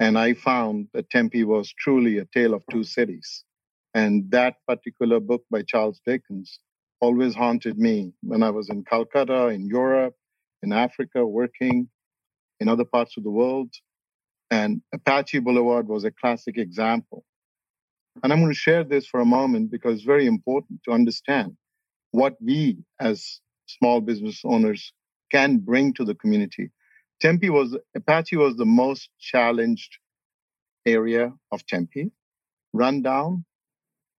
And 0.00 0.18
I 0.18 0.34
found 0.34 0.88
that 0.94 1.10
Tempe 1.10 1.44
was 1.44 1.72
truly 1.78 2.18
a 2.18 2.24
tale 2.24 2.54
of 2.54 2.64
two 2.70 2.82
cities. 2.82 3.44
And 3.94 4.30
that 4.30 4.56
particular 4.66 5.20
book 5.20 5.44
by 5.50 5.62
Charles 5.62 6.00
Dickens 6.06 6.58
always 7.00 7.34
haunted 7.34 7.78
me 7.78 8.12
when 8.22 8.42
I 8.42 8.50
was 8.50 8.70
in 8.70 8.84
Calcutta, 8.84 9.48
in 9.48 9.66
Europe, 9.66 10.14
in 10.62 10.72
Africa, 10.72 11.26
working 11.26 11.88
in 12.60 12.68
other 12.68 12.84
parts 12.84 13.16
of 13.16 13.24
the 13.24 13.30
world. 13.30 13.70
And 14.50 14.82
Apache 14.94 15.40
Boulevard 15.40 15.88
was 15.88 16.04
a 16.04 16.10
classic 16.10 16.56
example. 16.58 17.24
And 18.22 18.32
I'm 18.32 18.40
going 18.40 18.52
to 18.52 18.58
share 18.58 18.84
this 18.84 19.06
for 19.06 19.20
a 19.20 19.24
moment 19.24 19.70
because 19.70 19.96
it's 19.96 20.04
very 20.04 20.26
important 20.26 20.80
to 20.84 20.92
understand 20.92 21.56
what 22.12 22.36
we 22.40 22.78
as 23.00 23.40
small 23.66 24.00
business 24.00 24.42
owners 24.44 24.92
can 25.30 25.58
bring 25.58 25.94
to 25.94 26.04
the 26.04 26.14
community. 26.14 26.70
Tempe 27.20 27.48
was, 27.50 27.76
Apache 27.96 28.36
was 28.36 28.56
the 28.56 28.66
most 28.66 29.08
challenged 29.18 29.98
area 30.84 31.32
of 31.50 31.66
Tempe. 31.66 32.12
Rundown, 32.74 33.44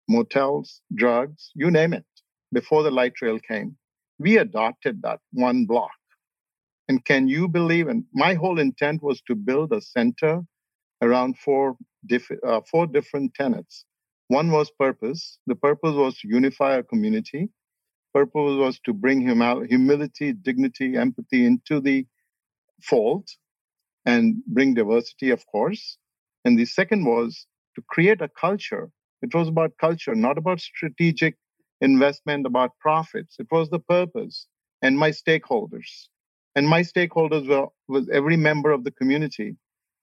motels, 0.07 0.81
drugs, 0.95 1.51
you 1.55 1.71
name 1.71 1.93
it, 1.93 2.05
before 2.51 2.83
the 2.83 2.91
light 2.91 3.13
rail 3.21 3.39
came. 3.39 3.77
We 4.19 4.37
adopted 4.37 5.01
that 5.01 5.19
one 5.31 5.65
block. 5.65 5.91
And 6.87 7.03
can 7.05 7.27
you 7.27 7.47
believe? 7.47 7.87
And 7.87 8.05
my 8.13 8.33
whole 8.33 8.59
intent 8.59 9.01
was 9.01 9.21
to 9.21 9.35
build 9.35 9.71
a 9.71 9.81
center 9.81 10.41
around 11.01 11.37
four, 11.37 11.75
diff- 12.05 12.31
uh, 12.45 12.61
four 12.69 12.87
different 12.87 13.33
tenets. 13.33 13.85
One 14.27 14.51
was 14.51 14.71
purpose. 14.71 15.39
The 15.47 15.55
purpose 15.55 15.95
was 15.95 16.17
to 16.19 16.27
unify 16.27 16.75
a 16.75 16.83
community. 16.83 17.49
Purpose 18.13 18.57
was 18.57 18.79
to 18.85 18.93
bring 18.93 19.21
humility, 19.21 20.33
dignity, 20.33 20.95
empathy 20.97 21.45
into 21.45 21.79
the 21.79 22.05
fold 22.81 23.27
and 24.05 24.43
bring 24.45 24.73
diversity, 24.73 25.29
of 25.31 25.45
course. 25.47 25.97
And 26.45 26.57
the 26.57 26.65
second 26.65 27.05
was 27.05 27.47
to 27.75 27.81
create 27.87 28.21
a 28.21 28.29
culture. 28.29 28.89
It 29.23 29.33
was 29.33 29.47
about 29.47 29.77
culture, 29.79 30.13
not 30.13 30.37
about 30.37 30.59
strategic 30.59 31.35
investment, 31.81 32.45
about 32.45 32.77
profits. 32.79 33.37
It 33.39 33.47
was 33.51 33.69
the 33.69 33.79
purpose 33.79 34.47
and 34.81 34.99
my 34.99 35.11
stakeholders. 35.11 36.07
And 36.55 36.67
my 36.67 36.81
stakeholders 36.81 37.47
were 37.47 37.67
was 37.87 38.07
every 38.09 38.37
member 38.37 38.71
of 38.71 38.83
the 38.83 38.91
community. 38.91 39.55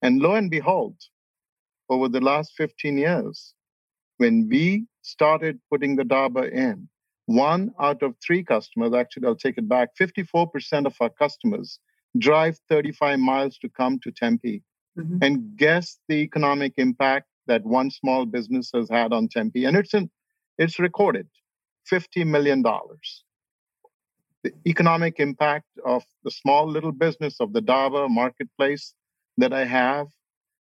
And 0.03 0.21
lo 0.21 0.35
and 0.35 0.51
behold, 0.51 0.97
over 1.89 2.09
the 2.09 2.21
last 2.21 2.53
15 2.57 2.97
years, 2.99 3.55
when 4.17 4.49
we 4.49 4.87
started 5.03 5.61
putting 5.71 5.97
the 5.97 6.05
Dhaba 6.05 6.51
in, 6.51 6.89
one 7.27 7.73
out 7.79 8.03
of 8.03 8.15
three 8.25 8.43
customers, 8.43 8.93
actually, 8.95 9.27
I'll 9.27 9.37
take 9.37 9.59
it 9.59 9.69
back, 9.69 9.91
54% 10.01 10.87
of 10.87 10.97
our 11.01 11.11
customers 11.11 11.79
drive 12.19 12.59
35 12.69 13.19
miles 13.19 13.59
to 13.59 13.69
come 13.69 14.01
to 14.03 14.11
Tempe. 14.11 14.63
Mm-hmm. 14.99 15.19
And 15.23 15.57
guess 15.57 15.99
the 16.09 16.17
economic 16.17 16.75
impact 16.77 17.30
that 17.51 17.67
one 17.67 17.91
small 17.91 18.27
business 18.27 18.71
has 18.73 18.89
had 18.89 19.13
on 19.13 19.29
Tempe. 19.29 19.65
And 19.65 19.77
it's, 19.77 19.93
in, 19.93 20.09
it's 20.57 20.79
recorded 20.79 21.27
$50 21.93 22.25
million. 22.25 22.63
The 22.63 24.53
economic 24.67 25.19
impact 25.19 25.67
of 25.85 26.05
the 26.23 26.31
small 26.31 26.69
little 26.69 26.93
business 26.93 27.41
of 27.41 27.53
the 27.53 27.61
Dhaba 27.61 28.09
marketplace 28.09 28.95
that 29.37 29.53
I 29.53 29.65
have 29.65 30.07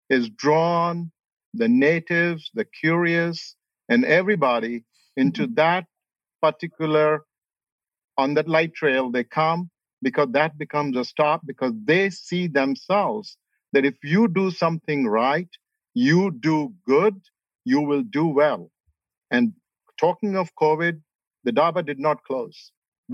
is 0.09 0.31
drawn 0.31 1.13
the 1.53 1.69
natives, 1.69 2.51
the 2.55 2.65
curious, 2.65 3.55
and 3.89 4.05
everybody 4.05 4.85
into 5.17 5.43
mm-hmm. 5.43 5.55
that 5.55 5.85
particular 6.41 7.25
on 8.17 8.35
that 8.35 8.49
light 8.49 8.75
trail 8.75 9.11
they 9.11 9.25
come 9.25 9.71
because 10.01 10.29
that 10.31 10.57
becomes 10.57 10.97
a 10.97 11.05
stop 11.05 11.43
because 11.45 11.73
they 11.85 12.09
see 12.09 12.47
themselves 12.47 13.37
that 13.73 13.85
if 13.85 13.97
you 14.03 14.29
do 14.29 14.51
something 14.51 15.07
right 15.07 15.49
you 16.07 16.31
do 16.49 16.57
good 16.93 17.17
you 17.73 17.81
will 17.91 18.05
do 18.19 18.27
well 18.41 18.71
and 19.31 19.53
talking 20.03 20.37
of 20.43 20.55
covid 20.63 21.01
the 21.45 21.55
dhaba 21.61 21.85
did 21.91 22.05
not 22.09 22.23
close 22.29 22.61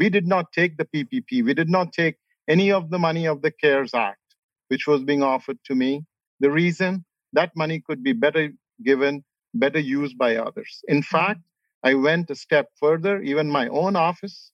we 0.03 0.11
did 0.17 0.27
not 0.35 0.53
take 0.59 0.77
the 0.81 0.89
ppp 0.95 1.45
we 1.49 1.55
did 1.61 1.71
not 1.77 1.93
take 2.01 2.17
any 2.57 2.71
of 2.79 2.91
the 2.91 3.01
money 3.07 3.27
of 3.35 3.43
the 3.47 3.53
cares 3.65 3.95
act 3.95 4.37
which 4.69 4.87
was 4.93 5.09
being 5.11 5.23
offered 5.35 5.59
to 5.71 5.75
me 5.83 5.93
the 6.41 6.51
reason 6.51 7.05
that 7.33 7.57
money 7.57 7.81
could 7.81 8.03
be 8.03 8.13
better 8.13 8.51
given, 8.83 9.25
better 9.53 9.79
used 9.79 10.17
by 10.17 10.37
others. 10.37 10.83
In 10.89 10.99
mm-hmm. 10.99 11.17
fact, 11.17 11.41
I 11.83 11.95
went 11.95 12.31
a 12.31 12.35
step 12.35 12.71
further. 12.81 13.21
Even 13.21 13.51
my 13.51 13.69
own 13.69 13.97
office, 13.97 14.51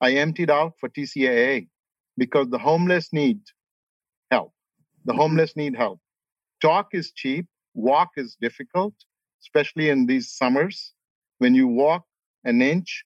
I 0.00 0.14
emptied 0.14 0.50
out 0.50 0.72
for 0.80 0.88
TCAA 0.88 1.68
because 2.16 2.48
the 2.48 2.58
homeless 2.58 3.12
need 3.12 3.40
help. 4.30 4.52
The 5.04 5.12
mm-hmm. 5.12 5.20
homeless 5.20 5.56
need 5.56 5.76
help. 5.76 6.00
Talk 6.60 6.88
is 6.92 7.12
cheap, 7.12 7.46
walk 7.74 8.10
is 8.16 8.36
difficult, 8.40 8.94
especially 9.42 9.88
in 9.88 10.06
these 10.06 10.30
summers. 10.30 10.92
When 11.38 11.54
you 11.54 11.66
walk 11.66 12.04
an 12.44 12.62
inch, 12.62 13.04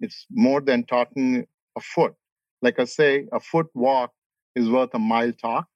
it's 0.00 0.26
more 0.30 0.60
than 0.60 0.84
talking 0.84 1.46
a 1.76 1.80
foot. 1.80 2.14
Like 2.62 2.78
I 2.78 2.84
say, 2.84 3.26
a 3.32 3.40
foot 3.40 3.66
walk 3.74 4.12
is 4.54 4.68
worth 4.70 4.94
a 4.94 4.98
mile 4.98 5.32
talked. 5.32 5.70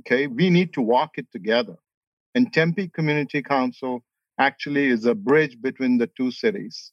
Okay, 0.00 0.26
we 0.26 0.50
need 0.50 0.72
to 0.74 0.80
walk 0.80 1.12
it 1.16 1.26
together. 1.32 1.76
And 2.34 2.52
Tempe 2.52 2.88
Community 2.88 3.42
Council 3.42 4.02
actually 4.38 4.86
is 4.86 5.04
a 5.04 5.14
bridge 5.14 5.60
between 5.60 5.98
the 5.98 6.08
two 6.16 6.30
cities. 6.30 6.92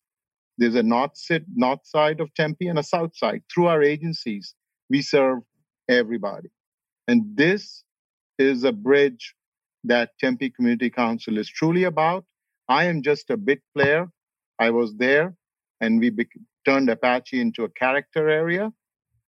There's 0.58 0.76
a 0.76 0.84
north, 0.84 1.16
sit, 1.16 1.46
north 1.56 1.86
side 1.86 2.20
of 2.20 2.34
Tempe 2.34 2.68
and 2.68 2.78
a 2.78 2.84
south 2.84 3.16
side. 3.16 3.42
Through 3.54 3.68
our 3.68 3.82
agencies, 3.82 4.54
we 4.90 5.02
serve 5.02 5.40
everybody. 5.88 6.50
And 7.08 7.24
this 7.36 7.84
is 8.38 8.66
a 8.66 8.74
bridge 8.74 9.34
that 9.84 10.12
Tempe 10.20 10.50
Community 10.50 10.90
Council 10.90 11.38
is 11.38 11.50
truly 11.50 11.84
about. 11.84 12.26
I 12.68 12.86
am 12.86 13.02
just 13.02 13.30
a 13.30 13.38
bit 13.38 13.62
player. 13.76 14.10
I 14.60 14.72
was 14.72 14.96
there 14.96 15.36
and 15.82 16.00
we 16.00 16.10
be- 16.10 16.28
turned 16.66 16.90
Apache 16.90 17.40
into 17.40 17.64
a 17.64 17.70
character 17.70 18.30
area. 18.30 18.72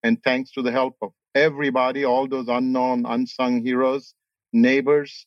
And 0.04 0.22
thanks 0.24 0.52
to 0.54 0.62
the 0.62 0.72
help 0.72 0.98
of 1.02 1.12
everybody, 1.36 2.06
all 2.06 2.28
those 2.28 2.48
unknown, 2.48 3.06
unsung 3.06 3.64
heroes, 3.64 4.14
neighbors, 4.52 5.26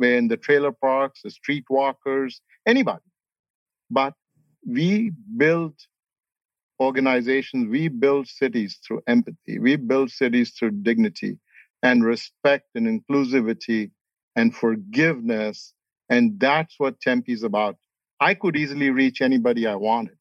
in 0.00 0.28
the 0.28 0.36
trailer 0.36 0.72
parks, 0.72 1.22
the 1.22 1.30
street 1.30 1.64
walkers, 1.68 2.40
anybody. 2.66 3.04
But 3.90 4.14
we 4.66 5.12
build 5.36 5.74
organizations, 6.80 7.68
we 7.68 7.88
build 7.88 8.28
cities 8.28 8.78
through 8.86 9.02
empathy, 9.06 9.58
we 9.58 9.76
build 9.76 10.10
cities 10.10 10.52
through 10.52 10.70
dignity 10.82 11.38
and 11.82 12.04
respect 12.04 12.68
and 12.74 12.86
inclusivity 12.86 13.90
and 14.36 14.54
forgiveness. 14.54 15.74
And 16.08 16.38
that's 16.38 16.74
what 16.78 17.00
Tempe 17.00 17.32
is 17.32 17.42
about. 17.42 17.76
I 18.20 18.34
could 18.34 18.56
easily 18.56 18.90
reach 18.90 19.20
anybody 19.20 19.66
I 19.66 19.74
wanted. 19.74 20.16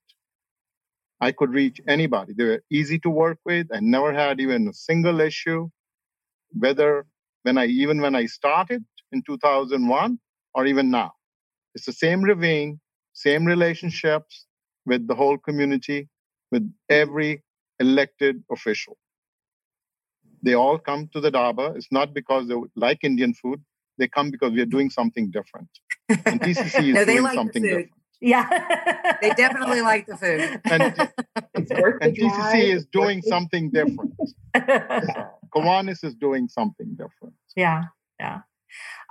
I 1.22 1.32
could 1.32 1.52
reach 1.52 1.80
anybody. 1.88 2.34
They 2.34 2.44
were 2.44 2.64
easy 2.70 3.00
to 3.00 3.10
work 3.10 3.40
with. 3.46 3.68
I 3.74 3.80
never 3.80 4.14
had 4.14 4.40
even 4.40 4.68
a 4.68 4.74
single 4.74 5.22
issue. 5.22 5.70
Whether 6.52 7.06
when 7.44 7.58
I 7.58 7.66
even 7.66 8.02
when 8.02 8.16
I 8.16 8.26
started, 8.26 8.84
in 9.14 9.22
2001 9.22 10.20
or 10.56 10.66
even 10.66 10.92
now. 10.92 11.14
It's 11.76 11.86
the 11.86 11.94
same 11.94 12.22
Raveen, 12.24 12.80
same 13.14 13.46
relationships 13.46 14.46
with 14.86 15.08
the 15.08 15.16
whole 15.16 15.38
community, 15.38 16.10
with 16.52 16.70
every 16.90 17.44
elected 17.80 18.44
official. 18.52 18.98
They 20.42 20.56
all 20.56 20.78
come 20.78 21.10
to 21.14 21.22
the 21.22 21.32
Dhaba. 21.32 21.76
It's 21.78 21.92
not 21.92 22.14
because 22.14 22.48
they 22.48 22.56
like 22.76 23.00
Indian 23.04 23.34
food. 23.34 23.62
They 23.98 24.08
come 24.08 24.32
because 24.32 24.52
we 24.52 24.62
are 24.62 24.66
doing 24.66 24.90
something 24.90 25.30
different. 25.32 25.70
And 26.10 26.42
TCC 26.42 26.90
is 26.90 26.94
no, 26.96 27.06
doing 27.06 27.24
like 27.24 27.36
something 27.36 27.62
different. 27.64 27.92
Yeah. 28.22 29.18
they 29.22 29.30
definitely 29.32 29.82
like 29.82 30.08
the 30.08 30.18
food. 30.18 30.62
And, 30.66 31.10
It's 31.56 31.72
worth 31.72 32.00
the 32.02 32.08
and 32.08 32.18
TCC 32.18 32.74
is 32.74 32.86
doing 32.88 33.22
something 33.22 33.70
different. 33.70 34.14
So, 34.56 35.30
Kiwanis 35.56 36.04
is 36.04 36.16
doing 36.16 36.48
something 36.48 36.96
different. 36.96 37.36
yeah. 37.56 37.84
Yeah. 38.20 38.42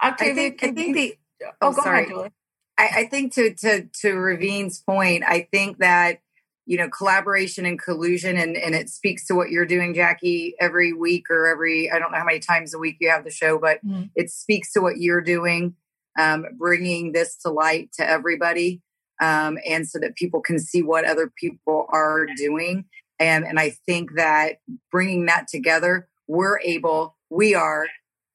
I 0.00 0.08
Octavia, 0.08 0.34
think, 0.34 0.64
I 0.64 0.66
think 0.72 0.88
you- 0.88 0.94
the 0.94 1.46
oh, 1.46 1.50
oh, 1.62 1.72
go 1.72 1.82
sorry. 1.82 1.98
ahead, 2.04 2.08
Julie. 2.08 2.30
I, 2.78 2.88
I 2.96 3.04
think 3.06 3.32
to 3.34 3.54
to 3.54 3.82
to 4.00 4.14
Raveen's 4.14 4.80
point, 4.80 5.22
I 5.26 5.46
think 5.52 5.78
that 5.78 6.20
you 6.66 6.76
know 6.78 6.88
collaboration 6.88 7.66
and 7.66 7.80
collusion, 7.80 8.36
and 8.36 8.56
and 8.56 8.74
it 8.74 8.88
speaks 8.88 9.26
to 9.26 9.34
what 9.34 9.50
you're 9.50 9.66
doing, 9.66 9.94
Jackie, 9.94 10.54
every 10.60 10.92
week 10.92 11.30
or 11.30 11.46
every 11.46 11.90
I 11.90 11.98
don't 11.98 12.12
know 12.12 12.18
how 12.18 12.24
many 12.24 12.38
times 12.38 12.74
a 12.74 12.78
week 12.78 12.96
you 13.00 13.10
have 13.10 13.24
the 13.24 13.30
show, 13.30 13.58
but 13.58 13.84
Mhm. 13.84 14.10
it 14.14 14.30
speaks 14.30 14.72
to 14.72 14.80
what 14.80 14.98
you're 14.98 15.20
doing, 15.20 15.74
um, 16.18 16.46
bringing 16.56 17.12
this 17.12 17.36
to 17.38 17.50
light 17.50 17.90
to 17.94 18.08
everybody, 18.08 18.80
um, 19.20 19.58
and 19.68 19.88
so 19.88 19.98
that 19.98 20.16
people 20.16 20.40
can 20.40 20.58
see 20.58 20.82
what 20.82 21.04
other 21.04 21.32
people 21.36 21.86
are 21.90 22.26
doing, 22.36 22.84
and 23.18 23.44
and 23.44 23.58
I 23.58 23.70
think 23.86 24.12
that 24.14 24.58
bringing 24.90 25.26
that 25.26 25.48
together, 25.48 26.08
we're 26.28 26.60
able, 26.60 27.16
we 27.30 27.54
are 27.54 27.86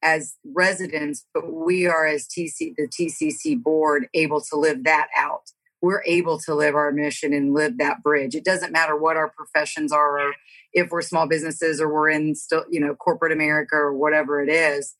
as 0.02 0.36
residents, 0.44 1.26
but 1.34 1.52
we 1.52 1.86
are 1.86 2.06
as 2.06 2.26
TC 2.28 2.74
the 2.76 2.86
TCC 2.86 3.56
board 3.60 4.08
able 4.14 4.40
to 4.42 4.56
live 4.56 4.84
that 4.84 5.08
out. 5.16 5.50
We're 5.80 6.02
able 6.06 6.38
to 6.40 6.54
live 6.54 6.74
our 6.74 6.90
mission 6.92 7.32
and 7.32 7.54
live 7.54 7.78
that 7.78 8.02
bridge. 8.02 8.34
It 8.34 8.44
doesn't 8.44 8.72
matter 8.72 8.96
what 8.96 9.16
our 9.16 9.30
professions 9.30 9.92
are, 9.92 10.20
or 10.20 10.32
if 10.72 10.90
we're 10.90 11.02
small 11.02 11.28
businesses 11.28 11.80
or 11.80 11.92
we're 11.92 12.10
in 12.10 12.34
still, 12.34 12.64
you 12.70 12.80
know, 12.80 12.94
corporate 12.94 13.32
America 13.32 13.76
or 13.76 13.94
whatever 13.94 14.42
it 14.42 14.50
is. 14.50 14.96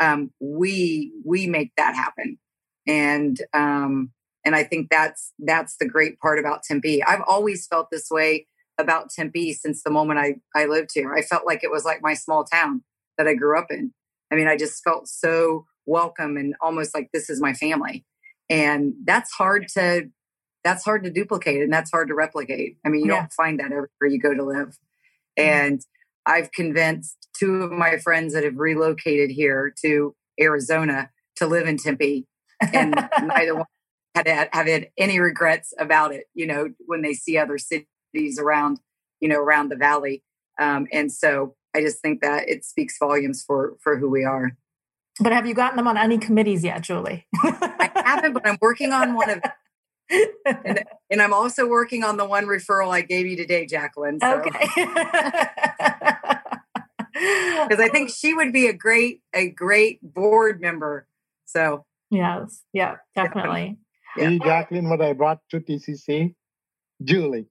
Um, 0.00 0.30
we 0.40 1.12
we 1.24 1.46
make 1.46 1.72
that 1.76 1.94
happen, 1.94 2.38
and 2.86 3.38
um, 3.52 4.10
and 4.44 4.56
I 4.56 4.64
think 4.64 4.88
that's 4.90 5.32
that's 5.38 5.76
the 5.76 5.88
great 5.88 6.18
part 6.18 6.38
about 6.38 6.62
Tempe. 6.62 7.04
I've 7.04 7.22
always 7.26 7.66
felt 7.66 7.88
this 7.90 8.08
way 8.10 8.46
about 8.78 9.10
Tempe 9.10 9.52
since 9.52 9.82
the 9.82 9.90
moment 9.90 10.18
I 10.18 10.36
I 10.54 10.64
lived 10.64 10.90
here. 10.94 11.14
I 11.14 11.22
felt 11.22 11.46
like 11.46 11.62
it 11.62 11.70
was 11.70 11.84
like 11.84 12.00
my 12.02 12.14
small 12.14 12.44
town 12.44 12.82
that 13.18 13.28
I 13.28 13.34
grew 13.34 13.58
up 13.58 13.66
in. 13.70 13.92
I 14.32 14.34
mean, 14.34 14.48
I 14.48 14.56
just 14.56 14.82
felt 14.82 15.08
so 15.08 15.66
welcome 15.86 16.36
and 16.36 16.54
almost 16.60 16.94
like 16.94 17.10
this 17.12 17.28
is 17.28 17.40
my 17.40 17.52
family. 17.52 18.04
And 18.48 18.94
that's 19.04 19.32
hard 19.32 19.68
to 19.74 20.08
that's 20.64 20.84
hard 20.84 21.04
to 21.04 21.10
duplicate 21.10 21.62
and 21.62 21.72
that's 21.72 21.90
hard 21.90 22.08
to 22.08 22.14
replicate. 22.14 22.76
I 22.84 22.88
mean, 22.88 23.04
you 23.04 23.12
Yeah. 23.12 23.20
don't 23.20 23.32
find 23.32 23.58
that 23.60 23.66
everywhere 23.66 23.88
you 24.08 24.18
go 24.20 24.34
to 24.34 24.42
live. 24.44 24.78
And 25.36 25.80
I've 26.26 26.52
convinced 26.52 27.28
two 27.36 27.62
of 27.62 27.72
my 27.72 27.96
friends 27.98 28.34
that 28.34 28.44
have 28.44 28.56
relocated 28.58 29.30
here 29.30 29.74
to 29.82 30.14
Arizona 30.40 31.10
to 31.36 31.46
live 31.46 31.66
in 31.66 31.76
Tempe, 31.78 32.26
and 32.72 32.94
neither 33.22 33.56
one 33.56 33.66
had 34.14 34.28
had, 34.28 34.48
have 34.52 34.66
had 34.66 34.90
any 34.98 35.18
regrets 35.18 35.72
about 35.78 36.12
it. 36.12 36.24
You 36.34 36.46
know, 36.46 36.68
when 36.86 37.02
they 37.02 37.14
see 37.14 37.38
other 37.38 37.58
cities 37.58 38.38
around, 38.38 38.78
you 39.20 39.28
know, 39.28 39.40
around 39.40 39.70
the 39.70 39.76
valley. 39.76 40.22
Um, 40.60 40.86
and 40.92 41.10
so 41.10 41.56
I 41.74 41.80
just 41.80 42.00
think 42.00 42.20
that 42.20 42.48
it 42.48 42.64
speaks 42.64 42.98
volumes 42.98 43.42
for 43.44 43.76
for 43.82 43.96
who 43.98 44.08
we 44.10 44.24
are. 44.24 44.52
But 45.20 45.32
have 45.32 45.46
you 45.46 45.54
gotten 45.54 45.76
them 45.76 45.88
on 45.88 45.96
any 45.98 46.18
committees 46.18 46.62
yet, 46.62 46.82
Julie? 46.82 47.26
I 47.42 47.90
haven't, 48.06 48.32
but 48.34 48.46
I'm 48.46 48.58
working 48.60 48.92
on 48.92 49.14
one 49.14 49.28
of, 49.30 49.42
and, 50.10 50.84
and 51.10 51.22
I'm 51.22 51.32
also 51.32 51.66
working 51.66 52.04
on 52.04 52.16
the 52.16 52.24
one 52.24 52.46
referral 52.46 52.90
I 52.90 53.02
gave 53.02 53.26
you 53.26 53.36
today, 53.36 53.66
Jacqueline. 53.66 54.18
So, 54.20 54.40
okay. 54.40 54.50
because 57.68 57.78
I 57.78 57.88
think 57.90 58.10
she 58.10 58.34
would 58.34 58.52
be 58.52 58.66
a 58.66 58.72
great 58.72 59.20
a 59.34 59.48
great 59.48 60.00
board 60.02 60.60
member. 60.60 61.06
So 61.44 61.84
yes, 62.10 62.62
yeah, 62.72 62.96
definitely. 63.14 63.78
Yeah. 64.16 64.28
See, 64.28 64.38
Jacqueline, 64.38 64.88
what 64.88 65.00
I 65.00 65.12
brought 65.12 65.38
to 65.50 65.60
TCC? 65.60 66.34
Julie. 67.02 67.46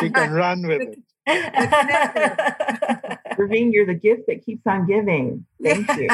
She 0.00 0.10
can 0.10 0.32
run 0.32 0.66
with 0.66 0.82
it. 0.82 0.98
Raveen, 3.38 3.72
you're 3.72 3.86
the 3.86 3.94
gift 3.94 4.22
that 4.28 4.44
keeps 4.44 4.62
on 4.66 4.86
giving. 4.86 5.46
Thank 5.62 5.88
you. 5.96 6.08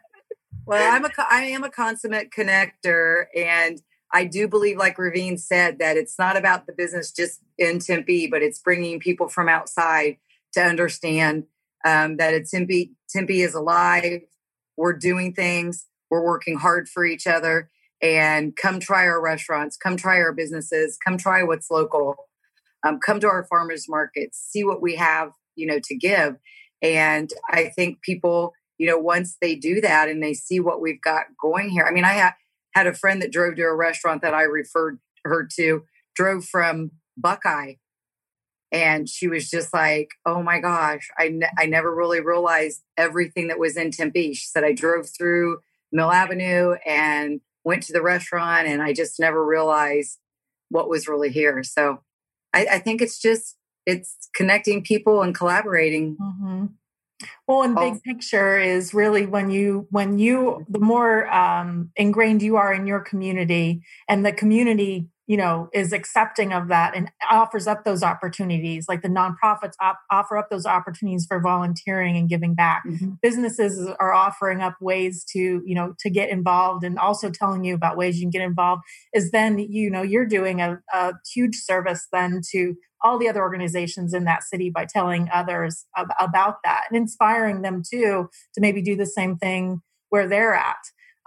Well, 0.71 0.95
I'm 0.95 1.03
a 1.03 1.09
I 1.29 1.43
am 1.47 1.65
a 1.65 1.69
consummate 1.69 2.31
connector, 2.31 3.25
and 3.35 3.81
I 4.13 4.23
do 4.23 4.47
believe, 4.47 4.77
like 4.77 4.95
Raveen 4.95 5.37
said, 5.37 5.79
that 5.79 5.97
it's 5.97 6.17
not 6.17 6.37
about 6.37 6.65
the 6.65 6.71
business 6.71 7.11
just 7.11 7.41
in 7.57 7.79
Tempe, 7.79 8.27
but 8.27 8.41
it's 8.41 8.59
bringing 8.59 9.01
people 9.01 9.27
from 9.27 9.49
outside 9.49 10.15
to 10.53 10.61
understand 10.61 11.43
um, 11.83 12.15
that 12.17 12.33
it's 12.33 12.51
Tempe. 12.51 12.91
Tempe 13.09 13.41
is 13.41 13.53
alive. 13.53 14.21
We're 14.77 14.93
doing 14.93 15.33
things. 15.33 15.87
We're 16.09 16.23
working 16.23 16.57
hard 16.57 16.87
for 16.87 17.03
each 17.03 17.27
other. 17.27 17.69
And 18.01 18.55
come 18.55 18.79
try 18.79 19.07
our 19.07 19.21
restaurants. 19.21 19.75
Come 19.75 19.97
try 19.97 20.21
our 20.21 20.31
businesses. 20.31 20.97
Come 21.03 21.17
try 21.17 21.43
what's 21.43 21.69
local. 21.69 22.15
Um, 22.87 22.97
come 23.05 23.19
to 23.19 23.27
our 23.27 23.43
farmers 23.43 23.89
markets. 23.89 24.39
See 24.49 24.63
what 24.63 24.81
we 24.81 24.95
have, 24.95 25.33
you 25.57 25.67
know, 25.67 25.79
to 25.83 25.95
give. 25.97 26.37
And 26.81 27.29
I 27.49 27.73
think 27.75 28.01
people 28.03 28.53
you 28.81 28.87
know, 28.87 28.97
once 28.97 29.37
they 29.39 29.53
do 29.53 29.79
that 29.79 30.09
and 30.09 30.23
they 30.23 30.33
see 30.33 30.59
what 30.59 30.81
we've 30.81 31.01
got 31.03 31.25
going 31.39 31.69
here. 31.69 31.85
I 31.87 31.91
mean, 31.91 32.03
I 32.03 32.13
ha- 32.17 32.35
had 32.73 32.87
a 32.87 32.95
friend 32.95 33.21
that 33.21 33.31
drove 33.31 33.55
to 33.57 33.61
a 33.61 33.75
restaurant 33.75 34.23
that 34.23 34.33
I 34.33 34.41
referred 34.41 34.97
her 35.23 35.47
to, 35.57 35.83
drove 36.15 36.45
from 36.45 36.89
Buckeye. 37.15 37.73
And 38.71 39.07
she 39.07 39.27
was 39.27 39.51
just 39.51 39.71
like, 39.71 40.09
oh 40.25 40.41
my 40.41 40.59
gosh, 40.59 41.09
I, 41.15 41.27
ne- 41.27 41.51
I 41.59 41.67
never 41.67 41.93
really 41.93 42.21
realized 42.21 42.81
everything 42.97 43.49
that 43.49 43.59
was 43.59 43.77
in 43.77 43.91
Tempe. 43.91 44.33
She 44.33 44.47
said, 44.47 44.63
I 44.63 44.73
drove 44.73 45.09
through 45.15 45.59
Mill 45.91 46.09
Avenue 46.11 46.73
and 46.83 47.39
went 47.63 47.83
to 47.83 47.93
the 47.93 48.01
restaurant 48.01 48.67
and 48.67 48.81
I 48.81 48.93
just 48.93 49.19
never 49.19 49.45
realized 49.45 50.17
what 50.69 50.89
was 50.89 51.07
really 51.07 51.29
here. 51.29 51.61
So 51.61 52.01
I, 52.51 52.65
I 52.65 52.79
think 52.79 52.99
it's 53.03 53.19
just, 53.21 53.57
it's 53.85 54.27
connecting 54.35 54.83
people 54.83 55.21
and 55.21 55.35
collaborating. 55.35 56.17
Mhm. 56.19 56.69
Well, 57.47 57.63
and 57.63 57.75
big 57.75 57.93
Oh. 57.95 57.99
picture 58.03 58.57
is 58.57 58.93
really 58.93 59.25
when 59.25 59.49
you 59.51 59.87
when 59.91 60.19
you 60.19 60.65
the 60.69 60.79
more 60.79 61.27
um, 61.33 61.91
ingrained 61.95 62.41
you 62.41 62.57
are 62.57 62.73
in 62.73 62.87
your 62.87 62.99
community, 63.01 63.81
and 64.07 64.25
the 64.25 64.31
community 64.33 65.07
you 65.31 65.37
know 65.37 65.69
is 65.71 65.93
accepting 65.93 66.51
of 66.51 66.67
that 66.67 66.93
and 66.93 67.09
offers 67.31 67.65
up 67.65 67.85
those 67.85 68.03
opportunities, 68.03 68.87
like 68.89 69.01
the 69.01 69.07
nonprofits 69.07 69.75
op- 69.79 70.01
offer 70.11 70.35
up 70.37 70.49
those 70.49 70.65
opportunities 70.65 71.25
for 71.25 71.39
volunteering 71.39 72.17
and 72.17 72.27
giving 72.27 72.53
back. 72.53 72.83
Mm-hmm. 72.85 73.11
Businesses 73.21 73.89
are 74.01 74.11
offering 74.11 74.61
up 74.61 74.75
ways 74.81 75.23
to 75.31 75.39
you 75.65 75.73
know 75.73 75.95
to 75.99 76.09
get 76.09 76.29
involved 76.29 76.83
and 76.83 76.99
also 76.99 77.29
telling 77.29 77.63
you 77.63 77.73
about 77.73 77.95
ways 77.95 78.17
you 78.17 78.23
can 78.23 78.31
get 78.31 78.41
involved. 78.41 78.81
Is 79.13 79.31
then 79.31 79.57
you 79.57 79.89
know 79.89 80.01
you're 80.01 80.25
doing 80.25 80.59
a, 80.59 80.81
a 80.93 81.13
huge 81.33 81.55
service 81.55 82.05
then 82.11 82.41
to 82.51 82.75
all 83.01 83.17
the 83.17 83.29
other 83.29 83.41
organizations 83.41 84.13
in 84.13 84.25
that 84.25 84.43
city 84.43 84.69
by 84.69 84.85
telling 84.85 85.29
others 85.33 85.85
ab- 85.95 86.13
about 86.19 86.57
that 86.65 86.83
and 86.89 86.97
inspiring 86.97 87.61
them 87.61 87.83
too 87.89 88.29
to 88.53 88.59
maybe 88.59 88.81
do 88.81 88.97
the 88.97 89.05
same 89.05 89.37
thing 89.37 89.81
where 90.09 90.27
they're 90.27 90.53
at. 90.53 90.75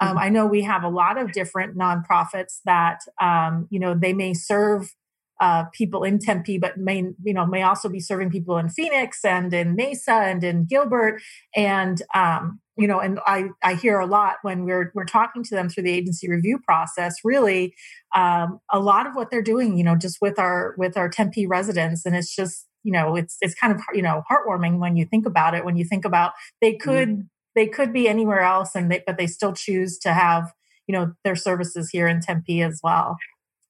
Um, 0.00 0.18
I 0.18 0.28
know 0.28 0.46
we 0.46 0.62
have 0.62 0.82
a 0.82 0.88
lot 0.88 1.18
of 1.18 1.32
different 1.32 1.76
nonprofits 1.76 2.58
that 2.64 3.00
um, 3.20 3.68
you 3.70 3.78
know 3.78 3.94
they 3.94 4.12
may 4.12 4.34
serve 4.34 4.94
uh, 5.40 5.64
people 5.72 6.04
in 6.04 6.18
Tempe, 6.18 6.58
but 6.58 6.76
may 6.78 7.04
you 7.22 7.34
know 7.34 7.46
may 7.46 7.62
also 7.62 7.88
be 7.88 8.00
serving 8.00 8.30
people 8.30 8.58
in 8.58 8.68
Phoenix 8.68 9.24
and 9.24 9.52
in 9.52 9.76
Mesa 9.76 10.12
and 10.12 10.42
in 10.42 10.64
Gilbert, 10.64 11.20
and 11.54 12.02
um, 12.14 12.60
you 12.76 12.88
know, 12.88 12.98
and 12.98 13.20
I 13.26 13.48
I 13.62 13.74
hear 13.74 13.98
a 13.98 14.06
lot 14.06 14.36
when 14.42 14.64
we're 14.64 14.90
we're 14.94 15.04
talking 15.04 15.44
to 15.44 15.54
them 15.54 15.68
through 15.68 15.84
the 15.84 15.92
agency 15.92 16.28
review 16.28 16.58
process. 16.58 17.16
Really, 17.22 17.74
um, 18.16 18.60
a 18.72 18.80
lot 18.80 19.06
of 19.06 19.14
what 19.14 19.30
they're 19.30 19.42
doing, 19.42 19.76
you 19.78 19.84
know, 19.84 19.96
just 19.96 20.18
with 20.20 20.38
our 20.38 20.74
with 20.76 20.96
our 20.96 21.08
Tempe 21.08 21.46
residents, 21.46 22.04
and 22.04 22.16
it's 22.16 22.34
just 22.34 22.66
you 22.82 22.92
know 22.92 23.14
it's 23.16 23.36
it's 23.40 23.54
kind 23.54 23.72
of 23.72 23.80
you 23.92 24.02
know 24.02 24.22
heartwarming 24.30 24.78
when 24.78 24.96
you 24.96 25.04
think 25.04 25.26
about 25.26 25.54
it. 25.54 25.64
When 25.64 25.76
you 25.76 25.84
think 25.84 26.04
about 26.04 26.32
they 26.60 26.74
could 26.74 27.28
they 27.54 27.66
could 27.66 27.92
be 27.92 28.08
anywhere 28.08 28.40
else, 28.40 28.74
and 28.74 28.90
they 28.90 29.02
but 29.06 29.16
they 29.18 29.26
still 29.26 29.52
choose 29.52 29.98
to 30.00 30.12
have 30.12 30.52
you 30.86 30.92
know 30.94 31.12
their 31.24 31.36
services 31.36 31.90
here 31.90 32.06
in 32.08 32.20
Tempe 32.20 32.62
as 32.62 32.80
well. 32.82 33.16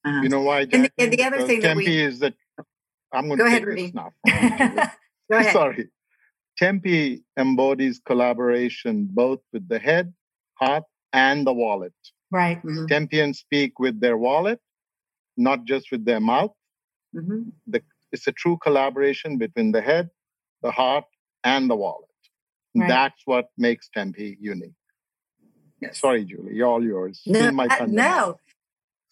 Uh-huh. 0.04 0.20
You 0.22 0.28
know 0.28 0.42
why? 0.42 0.60
And 0.72 0.84
the- 0.84 0.92
and 0.98 1.12
the 1.12 1.22
other 1.22 1.36
Because 1.38 1.48
thing 1.48 1.60
that 1.60 1.76
we- 1.76 1.86
is 1.86 2.18
that 2.20 2.34
I'm 3.12 3.26
going 3.28 3.38
Go 3.38 3.44
to 3.44 3.48
ahead, 3.48 3.62
take 3.62 3.76
this 3.76 3.80
Rudy. 3.80 3.92
now. 3.94 4.10
Go 5.30 5.38
ahead. 5.38 5.52
Sorry. 5.52 5.88
Tempe 6.58 7.22
embodies 7.38 8.00
collaboration 8.04 9.08
both 9.10 9.40
with 9.52 9.68
the 9.68 9.78
head, 9.78 10.12
heart, 10.54 10.84
and 11.12 11.46
the 11.46 11.52
wallet. 11.52 11.94
right. 12.30 12.60
Mhm, 12.62 12.86
Tempeans 12.88 13.38
speak 13.38 13.78
with 13.78 14.00
their 14.00 14.16
wallet, 14.16 14.60
not 15.36 15.64
just 15.64 15.90
with 15.92 16.04
their 16.04 16.20
mouth. 16.20 16.52
mhm. 17.14 17.52
It's 18.12 18.28
a 18.28 18.32
true 18.32 18.56
collaboration 18.62 19.38
between 19.38 19.72
the 19.72 19.80
head, 19.80 20.10
the 20.62 20.70
heart, 20.70 21.04
and 21.42 21.68
the 21.68 21.74
wallet. 21.74 22.10
Right. 22.74 22.88
That's 22.88 23.20
what 23.24 23.50
makes 23.56 23.88
Tempe 23.88 24.36
unique. 24.40 24.72
Yes. 25.80 26.00
Sorry, 26.00 26.24
Julie, 26.24 26.54
you're 26.54 26.66
all 26.66 26.82
yours. 26.82 27.20
No, 27.26 27.48
uh, 27.48 27.86
no. 27.86 28.38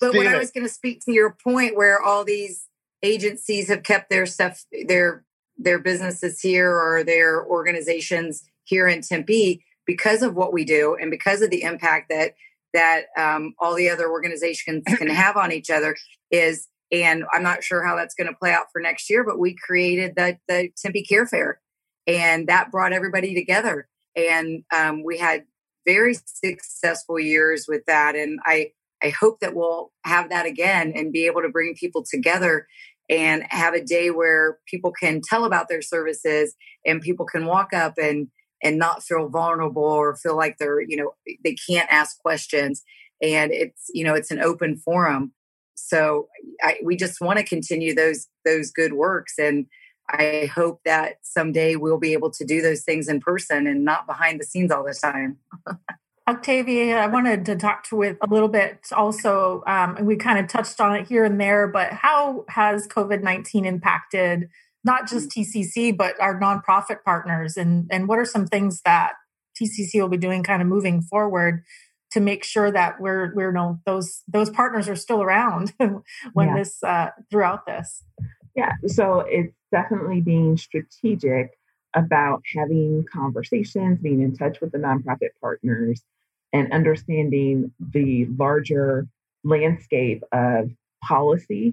But 0.00 0.14
when 0.14 0.22
Steal 0.22 0.32
I 0.32 0.36
it. 0.36 0.38
was 0.38 0.50
going 0.50 0.66
to 0.66 0.72
speak 0.72 1.04
to 1.04 1.12
your 1.12 1.36
point, 1.44 1.76
where 1.76 2.00
all 2.00 2.24
these 2.24 2.66
agencies 3.02 3.68
have 3.68 3.82
kept 3.82 4.10
their 4.10 4.26
stuff, 4.26 4.64
their 4.86 5.24
their 5.58 5.78
businesses 5.78 6.40
here 6.40 6.74
or 6.74 7.04
their 7.04 7.44
organizations 7.44 8.42
here 8.64 8.88
in 8.88 9.02
Tempe, 9.02 9.62
because 9.86 10.22
of 10.22 10.34
what 10.34 10.52
we 10.52 10.64
do 10.64 10.96
and 11.00 11.10
because 11.10 11.42
of 11.42 11.50
the 11.50 11.62
impact 11.62 12.08
that 12.08 12.34
that 12.72 13.04
um, 13.18 13.54
all 13.58 13.74
the 13.74 13.90
other 13.90 14.10
organizations 14.10 14.82
can 14.86 15.08
have 15.14 15.36
on 15.36 15.52
each 15.52 15.70
other 15.70 15.96
is 16.30 16.68
and 16.90 17.24
i'm 17.32 17.42
not 17.42 17.62
sure 17.62 17.84
how 17.84 17.96
that's 17.96 18.14
going 18.14 18.26
to 18.26 18.34
play 18.34 18.52
out 18.52 18.66
for 18.72 18.80
next 18.80 19.10
year 19.10 19.24
but 19.24 19.38
we 19.38 19.54
created 19.54 20.14
the, 20.16 20.36
the 20.48 20.70
tempe 20.76 21.04
care 21.04 21.26
fair 21.26 21.60
and 22.06 22.48
that 22.48 22.70
brought 22.70 22.92
everybody 22.92 23.34
together. 23.34 23.88
And 24.16 24.64
um, 24.74 25.02
we 25.04 25.18
had 25.18 25.44
very 25.86 26.14
successful 26.24 27.18
years 27.18 27.66
with 27.66 27.84
that 27.88 28.14
and 28.14 28.38
i 28.46 28.70
i 29.02 29.08
hope 29.08 29.40
that 29.40 29.52
we'll 29.52 29.90
have 30.04 30.30
that 30.30 30.46
again 30.46 30.92
and 30.94 31.12
be 31.12 31.26
able 31.26 31.42
to 31.42 31.48
bring 31.48 31.74
people 31.74 32.04
together 32.08 32.68
and 33.10 33.44
have 33.50 33.74
a 33.74 33.84
day 33.84 34.10
where 34.10 34.58
people 34.66 34.92
can 34.92 35.20
tell 35.28 35.44
about 35.44 35.68
their 35.68 35.82
services 35.82 36.54
and 36.86 37.02
people 37.02 37.26
can 37.26 37.46
walk 37.46 37.72
up 37.72 37.94
and 38.00 38.28
and 38.62 38.78
not 38.78 39.02
feel 39.02 39.28
vulnerable 39.28 39.82
or 39.82 40.16
feel 40.16 40.36
like 40.36 40.56
they're 40.58 40.80
you 40.80 40.96
know 40.96 41.12
they 41.44 41.56
can't 41.68 41.92
ask 41.92 42.18
questions. 42.20 42.82
And 43.20 43.52
it's 43.52 43.90
you 43.92 44.04
know 44.04 44.14
it's 44.14 44.30
an 44.30 44.40
open 44.40 44.76
forum. 44.76 45.32
So 45.74 46.28
I, 46.62 46.76
we 46.84 46.96
just 46.96 47.20
want 47.20 47.38
to 47.38 47.44
continue 47.44 47.94
those 47.94 48.28
those 48.44 48.70
good 48.70 48.94
works 48.94 49.34
and 49.38 49.66
i 50.10 50.50
hope 50.54 50.80
that 50.84 51.16
someday 51.22 51.76
we'll 51.76 51.98
be 51.98 52.12
able 52.12 52.30
to 52.30 52.44
do 52.44 52.60
those 52.60 52.82
things 52.82 53.08
in 53.08 53.20
person 53.20 53.66
and 53.66 53.84
not 53.84 54.06
behind 54.06 54.40
the 54.40 54.44
scenes 54.44 54.70
all 54.70 54.84
the 54.84 54.94
time 54.94 55.38
Octavia, 56.28 56.98
I 56.98 57.08
wanted 57.08 57.44
to 57.46 57.56
talk 57.56 57.88
to 57.88 57.96
with 57.96 58.16
a 58.22 58.28
little 58.32 58.48
bit 58.48 58.86
also, 58.92 59.64
um, 59.66 59.96
and 59.96 60.06
we 60.06 60.16
kind 60.16 60.38
of 60.38 60.46
touched 60.46 60.80
on 60.80 60.94
it 60.94 61.08
here 61.08 61.24
and 61.24 61.40
there, 61.40 61.66
but 61.66 61.92
how 61.92 62.44
has 62.48 62.86
COVID 62.86 63.22
19 63.22 63.64
impacted 63.64 64.48
not 64.84 65.08
just 65.08 65.30
TCC, 65.30 65.96
but 65.96 66.20
our 66.20 66.38
nonprofit 66.40 67.02
partners? 67.04 67.56
And, 67.56 67.88
and 67.90 68.06
what 68.06 68.20
are 68.20 68.24
some 68.24 68.46
things 68.46 68.82
that 68.84 69.14
TCC 69.60 70.00
will 70.00 70.08
be 70.08 70.16
doing 70.16 70.44
kind 70.44 70.62
of 70.62 70.68
moving 70.68 71.02
forward 71.02 71.64
to 72.12 72.20
make 72.20 72.44
sure 72.44 72.70
that 72.70 73.00
we're, 73.00 73.34
we're, 73.34 73.48
you 73.48 73.54
know, 73.54 73.80
those, 73.84 74.22
those 74.28 74.50
partners 74.50 74.88
are 74.88 74.96
still 74.96 75.22
around 75.22 75.72
when 76.34 76.48
yeah. 76.48 76.56
this, 76.56 76.82
uh, 76.84 77.10
throughout 77.30 77.66
this? 77.66 78.04
Yeah. 78.54 78.72
So 78.86 79.20
it's 79.20 79.54
definitely 79.70 80.20
being 80.20 80.56
strategic 80.56 81.50
about 81.94 82.42
having 82.54 83.04
conversations, 83.12 84.00
being 84.00 84.20
in 84.20 84.34
touch 84.34 84.60
with 84.60 84.72
the 84.72 84.78
nonprofit 84.78 85.30
partners, 85.40 86.02
and 86.52 86.72
understanding 86.72 87.72
the 87.80 88.26
larger 88.38 89.06
landscape 89.44 90.22
of 90.32 90.70
policy 91.02 91.72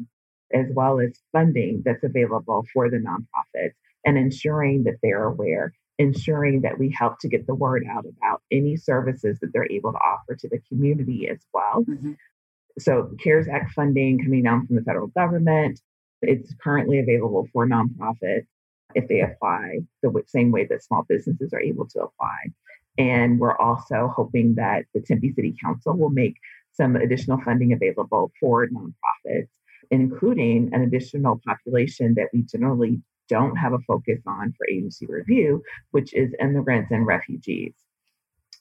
as 0.54 0.66
well 0.72 1.00
as 1.00 1.12
funding 1.32 1.84
that's 1.86 2.04
available 2.04 2.66
for 2.74 2.90
the 2.90 2.98
nonprofits 2.98 3.74
and 4.06 4.18
ensuring 4.18 4.84
that 4.86 4.96
they're 5.04 5.26
aware, 5.26 5.74
ensuring 6.00 6.62
that 6.62 6.80
we 6.80 6.90
help 6.98 7.20
to 7.20 7.28
get 7.28 7.46
the 7.46 7.54
word 7.54 7.84
out 7.90 8.06
about 8.06 8.42
any 8.52 8.76
services 8.76 9.38
that 9.42 9.52
they're 9.54 9.72
able 9.72 9.92
to 9.92 10.00
offer 10.00 10.36
to 10.36 10.50
the 10.50 10.60
community 10.70 11.30
as 11.30 11.40
well. 11.54 11.84
Mm-hmm. 11.88 12.14
So, 12.80 13.12
CARES 13.22 13.48
Act 13.48 13.74
funding 13.74 14.24
coming 14.24 14.44
down 14.44 14.66
from 14.66 14.78
the 14.78 14.82
federal 14.82 15.08
government, 15.08 15.82
it's 16.22 16.54
currently 16.62 17.00
available 17.00 17.48
for 17.54 17.68
nonprofits 17.68 18.48
if 18.96 19.08
they 19.08 19.22
apply 19.22 19.80
the 20.02 20.12
same 20.26 20.52
way 20.52 20.66
that 20.66 20.84
small 20.84 21.06
businesses 21.08 21.54
are 21.54 21.62
able 21.62 21.88
to 21.88 22.00
apply. 22.00 22.38
And 22.98 23.40
we're 23.40 23.58
also 23.58 24.12
hoping 24.14 24.56
that 24.56 24.86
the 24.94 25.02
Tempe 25.02 25.34
City 25.34 25.56
Council 25.62 25.94
will 25.94 26.10
make 26.10 26.36
some 26.74 26.96
additional 26.96 27.40
funding 27.42 27.74
available 27.74 28.32
for 28.40 28.68
nonprofits, 28.68 29.50
including 29.92 30.70
an 30.74 30.82
additional 30.82 31.40
population 31.46 32.16
that 32.16 32.30
we 32.34 32.44
generally 32.44 33.02
don't 33.30 33.56
have 33.56 33.74
a 33.74 33.80
focus 33.80 34.20
on 34.26 34.54
for 34.58 34.68
agency 34.68 35.06
review, 35.06 35.64
which 35.92 36.14
is 36.14 36.34
immigrants 36.40 36.92
and 36.92 37.06
refugees. 37.06 37.74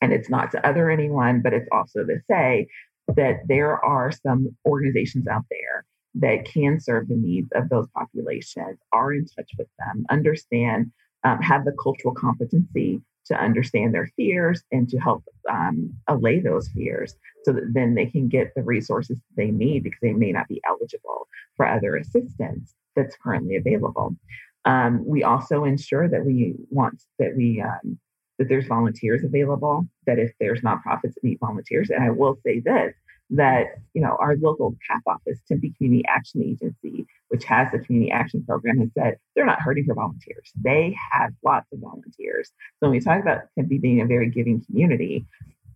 And 0.00 0.12
it's 0.12 0.28
not 0.28 0.52
to 0.52 0.66
other 0.66 0.90
anyone, 0.90 1.40
but 1.40 1.52
it's 1.52 1.68
also 1.72 2.04
to 2.04 2.20
say 2.30 2.68
that 3.16 3.40
there 3.48 3.82
are 3.84 4.12
some 4.12 4.54
organizations 4.66 5.26
out 5.26 5.44
there 5.50 5.84
that 6.14 6.44
can 6.44 6.80
serve 6.80 7.08
the 7.08 7.16
needs 7.16 7.50
of 7.54 7.68
those 7.68 7.86
populations, 7.94 8.78
are 8.92 9.12
in 9.12 9.26
touch 9.26 9.50
with 9.58 9.68
them, 9.78 10.04
understand, 10.10 10.90
um, 11.24 11.40
have 11.40 11.64
the 11.64 11.76
cultural 11.82 12.14
competency 12.14 13.00
to 13.26 13.34
understand 13.34 13.94
their 13.94 14.10
fears 14.16 14.62
and 14.72 14.88
to 14.88 14.98
help 14.98 15.22
um, 15.50 15.92
allay 16.08 16.40
those 16.40 16.68
fears 16.68 17.14
so 17.44 17.52
that 17.52 17.72
then 17.72 17.94
they 17.94 18.06
can 18.06 18.28
get 18.28 18.52
the 18.54 18.62
resources 18.62 19.18
they 19.36 19.50
need 19.50 19.82
because 19.82 20.00
they 20.02 20.12
may 20.12 20.32
not 20.32 20.48
be 20.48 20.60
eligible 20.66 21.28
for 21.56 21.66
other 21.66 21.96
assistance 21.96 22.74
that's 22.96 23.16
currently 23.22 23.56
available. 23.56 24.16
Um, 24.64 25.04
we 25.06 25.22
also 25.22 25.64
ensure 25.64 26.08
that 26.08 26.24
we 26.24 26.54
want 26.70 27.02
that 27.18 27.36
we 27.36 27.62
um, 27.62 27.98
that 28.38 28.48
there's 28.48 28.66
volunteers 28.66 29.24
available. 29.24 29.86
That 30.06 30.18
if 30.18 30.32
there's 30.40 30.60
nonprofits 30.60 31.14
that 31.14 31.24
need 31.24 31.38
volunteers, 31.40 31.90
and 31.90 32.02
I 32.02 32.10
will 32.10 32.38
say 32.44 32.60
this: 32.60 32.94
that 33.30 33.66
you 33.94 34.00
know 34.00 34.16
our 34.20 34.36
local 34.36 34.76
CAP 34.88 35.02
office, 35.06 35.38
Tempe 35.46 35.74
Community 35.76 36.04
Action 36.08 36.42
Agency, 36.42 37.06
which 37.28 37.44
has 37.44 37.70
the 37.72 37.78
community 37.78 38.10
action 38.10 38.44
program, 38.44 38.78
has 38.78 38.90
said 38.96 39.18
they're 39.34 39.46
not 39.46 39.60
hurting 39.60 39.84
for 39.84 39.94
volunteers. 39.94 40.50
They 40.60 40.96
have 41.12 41.32
lots 41.44 41.66
of 41.72 41.80
volunteers. 41.80 42.48
So 42.48 42.88
when 42.88 42.92
we 42.92 43.00
talk 43.00 43.20
about 43.20 43.42
Tempe 43.56 43.78
being 43.78 44.00
a 44.00 44.06
very 44.06 44.30
giving 44.30 44.64
community, 44.64 45.26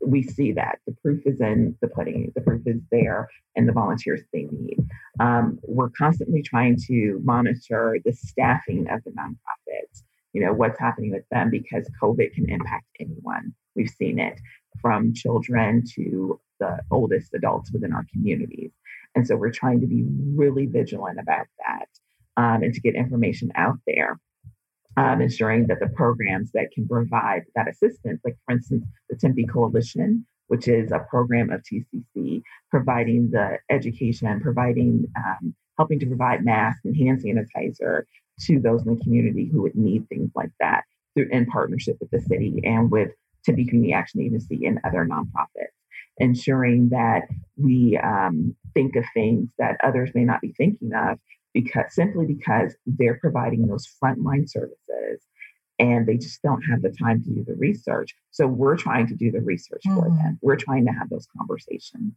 we 0.04 0.22
see 0.22 0.52
that 0.52 0.78
the 0.86 0.94
proof 1.02 1.22
is 1.26 1.40
in 1.40 1.76
the 1.80 1.88
pudding. 1.88 2.32
The 2.34 2.40
proof 2.40 2.62
is 2.66 2.80
there, 2.90 3.28
and 3.54 3.68
the 3.68 3.72
volunteers 3.72 4.22
they 4.32 4.48
need. 4.50 4.78
Um, 5.20 5.58
we're 5.62 5.90
constantly 5.90 6.42
trying 6.42 6.78
to 6.88 7.20
monitor 7.22 7.98
the 8.04 8.12
staffing 8.12 8.88
of 8.90 9.02
the 9.04 9.10
nonprofits. 9.10 10.02
You 10.32 10.44
know 10.44 10.52
what's 10.52 10.80
happening 10.80 11.10
with 11.10 11.28
them 11.30 11.50
because 11.50 11.90
COVID 12.02 12.32
can 12.32 12.48
impact 12.48 12.86
anyone. 12.98 13.54
We've 13.74 13.90
seen 13.90 14.18
it 14.18 14.40
from 14.80 15.12
children 15.12 15.84
to 15.94 16.40
the 16.62 16.78
oldest 16.92 17.34
adults 17.34 17.72
within 17.72 17.92
our 17.92 18.06
communities. 18.12 18.70
And 19.14 19.26
so 19.26 19.36
we're 19.36 19.50
trying 19.50 19.80
to 19.80 19.86
be 19.86 20.04
really 20.34 20.66
vigilant 20.66 21.18
about 21.18 21.46
that 21.66 21.88
um, 22.36 22.62
and 22.62 22.72
to 22.72 22.80
get 22.80 22.94
information 22.94 23.50
out 23.56 23.78
there, 23.86 24.20
um, 24.96 25.20
ensuring 25.20 25.66
that 25.66 25.80
the 25.80 25.88
programs 25.88 26.52
that 26.52 26.70
can 26.72 26.86
provide 26.86 27.42
that 27.56 27.68
assistance, 27.68 28.20
like 28.24 28.36
for 28.46 28.52
instance, 28.54 28.84
the 29.10 29.16
Tempe 29.16 29.46
Coalition, 29.46 30.24
which 30.46 30.68
is 30.68 30.92
a 30.92 31.00
program 31.10 31.50
of 31.50 31.62
TCC, 31.62 32.42
providing 32.70 33.30
the 33.30 33.58
education, 33.68 34.40
providing, 34.40 35.06
um, 35.16 35.54
helping 35.78 35.98
to 35.98 36.06
provide 36.06 36.44
masks 36.44 36.84
and 36.84 36.96
hand 36.96 37.22
sanitizer 37.22 38.02
to 38.40 38.60
those 38.60 38.86
in 38.86 38.94
the 38.94 39.02
community 39.02 39.48
who 39.50 39.62
would 39.62 39.74
need 39.74 40.08
things 40.08 40.30
like 40.34 40.52
that 40.60 40.84
through 41.14 41.28
in 41.30 41.44
partnership 41.46 41.96
with 42.00 42.10
the 42.10 42.20
city 42.20 42.60
and 42.64 42.90
with 42.90 43.10
Tempe 43.44 43.66
Community 43.66 43.92
Action 43.92 44.20
Agency 44.20 44.64
and 44.66 44.78
other 44.84 45.04
nonprofits 45.04 45.74
ensuring 46.18 46.90
that 46.90 47.22
we 47.56 47.98
um, 48.02 48.54
think 48.74 48.96
of 48.96 49.04
things 49.14 49.48
that 49.58 49.76
others 49.82 50.10
may 50.14 50.24
not 50.24 50.40
be 50.40 50.52
thinking 50.52 50.92
of 50.94 51.18
because 51.54 51.84
simply 51.90 52.26
because 52.26 52.74
they're 52.86 53.18
providing 53.18 53.66
those 53.66 53.86
frontline 54.02 54.48
services 54.48 55.26
and 55.78 56.06
they 56.06 56.16
just 56.16 56.42
don't 56.42 56.62
have 56.62 56.82
the 56.82 56.90
time 56.90 57.22
to 57.22 57.30
do 57.30 57.44
the 57.44 57.54
research. 57.54 58.14
So 58.30 58.46
we're 58.46 58.76
trying 58.76 59.06
to 59.08 59.14
do 59.14 59.30
the 59.30 59.40
research 59.40 59.82
mm-hmm. 59.86 59.98
for 59.98 60.08
them. 60.08 60.38
We're 60.42 60.56
trying 60.56 60.86
to 60.86 60.92
have 60.92 61.08
those 61.10 61.26
conversations. 61.36 62.14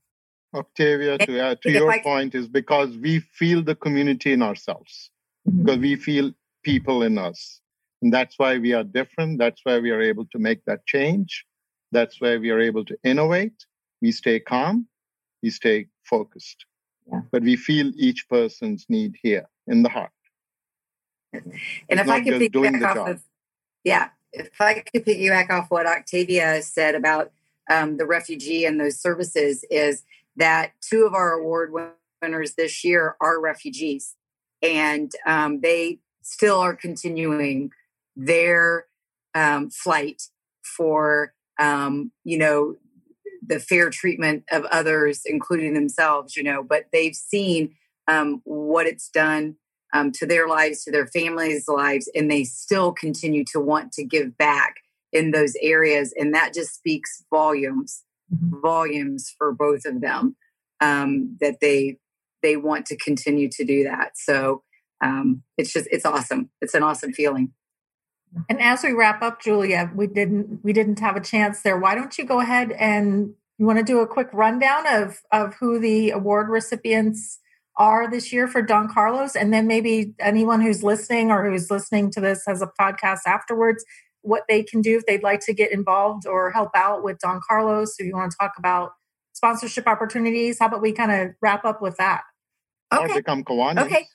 Octavia, 0.53 1.17
to 1.17 1.39
add 1.39 1.61
to 1.63 1.71
your 1.71 2.01
point, 2.01 2.35
is 2.35 2.47
because 2.47 2.95
we 2.97 3.19
feel 3.19 3.61
the 3.61 3.75
community 3.75 4.31
in 4.31 4.41
ourselves, 4.41 5.09
mm-hmm. 5.47 5.63
because 5.63 5.79
we 5.79 5.95
feel 5.95 6.31
people 6.63 7.03
in 7.03 7.17
us. 7.17 7.59
And 8.01 8.13
that's 8.13 8.37
why 8.37 8.57
we 8.57 8.73
are 8.73 8.83
different. 8.83 9.39
That's 9.39 9.61
why 9.63 9.79
we 9.79 9.91
are 9.91 10.01
able 10.01 10.25
to 10.27 10.39
make 10.39 10.63
that 10.65 10.85
change. 10.85 11.45
That's 11.91 12.21
why 12.21 12.37
we 12.37 12.51
are 12.51 12.59
able 12.59 12.85
to 12.85 12.95
innovate 13.03 13.65
we 14.05 14.11
stay 14.11 14.39
calm, 14.39 14.87
we 15.41 15.49
stay 15.49 15.87
focused. 16.03 16.65
Yeah. 17.11 17.21
But 17.31 17.41
we 17.41 17.55
feel 17.55 17.91
each 17.95 18.29
person's 18.29 18.85
need 18.87 19.15
here 19.21 19.47
in 19.67 19.81
the 19.81 19.89
heart. 19.89 20.11
And 21.33 21.53
it's 21.89 22.01
if 22.01 22.09
I 22.09 22.21
could 22.21 22.41
piggyback 22.41 22.95
off 22.95 23.09
of, 23.09 23.23
yeah, 23.83 24.09
if 24.31 24.61
I 24.61 24.75
could 24.75 25.05
piggyback 25.05 25.49
off 25.49 25.71
what 25.71 25.87
Octavia 25.87 26.61
said 26.61 26.93
about 26.95 27.31
um, 27.69 27.97
the 27.97 28.05
refugee 28.05 28.63
and 28.65 28.79
those 28.79 28.99
services, 28.99 29.65
is 29.71 30.03
that 30.37 30.73
two 30.81 31.05
of 31.05 31.13
our 31.13 31.33
award 31.33 31.73
winners 32.21 32.53
this 32.53 32.83
year 32.83 33.15
are 33.19 33.41
refugees, 33.41 34.15
and 34.61 35.11
um, 35.25 35.61
they 35.61 35.99
still 36.21 36.59
are 36.59 36.75
continuing 36.75 37.71
their 38.15 38.85
um, 39.33 39.69
flight 39.69 40.29
for 40.63 41.33
um, 41.59 42.11
you 42.23 42.37
know 42.37 42.77
the 43.45 43.59
fair 43.59 43.89
treatment 43.89 44.43
of 44.51 44.65
others, 44.65 45.21
including 45.25 45.73
themselves, 45.73 46.35
you 46.35 46.43
know, 46.43 46.63
but 46.63 46.85
they've 46.91 47.15
seen 47.15 47.75
um, 48.07 48.41
what 48.43 48.85
it's 48.87 49.09
done 49.09 49.55
um, 49.93 50.11
to 50.13 50.25
their 50.25 50.47
lives, 50.47 50.83
to 50.83 50.91
their 50.91 51.07
families' 51.07 51.67
lives, 51.67 52.09
and 52.15 52.29
they 52.29 52.43
still 52.43 52.91
continue 52.91 53.43
to 53.51 53.59
want 53.59 53.91
to 53.93 54.03
give 54.03 54.37
back 54.37 54.75
in 55.11 55.31
those 55.31 55.55
areas. 55.61 56.13
And 56.17 56.33
that 56.33 56.53
just 56.53 56.75
speaks 56.75 57.23
volumes, 57.29 58.03
mm-hmm. 58.33 58.59
volumes 58.61 59.33
for 59.37 59.53
both 59.53 59.85
of 59.85 60.01
them 60.01 60.35
um, 60.81 61.37
that 61.39 61.59
they 61.61 61.97
they 62.43 62.57
want 62.57 62.85
to 62.85 62.97
continue 62.97 63.49
to 63.49 63.65
do 63.65 63.85
that. 63.85 64.11
So 64.15 64.63
um, 65.01 65.43
it's 65.57 65.73
just 65.73 65.87
it's 65.91 66.05
awesome. 66.05 66.49
It's 66.61 66.73
an 66.73 66.83
awesome 66.83 67.13
feeling. 67.13 67.53
And 68.49 68.61
as 68.61 68.83
we 68.83 68.91
wrap 68.91 69.21
up, 69.21 69.41
Julia, 69.41 69.91
we 69.95 70.07
didn't 70.07 70.59
we 70.63 70.73
didn't 70.73 70.99
have 70.99 71.15
a 71.15 71.21
chance 71.21 71.61
there. 71.61 71.77
Why 71.77 71.95
don't 71.95 72.17
you 72.17 72.25
go 72.25 72.39
ahead 72.39 72.71
and 72.71 73.33
You 73.57 73.65
want 73.65 73.79
to 73.79 73.86
do 73.86 73.99
a 73.99 74.07
quick 74.07 74.27
rundown 74.33 74.86
of 74.88 75.21
of 75.31 75.55
who 75.55 75.79
the 75.79 76.11
award 76.11 76.49
recipients 76.49 77.39
are 77.77 78.09
this 78.09 78.31
year 78.31 78.47
for 78.47 78.61
Don 78.61 78.88
Carlos, 78.88 79.36
and 79.36 79.53
then 79.53 79.67
maybe 79.67 80.13
anyone 80.19 80.61
who's 80.61 80.83
listening 80.83 81.31
or 81.31 81.49
who's 81.49 81.69
listening 81.69 82.09
to 82.11 82.21
this 82.21 82.47
as 82.47 82.61
a 82.61 82.71
podcast 82.79 83.19
afterwards, 83.25 83.83
what 84.21 84.43
they 84.47 84.63
can 84.63 84.81
do 84.81 84.97
if 84.97 85.05
they'd 85.05 85.23
like 85.23 85.41
to 85.41 85.53
get 85.53 85.71
involved 85.71 86.25
or 86.25 86.51
help 86.51 86.71
out 86.75 87.03
with 87.03 87.19
Don 87.19 87.41
Carlos. 87.47 87.95
If 87.99 88.07
you 88.07 88.13
want 88.13 88.31
to 88.31 88.38
talk 88.39 88.53
about 88.57 88.93
sponsorship 89.33 89.88
opportunities, 89.88 90.59
how 90.59 90.67
about 90.67 90.81
we 90.81 90.93
kind 90.93 91.11
of 91.11 91.36
wrap 91.41 91.65
up 91.65 91.81
with 91.81 91.97
that? 91.97 92.21
Okay. 92.93 93.05
Or 93.11 93.15
become 93.15 93.43
Kiwanis. 93.43 93.86
Okay. 93.86 94.07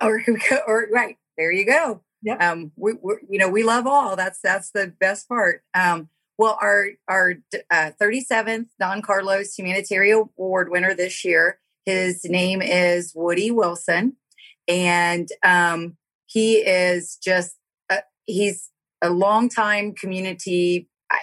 or, 0.00 0.22
or 0.66 0.86
right 0.92 1.16
there 1.36 1.50
you 1.50 1.64
go. 1.64 2.02
Yeah. 2.22 2.34
Um, 2.34 2.72
we, 2.76 2.92
you 3.28 3.38
know, 3.38 3.48
we 3.48 3.62
love 3.62 3.86
all. 3.86 4.16
That's 4.16 4.40
that's 4.40 4.70
the 4.70 4.92
best 4.98 5.28
part. 5.28 5.62
Um, 5.74 6.08
well, 6.36 6.58
our 6.60 6.88
our 7.08 7.34
uh, 7.70 7.90
37th 8.00 8.66
Don 8.80 9.02
Carlos 9.02 9.54
Humanitarian 9.58 10.28
Award 10.38 10.70
winner 10.70 10.94
this 10.94 11.24
year. 11.24 11.58
His 11.84 12.24
name 12.24 12.60
is 12.60 13.12
Woody 13.14 13.50
Wilson, 13.50 14.16
and 14.66 15.28
um, 15.44 15.96
he 16.26 16.56
is 16.56 17.16
just 17.22 17.56
uh, 17.90 17.98
he's 18.26 18.70
a 19.02 19.10
longtime 19.10 19.94
community. 19.94 20.88
I, 21.10 21.18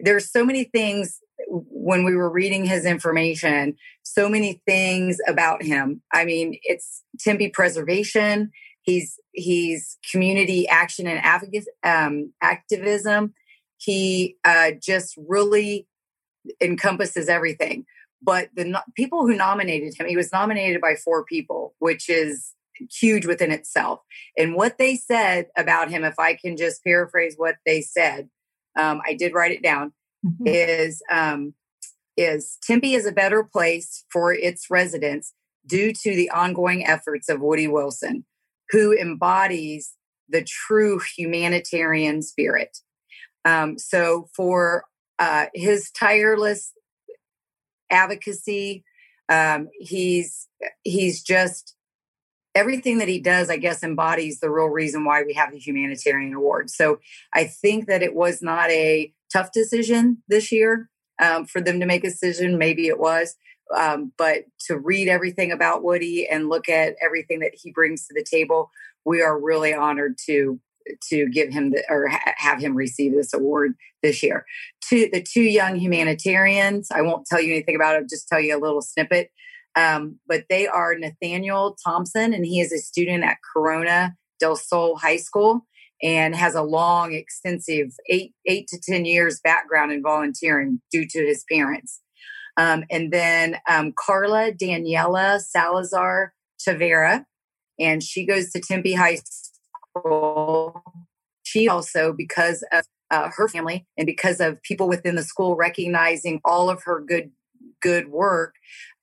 there's 0.00 0.30
so 0.30 0.44
many 0.44 0.64
things 0.64 1.20
when 1.48 2.04
we 2.04 2.14
were 2.14 2.30
reading 2.30 2.64
his 2.64 2.84
information, 2.84 3.76
so 4.02 4.28
many 4.28 4.62
things 4.66 5.18
about 5.26 5.62
him. 5.62 6.02
I 6.12 6.24
mean, 6.24 6.58
it's 6.62 7.02
Tempe 7.20 7.50
preservation. 7.50 8.50
He's 8.82 9.18
he's 9.32 9.98
community 10.10 10.68
action 10.68 11.06
and 11.06 11.24
um, 11.84 12.32
activism. 12.42 13.34
He 13.78 14.36
uh, 14.44 14.72
just 14.80 15.14
really 15.16 15.86
encompasses 16.60 17.28
everything. 17.28 17.84
But 18.20 18.50
the 18.54 18.64
no- 18.64 18.82
people 18.94 19.26
who 19.26 19.34
nominated 19.34 19.94
him, 19.98 20.06
he 20.06 20.16
was 20.16 20.32
nominated 20.32 20.80
by 20.80 20.94
four 20.94 21.24
people, 21.24 21.74
which 21.78 22.08
is 22.08 22.54
huge 22.90 23.26
within 23.26 23.50
itself. 23.50 24.00
And 24.36 24.54
what 24.54 24.78
they 24.78 24.96
said 24.96 25.46
about 25.56 25.90
him, 25.90 26.04
if 26.04 26.18
I 26.18 26.34
can 26.34 26.56
just 26.56 26.84
paraphrase 26.84 27.34
what 27.36 27.56
they 27.66 27.80
said, 27.80 28.28
um, 28.78 29.00
I 29.06 29.14
did 29.14 29.34
write 29.34 29.52
it 29.52 29.62
down, 29.62 29.92
mm-hmm. 30.24 30.46
is 30.46 31.02
um, 31.10 31.54
is 32.16 32.58
Tempe 32.62 32.94
is 32.94 33.06
a 33.06 33.12
better 33.12 33.42
place 33.44 34.04
for 34.12 34.32
its 34.32 34.70
residents 34.70 35.34
due 35.66 35.92
to 35.92 36.14
the 36.14 36.30
ongoing 36.30 36.86
efforts 36.86 37.28
of 37.28 37.40
Woody 37.40 37.68
Wilson, 37.68 38.24
who 38.72 38.92
embodies 38.92 39.94
the 40.28 40.42
true 40.42 41.00
humanitarian 41.16 42.22
spirit. 42.22 42.78
Um, 43.44 43.78
so 43.78 44.28
for 44.34 44.84
uh, 45.18 45.46
his 45.54 45.90
tireless 45.90 46.72
advocacy, 47.90 48.84
um, 49.28 49.68
he's 49.78 50.48
he's 50.82 51.22
just 51.22 51.74
everything 52.54 52.98
that 52.98 53.08
he 53.08 53.18
does, 53.18 53.50
I 53.50 53.56
guess, 53.56 53.82
embodies 53.82 54.40
the 54.40 54.50
real 54.50 54.66
reason 54.66 55.04
why 55.04 55.22
we 55.22 55.34
have 55.34 55.52
the 55.52 55.58
humanitarian 55.58 56.34
award. 56.34 56.70
So 56.70 56.98
I 57.32 57.44
think 57.44 57.86
that 57.86 58.02
it 58.02 58.14
was 58.14 58.42
not 58.42 58.70
a 58.70 59.12
tough 59.32 59.52
decision 59.52 60.22
this 60.28 60.52
year 60.52 60.90
um, 61.20 61.46
for 61.46 61.60
them 61.60 61.80
to 61.80 61.86
make 61.86 62.04
a 62.04 62.10
decision. 62.10 62.58
Maybe 62.58 62.88
it 62.88 62.98
was. 62.98 63.36
Um, 63.76 64.12
but 64.18 64.44
to 64.66 64.78
read 64.78 65.08
everything 65.08 65.52
about 65.52 65.82
Woody 65.82 66.26
and 66.28 66.48
look 66.48 66.68
at 66.68 66.94
everything 67.02 67.40
that 67.40 67.52
he 67.54 67.72
brings 67.72 68.06
to 68.06 68.14
the 68.14 68.24
table, 68.24 68.70
we 69.04 69.22
are 69.22 69.38
really 69.40 69.74
honored 69.74 70.16
to 70.26 70.60
to 71.10 71.28
give 71.28 71.52
him 71.52 71.70
the, 71.70 71.84
or 71.88 72.08
ha- 72.08 72.34
have 72.36 72.60
him 72.60 72.74
receive 72.74 73.14
this 73.14 73.32
award 73.32 73.74
this 74.02 74.22
year. 74.22 74.44
To 74.88 75.08
the 75.12 75.22
two 75.22 75.42
young 75.42 75.76
humanitarians, 75.76 76.88
I 76.90 77.02
won't 77.02 77.26
tell 77.26 77.40
you 77.40 77.54
anything 77.54 77.76
about 77.76 77.96
it. 77.96 78.08
Just 78.08 78.28
tell 78.28 78.40
you 78.40 78.56
a 78.56 78.60
little 78.60 78.82
snippet. 78.82 79.30
Um, 79.76 80.18
but 80.26 80.44
they 80.50 80.66
are 80.66 80.96
Nathaniel 80.98 81.76
Thompson, 81.84 82.34
and 82.34 82.44
he 82.44 82.60
is 82.60 82.72
a 82.72 82.78
student 82.78 83.24
at 83.24 83.38
Corona 83.54 84.16
del 84.40 84.56
Sol 84.56 84.96
High 84.96 85.16
School 85.16 85.66
and 86.02 86.34
has 86.34 86.54
a 86.54 86.62
long, 86.62 87.14
extensive 87.14 87.92
eight 88.10 88.34
eight 88.46 88.66
to 88.68 88.80
ten 88.82 89.04
years 89.04 89.40
background 89.42 89.92
in 89.92 90.02
volunteering 90.02 90.80
due 90.90 91.06
to 91.08 91.24
his 91.24 91.44
parents. 91.50 92.00
Um, 92.56 92.84
and 92.90 93.12
then 93.12 93.58
um, 93.68 93.92
Carla 93.98 94.52
Daniela 94.52 95.40
Salazar 95.40 96.34
Tavera, 96.60 97.24
and 97.78 98.02
she 98.02 98.24
goes 98.26 98.50
to 98.50 98.60
Tempe 98.60 98.94
High 98.94 99.18
School. 99.94 100.82
She 101.44 101.68
also, 101.68 102.12
because 102.12 102.64
of 102.72 102.84
uh, 103.10 103.30
her 103.36 103.48
family 103.48 103.86
and 103.98 104.06
because 104.06 104.40
of 104.40 104.62
people 104.62 104.88
within 104.88 105.16
the 105.16 105.22
school 105.22 105.54
recognizing 105.54 106.40
all 106.44 106.70
of 106.70 106.82
her 106.84 107.00
good 107.00 107.30
good 107.80 108.08
work, 108.08 108.54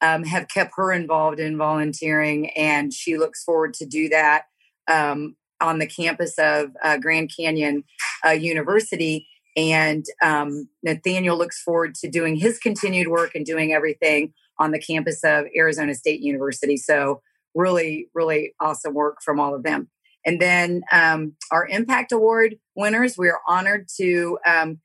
um, 0.01 0.23
have 0.23 0.47
kept 0.47 0.71
her 0.75 0.91
involved 0.91 1.39
in 1.39 1.57
volunteering, 1.57 2.49
and 2.51 2.93
she 2.93 3.17
looks 3.17 3.43
forward 3.43 3.73
to 3.73 3.85
do 3.85 4.09
that 4.09 4.43
um, 4.87 5.35
on 5.61 5.79
the 5.79 5.87
campus 5.87 6.37
of 6.39 6.71
uh, 6.83 6.97
Grand 6.97 7.31
Canyon 7.35 7.83
uh, 8.25 8.31
University. 8.31 9.27
And 9.55 10.05
um, 10.21 10.69
Nathaniel 10.83 11.37
looks 11.37 11.61
forward 11.61 11.95
to 11.95 12.09
doing 12.09 12.35
his 12.35 12.59
continued 12.59 13.07
work 13.07 13.35
and 13.35 13.45
doing 13.45 13.73
everything 13.73 14.33
on 14.59 14.71
the 14.71 14.79
campus 14.79 15.23
of 15.23 15.45
Arizona 15.55 15.93
State 15.95 16.21
University. 16.21 16.77
So, 16.77 17.21
really, 17.55 18.07
really 18.13 18.53
awesome 18.59 18.93
work 18.93 19.17
from 19.23 19.39
all 19.39 19.55
of 19.55 19.63
them. 19.63 19.89
And 20.25 20.39
then 20.39 20.83
um, 20.91 21.33
our 21.51 21.67
Impact 21.67 22.11
Award 22.11 22.57
winners, 22.75 23.17
we 23.17 23.29
are 23.29 23.39
honored 23.47 23.87
to 23.97 24.37
um, 24.45 24.79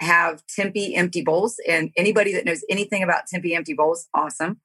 have 0.00 0.42
Tempe 0.46 0.96
Empty 0.96 1.22
Bowls. 1.22 1.56
And 1.66 1.90
anybody 1.96 2.32
that 2.32 2.44
knows 2.44 2.64
anything 2.68 3.02
about 3.02 3.26
Tempe 3.26 3.54
Empty 3.54 3.74
Bowls, 3.74 4.08
awesome. 4.14 4.60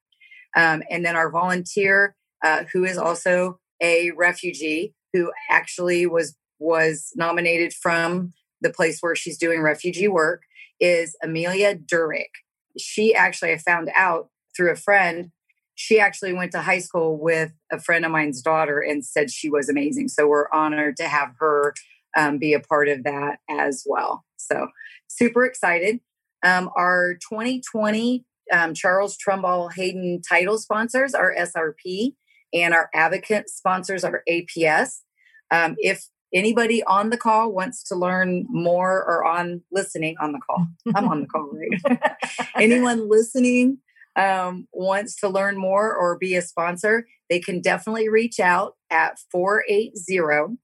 Um, 0.56 0.84
and 0.90 1.06
then 1.06 1.16
our 1.16 1.30
volunteer, 1.30 2.16
uh, 2.44 2.64
who 2.72 2.84
is 2.86 2.98
also 2.98 3.60
a 3.82 4.12
refugee, 4.12 4.94
who 5.14 5.32
actually 5.50 6.06
was 6.06 6.36
was 6.60 7.12
nominated 7.16 7.74
from 7.74 8.34
the 8.64 8.72
place 8.72 9.00
where 9.02 9.16
she's 9.16 9.38
doing 9.38 9.62
refugee 9.62 10.08
work, 10.08 10.44
is 10.80 11.16
Amelia 11.22 11.76
Durick. 11.76 12.32
She 12.78 13.14
actually, 13.14 13.52
I 13.54 13.58
found 13.58 13.92
out 13.96 14.30
through 14.56 14.72
a 14.72 14.76
friend, 14.76 15.32
she 15.76 16.00
actually 16.00 16.34
went 16.34 16.52
to 16.52 16.62
high 16.62 16.80
school 16.80 17.18
with 17.18 17.52
a 17.72 17.80
friend 17.80 18.06
of 18.06 18.12
mine's 18.12 18.42
daughter 18.42 18.80
and 18.80 19.06
said 19.06 19.32
she 19.32 19.50
was 19.50 19.70
amazing. 19.70 20.08
So 20.08 20.28
we're 20.28 20.52
honored 20.52 20.98
to 20.98 21.08
have 21.08 21.34
her 21.40 21.74
um, 22.16 22.38
be 22.38 22.54
a 22.54 22.60
part 22.60 22.90
of 22.90 23.04
that 23.04 23.40
as 23.50 23.84
well. 23.86 24.24
So 24.38 24.68
super 25.08 25.46
excited. 25.46 26.00
Um, 26.44 26.70
our 26.76 27.16
2020 27.16 28.26
um, 28.52 28.74
Charles 28.74 29.18
Trumbull 29.18 29.70
Hayden 29.70 30.22
title 30.28 30.58
sponsors 30.58 31.14
are 31.14 31.34
SRP, 31.34 32.16
and 32.54 32.74
our 32.74 32.90
advocate 32.94 33.50
sponsors 33.50 34.04
are 34.04 34.24
APS. 34.30 35.02
Um, 35.50 35.76
if 35.78 36.08
anybody 36.34 36.84
on 36.84 37.10
the 37.10 37.18
call 37.18 37.52
wants 37.52 37.84
to 37.84 37.96
learn 37.96 38.46
more 38.50 39.04
or 39.04 39.24
on 39.24 39.62
listening 39.72 40.16
on 40.20 40.32
the 40.32 40.40
call, 40.40 40.68
I'm 40.96 41.08
on 41.08 41.22
the 41.22 41.28
call, 41.28 41.50
right? 41.52 42.18
Anyone 42.56 43.10
listening 43.10 43.80
um, 44.16 44.68
wants 44.72 45.16
to 45.18 45.30
learn 45.30 45.58
more 45.58 45.96
or 45.96 46.18
be 46.18 46.36
a 46.36 46.42
sponsor, 46.42 47.08
they 47.30 47.40
can 47.40 47.62
definitely 47.62 48.10
reach 48.10 48.40
out 48.40 48.76
at 48.90 49.20
480 49.32 50.58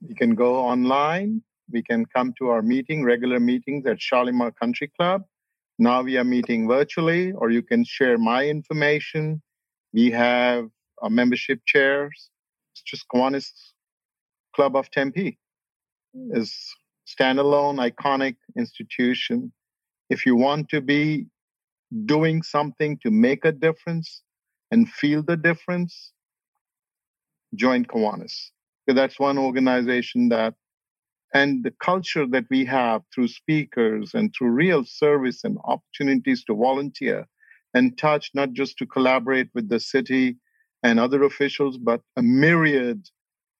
You 0.06 0.14
can 0.14 0.34
go 0.34 0.56
online. 0.56 1.42
We 1.72 1.82
can 1.82 2.06
come 2.06 2.34
to 2.38 2.48
our 2.48 2.62
meeting, 2.62 3.04
regular 3.04 3.40
meetings 3.40 3.86
at 3.86 4.00
Shalimar 4.00 4.52
Country 4.52 4.90
Club. 4.96 5.22
Now 5.78 6.02
we 6.02 6.16
are 6.18 6.24
meeting 6.24 6.68
virtually, 6.68 7.32
or 7.32 7.50
you 7.50 7.62
can 7.62 7.84
share 7.84 8.18
my 8.18 8.46
information. 8.46 9.42
We 9.92 10.10
have 10.10 10.68
our 11.02 11.10
membership 11.10 11.60
chairs. 11.66 12.30
It's 12.72 12.82
just 12.82 13.06
Kiwanis 13.12 13.50
Club 14.54 14.76
of 14.76 14.90
Tempe 14.90 15.38
is 16.32 16.54
standalone, 17.06 17.78
iconic 17.90 18.36
institution 18.56 19.52
if 20.10 20.26
you 20.26 20.34
want 20.36 20.68
to 20.68 20.80
be 20.80 21.26
doing 22.04 22.42
something 22.42 22.98
to 23.02 23.10
make 23.10 23.44
a 23.44 23.52
difference, 23.52 24.22
and 24.72 24.88
feel 24.88 25.22
the 25.22 25.36
difference, 25.36 26.12
join 27.54 27.84
Kiwanis. 27.84 28.50
That's 28.86 29.18
one 29.18 29.38
organization 29.38 30.28
that, 30.30 30.54
and 31.35 31.64
the 31.64 31.74
culture 31.83 32.26
that 32.26 32.47
we 32.51 32.64
have 32.64 33.03
through 33.14 33.28
speakers 33.28 34.12
and 34.14 34.35
through 34.35 34.51
real 34.51 34.85
service 34.85 35.45
and 35.45 35.59
opportunities 35.64 36.45
to 36.45 36.55
volunteer 36.55 37.26
and 37.74 37.97
touch, 37.97 38.31
not 38.35 38.53
just 38.53 38.76
to 38.78 38.87
collaborate 38.87 39.49
with 39.55 39.68
the 39.68 39.81
city 39.81 40.37
and 40.83 40.99
other 40.99 41.22
officials, 41.22 41.78
but 41.78 42.01
a 42.16 42.22
myriad 42.22 43.07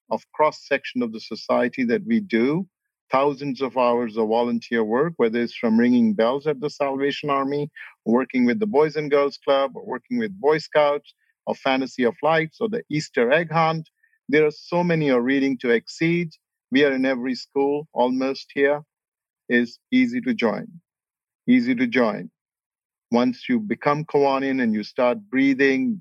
of 0.09 0.23
cross 0.33 0.67
section 0.67 1.01
of 1.01 1.13
the 1.13 1.19
society 1.19 1.85
that 1.85 2.05
we 2.05 2.19
do 2.19 2.67
thousands 3.11 3.61
of 3.61 3.77
hours 3.77 4.17
of 4.17 4.29
volunteer 4.29 4.83
work, 4.83 5.13
whether 5.17 5.41
it's 5.41 5.53
from 5.53 5.77
ringing 5.77 6.13
bells 6.13 6.47
at 6.47 6.61
the 6.61 6.69
Salvation 6.69 7.29
Army, 7.29 7.69
working 8.05 8.45
with 8.45 8.59
the 8.59 8.65
Boys 8.65 8.95
and 8.95 9.11
Girls 9.11 9.37
Club, 9.37 9.71
or 9.75 9.85
working 9.85 10.17
with 10.17 10.39
Boy 10.39 10.57
Scouts, 10.59 11.13
or 11.45 11.55
Fantasy 11.55 12.03
of 12.03 12.15
Lights, 12.23 12.59
or 12.61 12.69
the 12.69 12.83
Easter 12.89 13.31
egg 13.31 13.51
hunt. 13.51 13.89
There 14.29 14.45
are 14.45 14.51
so 14.51 14.83
many 14.83 15.09
of 15.09 15.23
reading 15.23 15.57
to 15.59 15.71
exceed. 15.71 16.29
We 16.71 16.85
are 16.85 16.93
in 16.93 17.05
every 17.05 17.35
school 17.35 17.87
almost 17.93 18.51
here. 18.53 18.83
Is 19.49 19.79
easy 19.91 20.21
to 20.21 20.33
join. 20.33 20.67
Easy 21.47 21.75
to 21.75 21.87
join. 21.87 22.31
Once 23.11 23.49
you 23.49 23.59
become 23.59 24.05
Kiwanian 24.05 24.61
and 24.63 24.73
you 24.73 24.83
start 24.83 25.17
breathing 25.29 25.99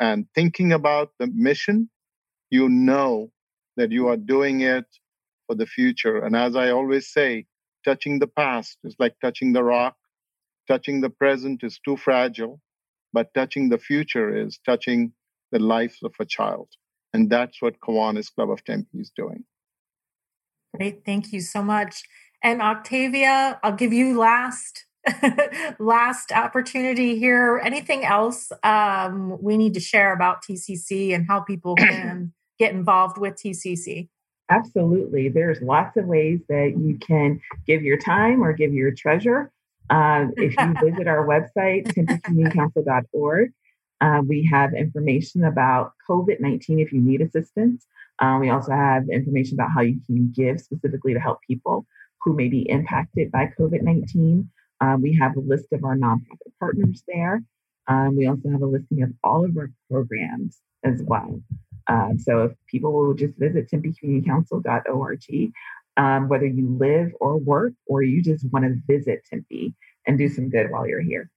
and 0.00 0.26
thinking 0.34 0.72
about 0.72 1.10
the 1.18 1.26
mission, 1.26 1.90
you 2.50 2.68
know 2.70 3.30
that 3.76 3.92
you 3.92 4.08
are 4.08 4.16
doing 4.16 4.62
it 4.62 4.86
for 5.46 5.54
the 5.54 5.66
future. 5.66 6.24
And 6.24 6.34
as 6.34 6.56
I 6.56 6.70
always 6.70 7.08
say, 7.12 7.46
touching 7.84 8.18
the 8.18 8.26
past 8.26 8.78
is 8.84 8.96
like 8.98 9.16
touching 9.20 9.52
the 9.52 9.64
rock. 9.64 9.96
Touching 10.68 11.00
the 11.00 11.10
present 11.10 11.64
is 11.64 11.78
too 11.84 11.96
fragile, 11.96 12.60
but 13.12 13.34
touching 13.34 13.68
the 13.70 13.78
future 13.78 14.36
is 14.36 14.58
touching 14.66 15.12
the 15.52 15.58
life 15.58 15.96
of 16.04 16.14
a 16.20 16.26
child. 16.26 16.68
And 17.12 17.30
that's 17.30 17.60
what 17.62 17.80
Kiwanis 17.80 18.34
Club 18.34 18.50
of 18.50 18.64
Tempe 18.64 18.98
is 18.98 19.10
doing. 19.16 19.44
Great. 20.76 21.04
Thank 21.04 21.32
you 21.32 21.40
so 21.40 21.62
much. 21.62 22.02
And 22.42 22.62
Octavia, 22.62 23.58
I'll 23.62 23.72
give 23.72 23.92
you 23.92 24.18
last 24.18 24.86
last 25.78 26.32
opportunity 26.32 27.18
here. 27.18 27.60
Anything 27.64 28.04
else 28.04 28.52
um, 28.62 29.40
we 29.42 29.56
need 29.56 29.74
to 29.74 29.80
share 29.80 30.12
about 30.12 30.44
TCC 30.44 31.14
and 31.14 31.26
how 31.26 31.40
people 31.40 31.74
can 31.76 32.32
get 32.58 32.72
involved 32.72 33.18
with 33.18 33.34
TCC? 33.34 34.08
Absolutely. 34.50 35.28
There's 35.28 35.60
lots 35.60 35.96
of 35.96 36.06
ways 36.06 36.40
that 36.48 36.74
you 36.78 36.98
can 36.98 37.40
give 37.66 37.82
your 37.82 37.98
time 37.98 38.42
or 38.42 38.52
give 38.52 38.72
your 38.72 38.92
treasure. 38.92 39.50
Uh, 39.90 40.26
if 40.36 40.54
you 40.58 40.90
visit 40.90 41.06
our 41.06 41.26
website, 41.26 41.86
tempecommunitycouncil.org, 41.94 43.52
uh, 44.00 44.22
we 44.26 44.48
have 44.50 44.74
information 44.74 45.44
about 45.44 45.92
COVID 46.08 46.40
19 46.40 46.78
if 46.78 46.92
you 46.92 47.00
need 47.00 47.20
assistance. 47.20 47.86
Uh, 48.18 48.38
we 48.40 48.50
also 48.50 48.72
have 48.72 49.08
information 49.08 49.54
about 49.54 49.70
how 49.70 49.80
you 49.80 50.00
can 50.06 50.32
give 50.34 50.60
specifically 50.60 51.14
to 51.14 51.20
help 51.20 51.38
people 51.46 51.86
who 52.20 52.34
may 52.34 52.48
be 52.48 52.68
impacted 52.68 53.30
by 53.30 53.50
COVID 53.58 53.82
19. 53.82 54.50
Uh, 54.80 54.96
we 55.00 55.14
have 55.14 55.36
a 55.36 55.40
list 55.40 55.66
of 55.72 55.84
our 55.84 55.96
nonprofit 55.96 56.52
partners 56.58 57.02
there. 57.08 57.42
Um, 57.86 58.16
we 58.16 58.26
also 58.26 58.50
have 58.50 58.62
a 58.62 58.66
listing 58.66 59.02
of 59.02 59.10
all 59.24 59.44
of 59.44 59.56
our 59.56 59.70
programs 59.90 60.60
as 60.84 61.02
well. 61.02 61.40
Um, 61.88 62.18
so 62.18 62.44
if 62.44 62.52
people 62.66 62.92
will 62.92 63.14
just 63.14 63.38
visit 63.38 63.70
tempecommunitycouncil.org, 63.70 65.52
um, 65.96 66.28
whether 66.28 66.46
you 66.46 66.76
live 66.78 67.12
or 67.20 67.38
work 67.38 67.72
or 67.86 68.02
you 68.02 68.22
just 68.22 68.44
want 68.52 68.64
to 68.64 68.76
visit 68.86 69.24
Tempe 69.28 69.74
and 70.06 70.18
do 70.18 70.28
some 70.28 70.48
good 70.48 70.70
while 70.70 70.86
you're 70.86 71.00
here. 71.00 71.30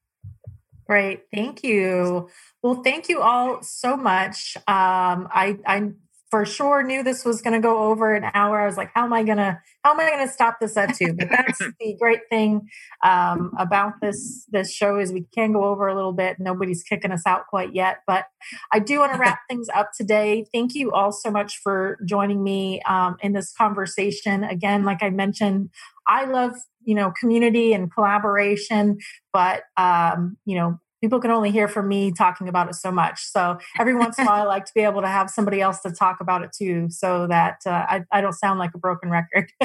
Great, 0.88 1.24
thank 1.34 1.64
you. 1.64 2.30
Well, 2.62 2.84
thank 2.84 3.08
you 3.08 3.22
all 3.22 3.64
so 3.64 3.96
much. 3.96 4.58
Um, 4.68 5.30
I, 5.32 5.58
I 5.66 5.92
for 6.32 6.46
sure 6.46 6.82
knew 6.82 7.04
this 7.04 7.26
was 7.26 7.42
going 7.42 7.54
to 7.54 7.60
go 7.60 7.84
over 7.84 8.16
an 8.16 8.24
hour. 8.34 8.62
I 8.62 8.66
was 8.66 8.78
like, 8.78 8.90
how 8.96 9.04
am 9.04 9.12
I 9.12 9.22
going 9.24 9.38
to, 9.38 9.60
how 9.84 9.92
am 9.92 10.00
I 10.00 10.10
going 10.10 10.26
to 10.26 10.34
stop 10.34 10.60
this 10.62 10.78
at 10.78 10.96
two? 10.96 11.14
But 11.14 11.28
that's 11.30 11.60
the 11.80 11.96
great 12.00 12.22
thing 12.30 12.70
um, 13.04 13.52
about 13.60 14.00
this, 14.02 14.46
this 14.50 14.74
show 14.74 14.98
is 14.98 15.12
we 15.12 15.26
can 15.36 15.52
go 15.52 15.66
over 15.66 15.90
a 15.90 15.94
little 15.94 16.14
bit. 16.14 16.38
Nobody's 16.40 16.84
kicking 16.84 17.12
us 17.12 17.24
out 17.28 17.48
quite 17.48 17.76
yet, 17.76 17.98
but 18.08 18.26
I 18.72 18.80
do 18.80 19.00
want 19.00 19.12
to 19.12 19.20
wrap 19.20 19.40
things 19.50 19.68
up 19.76 19.92
today. 19.96 20.46
Thank 20.54 20.74
you 20.74 20.92
all 20.94 21.12
so 21.12 21.30
much 21.30 21.58
for 21.58 22.00
joining 22.06 22.42
me 22.42 22.82
um, 22.84 23.18
in 23.22 23.34
this 23.34 23.52
conversation. 23.52 24.46
Again, 24.46 24.86
like 24.86 25.04
I 25.04 25.10
mentioned, 25.10 25.70
I 26.08 26.24
love, 26.26 26.54
you 26.84 26.96
know, 26.96 27.12
community 27.20 27.74
and 27.74 27.94
collaboration, 27.94 29.00
but, 29.34 29.64
um, 29.76 30.38
you 30.46 30.56
know, 30.56 30.80
people 31.02 31.20
can 31.20 31.32
only 31.32 31.52
hear 31.52 31.68
from 31.68 31.88
me 31.88 32.12
talking 32.12 32.48
about 32.48 32.70
it 32.70 32.76
so 32.76 32.92
much. 32.92 33.24
So 33.24 33.58
every 33.80 33.96
once 33.96 34.18
in 34.18 34.26
a 34.26 34.28
while, 34.28 34.44
I 34.44 34.46
like 34.46 34.66
to 34.66 34.72
be 34.74 34.82
able 34.82 35.02
to 35.02 35.08
have 35.08 35.30
somebody 35.30 35.60
else 35.60 35.82
to 35.82 35.92
talk 35.92 36.22
about 36.22 36.44
it 36.44 36.52
too, 36.58 36.90
so 36.90 37.28
that 37.28 37.58
uh, 37.66 37.70
I, 37.72 38.04
I, 38.12 38.22
don't 38.22 38.34
sound 38.34 38.60
like 38.60 38.72
a 38.76 38.78
broken 38.78 39.10
record. 39.10 39.52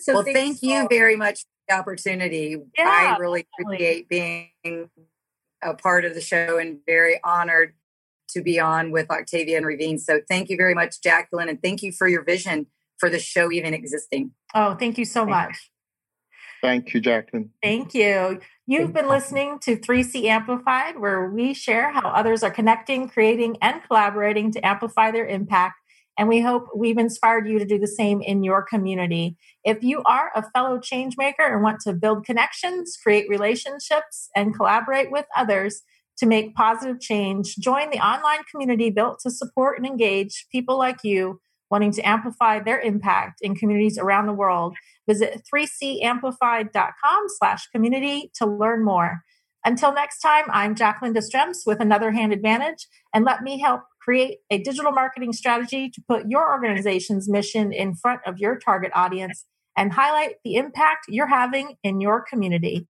so 0.00 0.14
well, 0.14 0.24
thank 0.24 0.58
so. 0.58 0.66
you 0.66 0.86
very 0.88 1.16
much 1.16 1.40
for 1.40 1.46
the 1.68 1.74
opportunity. 1.76 2.56
Yeah, 2.76 3.14
I 3.14 3.16
really 3.18 3.46
appreciate 3.58 4.08
being 4.08 4.50
a 5.62 5.74
part 5.74 6.04
of 6.04 6.14
the 6.14 6.20
show 6.20 6.58
and 6.58 6.80
very 6.86 7.20
honored 7.22 7.74
to 8.30 8.42
be 8.42 8.58
on 8.58 8.90
with 8.90 9.10
Octavia 9.10 9.56
and 9.56 9.66
Raveen. 9.66 9.98
So 9.98 10.20
thank 10.28 10.50
you 10.50 10.56
very 10.56 10.74
much, 10.74 11.00
Jacqueline, 11.02 11.48
and 11.48 11.62
thank 11.62 11.82
you 11.82 11.92
for 11.92 12.08
your 12.08 12.24
vision 12.24 12.66
for 12.98 13.08
the 13.08 13.18
show 13.18 13.52
even 13.52 13.74
existing. 13.74 14.32
Oh, 14.54 14.74
thank 14.74 14.98
you 14.98 15.04
so 15.04 15.20
thank 15.20 15.30
much. 15.30 15.50
You. 15.50 16.68
Thank 16.68 16.94
you, 16.94 17.00
Jacqueline. 17.00 17.50
Thank 17.62 17.94
you. 17.94 18.40
You've 18.66 18.94
been 18.94 19.08
listening 19.08 19.58
to 19.64 19.76
3C 19.76 20.24
Amplified, 20.24 20.98
where 20.98 21.28
we 21.28 21.52
share 21.52 21.92
how 21.92 22.08
others 22.08 22.42
are 22.42 22.50
connecting, 22.50 23.10
creating, 23.10 23.58
and 23.60 23.82
collaborating 23.86 24.52
to 24.52 24.66
amplify 24.66 25.10
their 25.10 25.26
impact. 25.26 25.74
And 26.18 26.30
we 26.30 26.40
hope 26.40 26.68
we've 26.74 26.96
inspired 26.96 27.46
you 27.46 27.58
to 27.58 27.66
do 27.66 27.78
the 27.78 27.86
same 27.86 28.22
in 28.22 28.42
your 28.42 28.62
community. 28.62 29.36
If 29.64 29.82
you 29.82 30.02
are 30.06 30.30
a 30.34 30.48
fellow 30.52 30.78
changemaker 30.78 31.40
and 31.40 31.62
want 31.62 31.80
to 31.80 31.92
build 31.92 32.24
connections, 32.24 32.96
create 33.02 33.28
relationships, 33.28 34.30
and 34.34 34.56
collaborate 34.56 35.10
with 35.10 35.26
others 35.36 35.82
to 36.16 36.26
make 36.26 36.54
positive 36.54 37.00
change, 37.00 37.56
join 37.56 37.90
the 37.90 37.98
online 37.98 38.44
community 38.50 38.88
built 38.88 39.18
to 39.24 39.30
support 39.30 39.76
and 39.76 39.86
engage 39.86 40.46
people 40.50 40.78
like 40.78 41.04
you 41.04 41.38
wanting 41.70 41.92
to 41.92 42.02
amplify 42.02 42.60
their 42.60 42.80
impact 42.80 43.40
in 43.42 43.54
communities 43.54 43.98
around 43.98 44.26
the 44.26 44.32
world. 44.32 44.76
Visit 45.08 45.42
3camplified.com 45.52 47.24
slash 47.38 47.66
community 47.68 48.30
to 48.36 48.46
learn 48.46 48.84
more. 48.84 49.22
Until 49.64 49.94
next 49.94 50.20
time, 50.20 50.44
I'm 50.50 50.74
Jacqueline 50.74 51.14
Destrems 51.14 51.58
with 51.64 51.80
Another 51.80 52.10
Hand 52.12 52.32
Advantage, 52.32 52.86
and 53.14 53.24
let 53.24 53.42
me 53.42 53.58
help 53.60 53.80
create 54.00 54.38
a 54.50 54.58
digital 54.58 54.92
marketing 54.92 55.32
strategy 55.32 55.88
to 55.88 56.02
put 56.06 56.28
your 56.28 56.52
organization's 56.52 57.30
mission 57.30 57.72
in 57.72 57.94
front 57.94 58.20
of 58.26 58.38
your 58.38 58.58
target 58.58 58.92
audience 58.94 59.46
and 59.76 59.92
highlight 59.92 60.36
the 60.44 60.56
impact 60.56 61.06
you're 61.08 61.26
having 61.26 61.76
in 61.82 62.00
your 62.00 62.22
community. 62.22 62.86